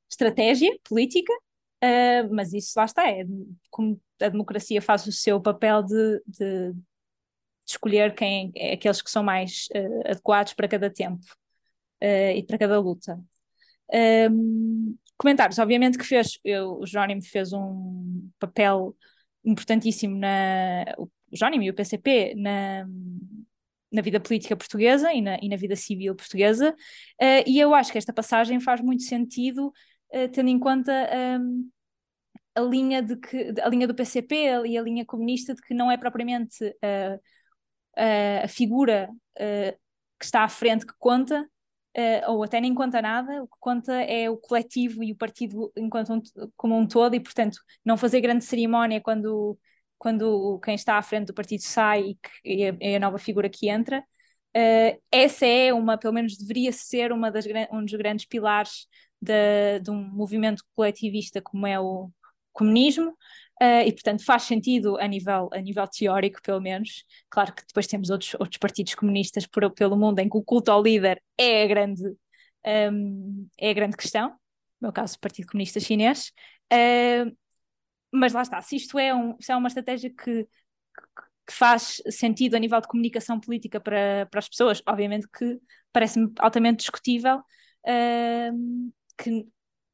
estratégia 0.08 0.70
política, 0.88 1.32
uh, 1.32 2.32
mas 2.32 2.52
isso 2.52 2.72
lá 2.76 2.84
está, 2.84 3.10
é 3.10 3.24
como 3.70 4.00
a 4.20 4.28
democracia 4.28 4.80
faz 4.80 5.06
o 5.06 5.12
seu 5.12 5.40
papel 5.40 5.82
de, 5.82 6.22
de, 6.26 6.72
de 6.72 6.82
escolher 7.66 8.14
quem 8.14 8.52
é 8.54 8.74
aqueles 8.74 9.02
que 9.02 9.10
são 9.10 9.22
mais 9.22 9.66
uh, 9.74 10.10
adequados 10.10 10.54
para 10.54 10.68
cada 10.68 10.90
tempo 10.90 11.24
e 12.02 12.42
para 12.44 12.56
cada 12.56 12.80
luta. 12.80 13.20
Um, 13.92 14.96
comentários, 15.18 15.58
obviamente 15.58 15.98
que 15.98 16.04
fez, 16.04 16.38
eu, 16.42 16.78
o 16.78 16.86
Jerónimo 16.86 17.22
fez 17.22 17.52
um 17.52 18.30
papel 18.38 18.96
importantíssimo 19.44 20.16
na 20.16 20.84
o 20.98 21.08
Jónimo 21.32 21.62
e 21.62 21.70
o 21.70 21.74
PCP 21.74 22.34
na, 22.36 22.86
na 23.92 24.02
vida 24.02 24.20
política 24.20 24.56
portuguesa 24.56 25.12
e 25.12 25.20
na, 25.20 25.38
e 25.40 25.48
na 25.48 25.56
vida 25.56 25.76
civil 25.76 26.14
portuguesa, 26.14 26.72
uh, 26.72 27.44
e 27.46 27.58
eu 27.58 27.74
acho 27.74 27.92
que 27.92 27.98
esta 27.98 28.12
passagem 28.12 28.60
faz 28.60 28.80
muito 28.80 29.02
sentido, 29.02 29.68
uh, 30.12 30.28
tendo 30.32 30.48
em 30.48 30.58
conta 30.58 30.92
um, 31.40 31.70
a 32.54 32.60
linha 32.60 33.02
de 33.02 33.16
que 33.16 33.54
a 33.62 33.68
linha 33.68 33.86
do 33.86 33.94
PCP 33.94 34.34
e 34.66 34.76
a 34.76 34.82
linha 34.82 35.04
comunista 35.04 35.54
de 35.54 35.62
que 35.62 35.72
não 35.72 35.90
é 35.90 35.96
propriamente 35.96 36.64
uh, 36.64 37.20
a 38.44 38.48
figura 38.48 39.10
que 40.18 40.24
está 40.24 40.44
à 40.44 40.48
frente 40.48 40.86
que 40.86 40.92
conta, 40.98 41.46
uh, 41.96 42.30
ou 42.32 42.42
até 42.42 42.60
nem 42.60 42.74
conta 42.74 43.02
nada, 43.02 43.42
o 43.42 43.46
que 43.46 43.56
conta 43.60 43.92
é 44.02 44.28
o 44.30 44.36
coletivo 44.36 45.02
e 45.02 45.12
o 45.12 45.16
partido 45.16 45.72
enquanto 45.76 46.12
um, 46.12 46.22
como 46.56 46.76
um 46.76 46.86
todo, 46.86 47.14
e 47.14 47.20
portanto 47.20 47.58
não 47.84 47.96
fazer 47.96 48.20
grande 48.20 48.44
cerimónia 48.44 49.00
quando, 49.00 49.58
quando 49.98 50.58
quem 50.60 50.74
está 50.74 50.96
à 50.96 51.02
frente 51.02 51.28
do 51.28 51.34
partido 51.34 51.62
sai 51.62 52.00
e, 52.10 52.14
que, 52.14 52.30
e 52.44 52.64
a, 52.68 52.76
é 52.80 52.96
a 52.96 53.00
nova 53.00 53.18
figura 53.18 53.48
que 53.48 53.68
entra. 53.68 54.04
Uh, 54.56 55.00
essa 55.12 55.46
é 55.46 55.72
uma, 55.72 55.96
pelo 55.96 56.14
menos 56.14 56.36
deveria 56.36 56.72
ser 56.72 57.12
uma 57.12 57.30
das, 57.30 57.44
um 57.72 57.84
dos 57.84 57.94
grandes 57.94 58.26
pilares 58.26 58.86
de, 59.20 59.80
de 59.80 59.90
um 59.90 60.02
movimento 60.02 60.64
coletivista 60.74 61.40
como 61.40 61.66
é 61.66 61.78
o 61.78 62.10
comunismo, 62.52 63.16
Uh, 63.62 63.84
e, 63.86 63.92
portanto, 63.92 64.24
faz 64.24 64.44
sentido 64.44 64.96
a 64.98 65.06
nível, 65.06 65.50
a 65.52 65.60
nível 65.60 65.86
teórico, 65.86 66.40
pelo 66.42 66.60
menos. 66.62 67.04
Claro 67.28 67.54
que 67.54 67.62
depois 67.66 67.86
temos 67.86 68.08
outros, 68.08 68.34
outros 68.34 68.56
partidos 68.56 68.94
comunistas 68.94 69.46
por, 69.46 69.70
pelo 69.72 69.96
mundo 69.96 70.18
em 70.18 70.30
que 70.30 70.36
o 70.36 70.42
culto 70.42 70.70
ao 70.72 70.82
líder 70.82 71.22
é 71.36 71.64
a 71.64 71.66
grande, 71.66 72.02
um, 72.90 73.46
é 73.58 73.70
a 73.70 73.74
grande 73.74 73.98
questão. 73.98 74.30
No 74.80 74.86
meu 74.86 74.92
caso, 74.92 75.16
o 75.16 75.20
Partido 75.20 75.48
Comunista 75.48 75.78
Chinês. 75.78 76.32
Uh, 76.72 77.36
mas 78.10 78.32
lá 78.32 78.42
está, 78.42 78.62
se 78.62 78.76
isto 78.76 78.98
é, 78.98 79.14
um, 79.14 79.36
se 79.38 79.52
é 79.52 79.56
uma 79.56 79.68
estratégia 79.68 80.10
que, 80.10 80.44
que 81.46 81.52
faz 81.52 82.02
sentido 82.08 82.54
a 82.54 82.58
nível 82.58 82.80
de 82.80 82.88
comunicação 82.88 83.38
política 83.38 83.78
para, 83.78 84.26
para 84.30 84.38
as 84.38 84.48
pessoas, 84.48 84.82
obviamente 84.86 85.28
que 85.28 85.58
parece-me 85.92 86.32
altamente 86.38 86.78
discutível 86.78 87.38
uh, 87.38 88.92
que, 89.18 89.46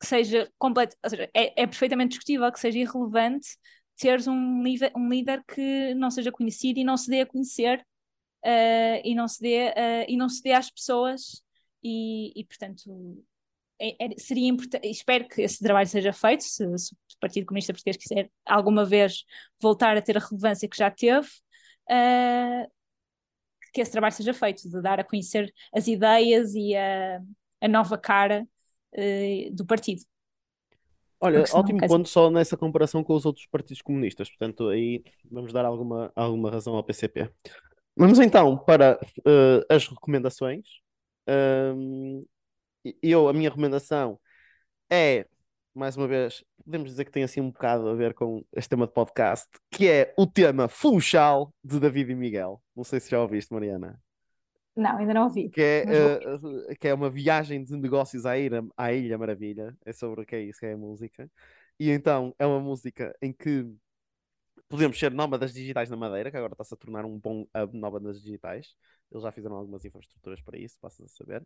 que 0.06 0.08
seja 0.08 0.48
completo, 0.56 0.96
ou 1.02 1.10
seja, 1.10 1.28
é, 1.34 1.62
é 1.62 1.66
perfeitamente 1.66 2.10
discutível 2.10 2.50
que 2.52 2.60
seja 2.60 2.78
irrelevante 2.78 3.48
teres 3.96 4.28
um 4.28 4.62
líder, 4.62 4.92
um 4.94 5.08
líder 5.08 5.42
que 5.48 5.94
não 5.94 6.10
seja 6.10 6.30
conhecido 6.30 6.78
e 6.78 6.84
não 6.84 6.96
se 6.96 7.10
dê 7.10 7.22
a 7.22 7.26
conhecer 7.26 7.80
uh, 8.44 9.00
e, 9.02 9.14
não 9.14 9.26
se 9.26 9.40
dê, 9.40 9.68
uh, 9.70 10.04
e 10.06 10.16
não 10.16 10.28
se 10.28 10.42
dê 10.42 10.52
às 10.52 10.70
pessoas 10.70 11.42
e, 11.82 12.32
e 12.38 12.44
portanto 12.44 13.24
é, 13.80 14.04
é, 14.04 14.18
seria 14.18 14.48
importante, 14.48 14.86
espero 14.88 15.26
que 15.28 15.42
esse 15.42 15.58
trabalho 15.58 15.88
seja 15.88 16.12
feito, 16.12 16.44
se, 16.44 16.78
se, 16.78 16.94
o 16.94 17.18
Partido 17.20 17.46
Comunista 17.46 17.72
Português 17.72 17.96
quiser 17.96 18.30
alguma 18.44 18.84
vez 18.84 19.24
voltar 19.60 19.96
a 19.96 20.02
ter 20.02 20.16
a 20.16 20.20
relevância 20.20 20.68
que 20.68 20.76
já 20.76 20.90
teve, 20.90 21.28
uh, 21.90 22.70
que 23.72 23.80
esse 23.80 23.92
trabalho 23.92 24.14
seja 24.14 24.32
feito, 24.32 24.68
de 24.68 24.80
dar 24.80 25.00
a 25.00 25.04
conhecer 25.04 25.52
as 25.74 25.88
ideias 25.88 26.54
e 26.54 26.76
a, 26.76 27.20
a 27.60 27.68
nova 27.68 27.98
cara 27.98 28.46
uh, 28.96 29.54
do 29.54 29.64
partido. 29.66 30.02
Olha, 31.20 31.44
ótimo 31.52 31.86
ponto 31.86 32.08
só 32.08 32.30
nessa 32.30 32.56
comparação 32.56 33.02
com 33.02 33.14
os 33.14 33.24
outros 33.24 33.46
partidos 33.46 33.80
comunistas, 33.80 34.28
portanto 34.28 34.68
aí 34.68 35.02
vamos 35.30 35.52
dar 35.52 35.64
alguma, 35.64 36.12
alguma 36.14 36.50
razão 36.50 36.74
ao 36.74 36.84
PCP. 36.84 37.30
Vamos 37.96 38.18
então 38.18 38.58
para 38.58 39.00
uh, 39.20 39.74
as 39.74 39.88
recomendações. 39.88 40.66
Um, 41.26 42.24
eu, 43.02 43.28
a 43.28 43.32
minha 43.32 43.48
recomendação 43.48 44.20
é, 44.90 45.26
mais 45.74 45.96
uma 45.96 46.06
vez, 46.06 46.44
podemos 46.64 46.90
dizer 46.90 47.04
que 47.04 47.10
tem 47.10 47.24
assim 47.24 47.40
um 47.40 47.50
bocado 47.50 47.88
a 47.88 47.94
ver 47.94 48.14
com 48.14 48.44
este 48.54 48.68
tema 48.70 48.86
de 48.86 48.92
podcast, 48.92 49.48
que 49.70 49.88
é 49.88 50.14
o 50.16 50.26
tema 50.26 50.68
Funchal 50.68 51.52
de 51.64 51.80
David 51.80 52.12
e 52.12 52.14
Miguel. 52.14 52.62
Não 52.74 52.84
sei 52.84 53.00
se 53.00 53.10
já 53.10 53.20
ouviste, 53.20 53.52
Mariana. 53.52 54.00
Não, 54.76 54.98
ainda 54.98 55.14
não 55.14 55.24
ouvi. 55.24 55.48
Que 55.48 55.62
é, 55.62 55.84
uh, 56.36 56.76
que 56.78 56.88
é 56.88 56.94
uma 56.94 57.08
viagem 57.08 57.64
de 57.64 57.74
negócios 57.76 58.26
à 58.26 58.38
Ilha, 58.38 58.62
à 58.76 58.92
Ilha 58.92 59.16
Maravilha. 59.16 59.74
É 59.84 59.92
sobre 59.92 60.22
o 60.22 60.26
que 60.26 60.36
é 60.36 60.42
isso, 60.42 60.60
que 60.60 60.66
é 60.66 60.74
a 60.74 60.76
música. 60.76 61.30
E 61.80 61.90
então 61.90 62.34
é 62.38 62.46
uma 62.46 62.60
música 62.60 63.16
em 63.22 63.32
que 63.32 63.66
podemos 64.68 64.98
ser 64.98 65.12
nómadas 65.12 65.52
digitais 65.52 65.88
na 65.88 65.96
Madeira, 65.96 66.30
que 66.30 66.36
agora 66.36 66.52
está-se 66.52 66.74
a 66.74 66.76
tornar 66.76 67.04
um 67.04 67.18
bom 67.18 67.46
hub 67.54 67.78
nómadas 67.78 68.20
digitais. 68.20 68.74
Eles 69.10 69.22
já 69.22 69.32
fizeram 69.32 69.56
algumas 69.56 69.84
infraestruturas 69.84 70.40
para 70.42 70.58
isso, 70.58 70.76
passas 70.80 71.06
a 71.06 71.08
saber. 71.08 71.42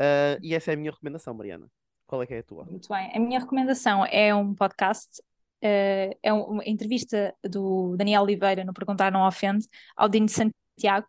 Uh, 0.00 0.38
e 0.42 0.54
essa 0.54 0.70
é 0.70 0.74
a 0.74 0.76
minha 0.76 0.90
recomendação, 0.90 1.34
Mariana. 1.34 1.68
Qual 2.06 2.22
é 2.22 2.26
que 2.26 2.34
é 2.34 2.38
a 2.38 2.42
tua? 2.42 2.64
Muito 2.64 2.88
bem. 2.88 3.10
A 3.14 3.18
minha 3.18 3.40
recomendação 3.40 4.04
é 4.06 4.34
um 4.34 4.54
podcast, 4.54 5.20
uh, 5.62 6.18
é 6.22 6.32
uma 6.32 6.62
entrevista 6.64 7.34
do 7.42 7.96
Daniel 7.96 8.22
Oliveira 8.22 8.64
no 8.64 8.72
Perguntar 8.72 9.10
Não 9.10 9.26
Ofende, 9.26 9.66
ao 9.96 10.08
Dino 10.08 10.28
Santiago, 10.28 11.08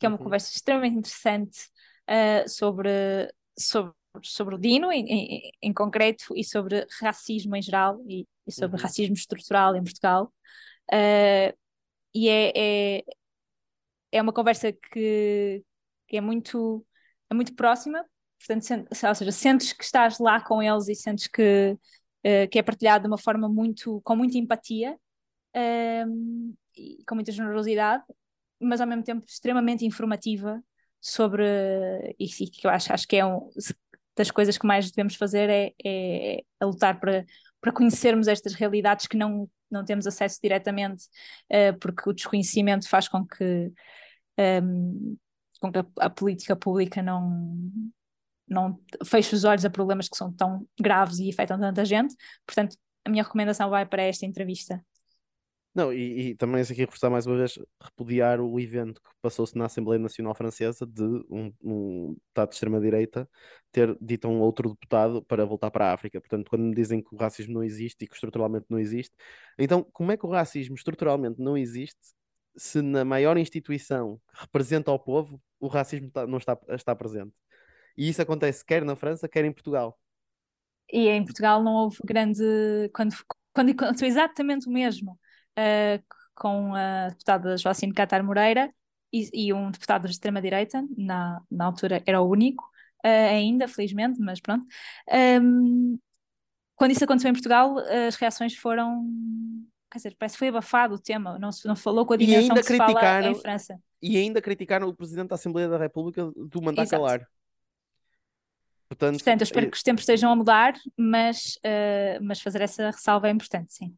que 0.00 0.06
é 0.06 0.08
uma 0.08 0.16
uhum. 0.16 0.24
conversa 0.24 0.50
extremamente 0.50 0.96
interessante 0.96 1.68
uh, 2.08 2.48
sobre, 2.48 2.90
sobre, 3.56 3.92
sobre 4.22 4.54
o 4.54 4.58
Dino 4.58 4.90
em, 4.90 5.04
em, 5.06 5.52
em, 5.62 5.72
concreto 5.74 6.34
e 6.34 6.42
sobre 6.42 6.86
racismo 7.00 7.54
em 7.54 7.60
geral 7.60 8.02
e, 8.08 8.26
e 8.46 8.52
sobre 8.52 8.78
uhum. 8.78 8.82
racismo 8.82 9.14
estrutural 9.14 9.76
em 9.76 9.84
Portugal. 9.84 10.32
Uh, 10.90 11.54
e 12.14 12.28
é, 12.30 12.52
é, 12.56 13.04
é 14.10 14.22
uma 14.22 14.32
conversa 14.32 14.72
que, 14.72 15.62
que 16.08 16.16
é 16.16 16.20
muito 16.20 16.84
é 17.30 17.34
muito 17.34 17.54
próxima, 17.54 18.04
portanto, 18.38 18.88
ou 18.90 19.14
seja, 19.14 19.30
sentes 19.30 19.72
que 19.72 19.84
estás 19.84 20.18
lá 20.18 20.40
com 20.40 20.60
eles 20.60 20.88
e 20.88 20.96
sentes 20.96 21.28
que, 21.28 21.76
uh, 22.26 22.48
que 22.50 22.58
é 22.58 22.62
partilhado 22.62 23.02
de 23.02 23.08
uma 23.08 23.18
forma 23.18 23.48
muito, 23.48 24.00
com 24.02 24.16
muita 24.16 24.36
empatia 24.36 24.98
um, 25.54 26.54
e 26.76 27.04
com 27.06 27.14
muita 27.14 27.30
generosidade, 27.30 28.02
mas 28.60 28.80
ao 28.80 28.86
mesmo 28.86 29.04
tempo 29.04 29.24
extremamente 29.26 29.84
informativa 29.84 30.62
sobre, 31.00 31.44
e, 32.18 32.26
que 32.28 32.66
eu 32.66 32.70
acho, 32.70 32.92
acho 32.92 33.08
que 33.08 33.16
é 33.16 33.24
um, 33.24 33.48
das 34.16 34.30
coisas 34.30 34.58
que 34.58 34.66
mais 34.66 34.90
devemos 34.90 35.14
fazer 35.16 35.48
é, 35.48 35.72
é, 35.84 36.40
é 36.40 36.64
lutar 36.64 37.00
para, 37.00 37.24
para 37.60 37.72
conhecermos 37.72 38.28
estas 38.28 38.54
realidades 38.54 39.06
que 39.06 39.16
não 39.16 39.48
não 39.70 39.84
temos 39.84 40.06
acesso 40.06 40.38
diretamente, 40.42 41.04
uh, 41.50 41.78
porque 41.78 42.08
o 42.10 42.12
desconhecimento 42.12 42.88
faz 42.88 43.08
com 43.08 43.24
que, 43.24 43.44
um, 43.44 43.72
ehm, 44.36 45.16
com 45.60 45.70
que 45.72 45.78
a, 45.78 45.86
a, 46.00 46.10
política 46.10 46.56
pública 46.56 47.02
não, 47.02 47.70
não 48.48 48.78
feche 49.04 49.34
os 49.34 49.44
olhos 49.44 49.64
a 49.64 49.70
problemas 49.70 50.08
que 50.08 50.16
são 50.16 50.32
tão 50.32 50.66
graves 50.78 51.18
e 51.18 51.30
afetam 51.30 51.58
tanta 51.58 51.84
gente. 51.84 52.14
Portanto, 52.44 52.76
a 53.04 53.10
minha 53.10 53.22
recomendação 53.22 53.70
vai 53.70 53.86
para 53.86 54.02
esta 54.02 54.26
entrevista. 54.26 54.84
Não, 55.72 55.92
e, 55.92 56.30
e 56.30 56.34
também 56.34 56.60
aqui 56.62 56.74
reforçar 56.74 57.08
mais 57.10 57.26
uma 57.26 57.36
vez, 57.36 57.56
repudiar 57.80 58.40
o 58.40 58.58
evento 58.58 59.00
que 59.00 59.10
passou-se 59.22 59.56
na 59.56 59.66
Assembleia 59.66 60.00
Nacional 60.00 60.34
Francesa 60.34 60.84
de 60.84 61.02
um, 61.30 61.52
um 61.62 62.14
deputado 62.14 62.48
de 62.48 62.54
extrema-direita 62.56 63.28
ter 63.70 63.96
dito 64.00 64.26
a 64.26 64.30
um 64.30 64.40
outro 64.40 64.70
deputado 64.70 65.22
para 65.22 65.44
voltar 65.44 65.70
para 65.70 65.90
a 65.90 65.92
África. 65.92 66.20
Portanto, 66.20 66.48
quando 66.50 66.62
me 66.62 66.74
dizem 66.74 67.00
que 67.00 67.14
o 67.14 67.18
racismo 67.18 67.54
não 67.54 67.62
existe 67.62 68.04
e 68.04 68.08
que 68.08 68.14
estruturalmente 68.14 68.66
não 68.68 68.80
existe, 68.80 69.14
então 69.56 69.84
como 69.92 70.10
é 70.10 70.16
que 70.16 70.26
o 70.26 70.30
racismo 70.30 70.74
estruturalmente 70.74 71.40
não 71.40 71.56
existe 71.56 72.00
se 72.56 72.82
na 72.82 73.04
maior 73.04 73.38
instituição 73.38 74.20
que 74.34 74.40
representa 74.40 74.90
o 74.90 74.98
povo 74.98 75.40
o 75.60 75.68
racismo 75.68 76.10
tá, 76.10 76.26
não 76.26 76.38
está, 76.38 76.58
está 76.70 76.96
presente? 76.96 77.32
E 77.96 78.08
isso 78.08 78.20
acontece 78.20 78.64
quer 78.64 78.84
na 78.84 78.96
França, 78.96 79.28
quer 79.28 79.44
em 79.44 79.52
Portugal. 79.52 79.96
E 80.92 81.06
em 81.06 81.24
Portugal 81.24 81.62
não 81.62 81.74
houve 81.74 81.98
grande. 82.04 82.42
Quando, 82.92 83.14
quando 83.52 83.70
aconteceu 83.70 84.08
exatamente 84.08 84.66
o 84.66 84.72
mesmo 84.72 85.16
uh, 85.60 86.02
com 86.34 86.74
a 86.74 87.08
deputada 87.08 87.56
Joacine 87.56 87.92
Catar 87.92 88.22
Moreira 88.22 88.72
e, 89.12 89.48
e, 89.48 89.52
um 89.52 89.70
deputado 89.70 90.06
de 90.06 90.12
extrema-direita, 90.12 90.82
na, 90.96 91.42
na 91.50 91.66
altura 91.66 92.02
era 92.06 92.20
o 92.20 92.28
único, 92.28 92.64
uh, 93.04 93.28
ainda, 93.30 93.68
felizmente, 93.68 94.18
mas 94.20 94.40
pronto. 94.40 94.64
Um, 95.42 95.98
quando 96.76 96.92
isso 96.92 97.04
aconteceu 97.04 97.28
em 97.30 97.34
Portugal, 97.34 97.76
as 98.08 98.16
reações 98.16 98.56
foram. 98.56 99.04
Quer 99.90 99.98
dizer, 99.98 100.16
parece 100.18 100.36
que 100.36 100.38
foi 100.38 100.48
abafado 100.48 100.94
o 100.94 100.98
tema, 100.98 101.38
não, 101.38 101.52
se, 101.52 101.66
não 101.66 101.76
falou 101.76 102.06
com 102.06 102.14
a 102.14 102.16
dimensão 102.16 102.54
que 102.54 102.62
se 102.62 102.76
fala 102.76 103.26
em 103.26 103.34
França. 103.34 103.78
E 104.00 104.16
ainda 104.16 104.40
criticaram 104.40 104.88
o 104.88 104.94
Presidente 104.94 105.28
da 105.28 105.34
Assembleia 105.34 105.68
da 105.68 105.76
República 105.76 106.30
do 106.34 106.62
mandar 106.62 106.82
Exato. 106.82 107.02
calar. 107.02 107.26
Portanto, 108.88 109.14
Portanto, 109.14 109.40
eu 109.42 109.44
espero 109.44 109.70
que 109.70 109.76
os 109.76 109.82
tempos 109.82 110.02
estejam 110.02 110.32
a 110.32 110.36
mudar, 110.36 110.72
mas, 110.96 111.56
uh, 111.58 112.22
mas 112.22 112.40
fazer 112.40 112.62
essa 112.62 112.86
ressalva 112.86 113.28
é 113.28 113.30
importante, 113.30 113.74
sim. 113.74 113.94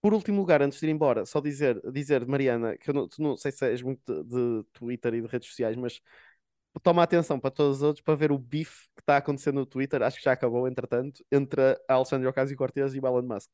Por 0.00 0.14
último 0.14 0.38
lugar, 0.40 0.62
antes 0.62 0.80
de 0.80 0.86
ir 0.86 0.90
embora, 0.90 1.26
só 1.26 1.40
dizer, 1.40 1.80
dizer 1.92 2.26
Mariana, 2.26 2.76
que 2.76 2.88
eu 2.88 2.94
não, 2.94 3.08
tu 3.08 3.22
não 3.22 3.36
sei 3.36 3.52
se 3.52 3.64
és 3.66 3.82
muito 3.82 4.00
de, 4.24 4.62
de 4.62 4.64
Twitter 4.72 5.14
e 5.14 5.20
de 5.20 5.26
redes 5.26 5.48
sociais, 5.48 5.76
mas 5.76 6.00
toma 6.82 7.02
atenção 7.02 7.38
para 7.38 7.50
todos 7.50 7.78
os 7.78 7.82
outros 7.82 8.02
para 8.02 8.14
ver 8.14 8.32
o 8.32 8.38
bife 8.38 8.88
que 8.94 9.02
está 9.02 9.16
acontecendo 9.16 9.56
no 9.56 9.66
Twitter, 9.66 10.02
acho 10.02 10.16
que 10.18 10.24
já 10.24 10.32
acabou, 10.32 10.66
entretanto, 10.66 11.24
entre 11.30 11.60
a 11.88 11.94
Alexandre 11.94 12.28
Ocasio-Cortez 12.28 12.94
e 12.94 13.00
o 13.00 13.06
Elon 13.06 13.22
Musk. 13.22 13.50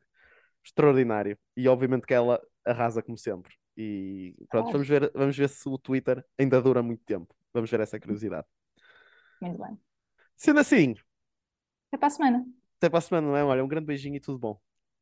Extraordinário. 0.65 1.39
E 1.57 1.69
obviamente 1.69 2.07
que 2.07 2.15
ela 2.15 2.41
arrasa 2.65 3.03
como 3.03 3.17
sempre. 3.17 3.55
E 3.77 4.35
pronto, 4.49 4.69
oh. 4.69 4.73
vamos, 4.73 4.89
ver, 4.89 5.11
vamos 5.15 5.37
ver 5.37 5.49
se 5.49 5.69
o 5.69 5.79
Twitter 5.79 6.25
ainda 6.39 6.61
dura 6.61 6.83
muito 6.83 7.05
tempo. 7.05 7.35
Vamos 7.53 7.71
ver 7.71 7.81
essa 7.81 7.99
curiosidade. 8.01 8.47
Muito 9.41 9.59
bem. 9.59 9.79
Sendo 10.37 10.61
assim. 10.61 10.95
Até 11.89 11.99
para 11.99 12.07
a 12.07 12.11
semana. 12.11 12.47
Até 12.79 12.89
para 12.91 12.99
a 12.99 13.03
semana, 13.03 13.27
não 13.29 13.37
é? 13.37 13.45
Olha, 13.45 13.65
um 13.65 13.69
grande 13.69 13.87
beijinho 13.87 14.17
e 14.17 14.21
tudo 14.21 14.39
bom. 14.39 14.61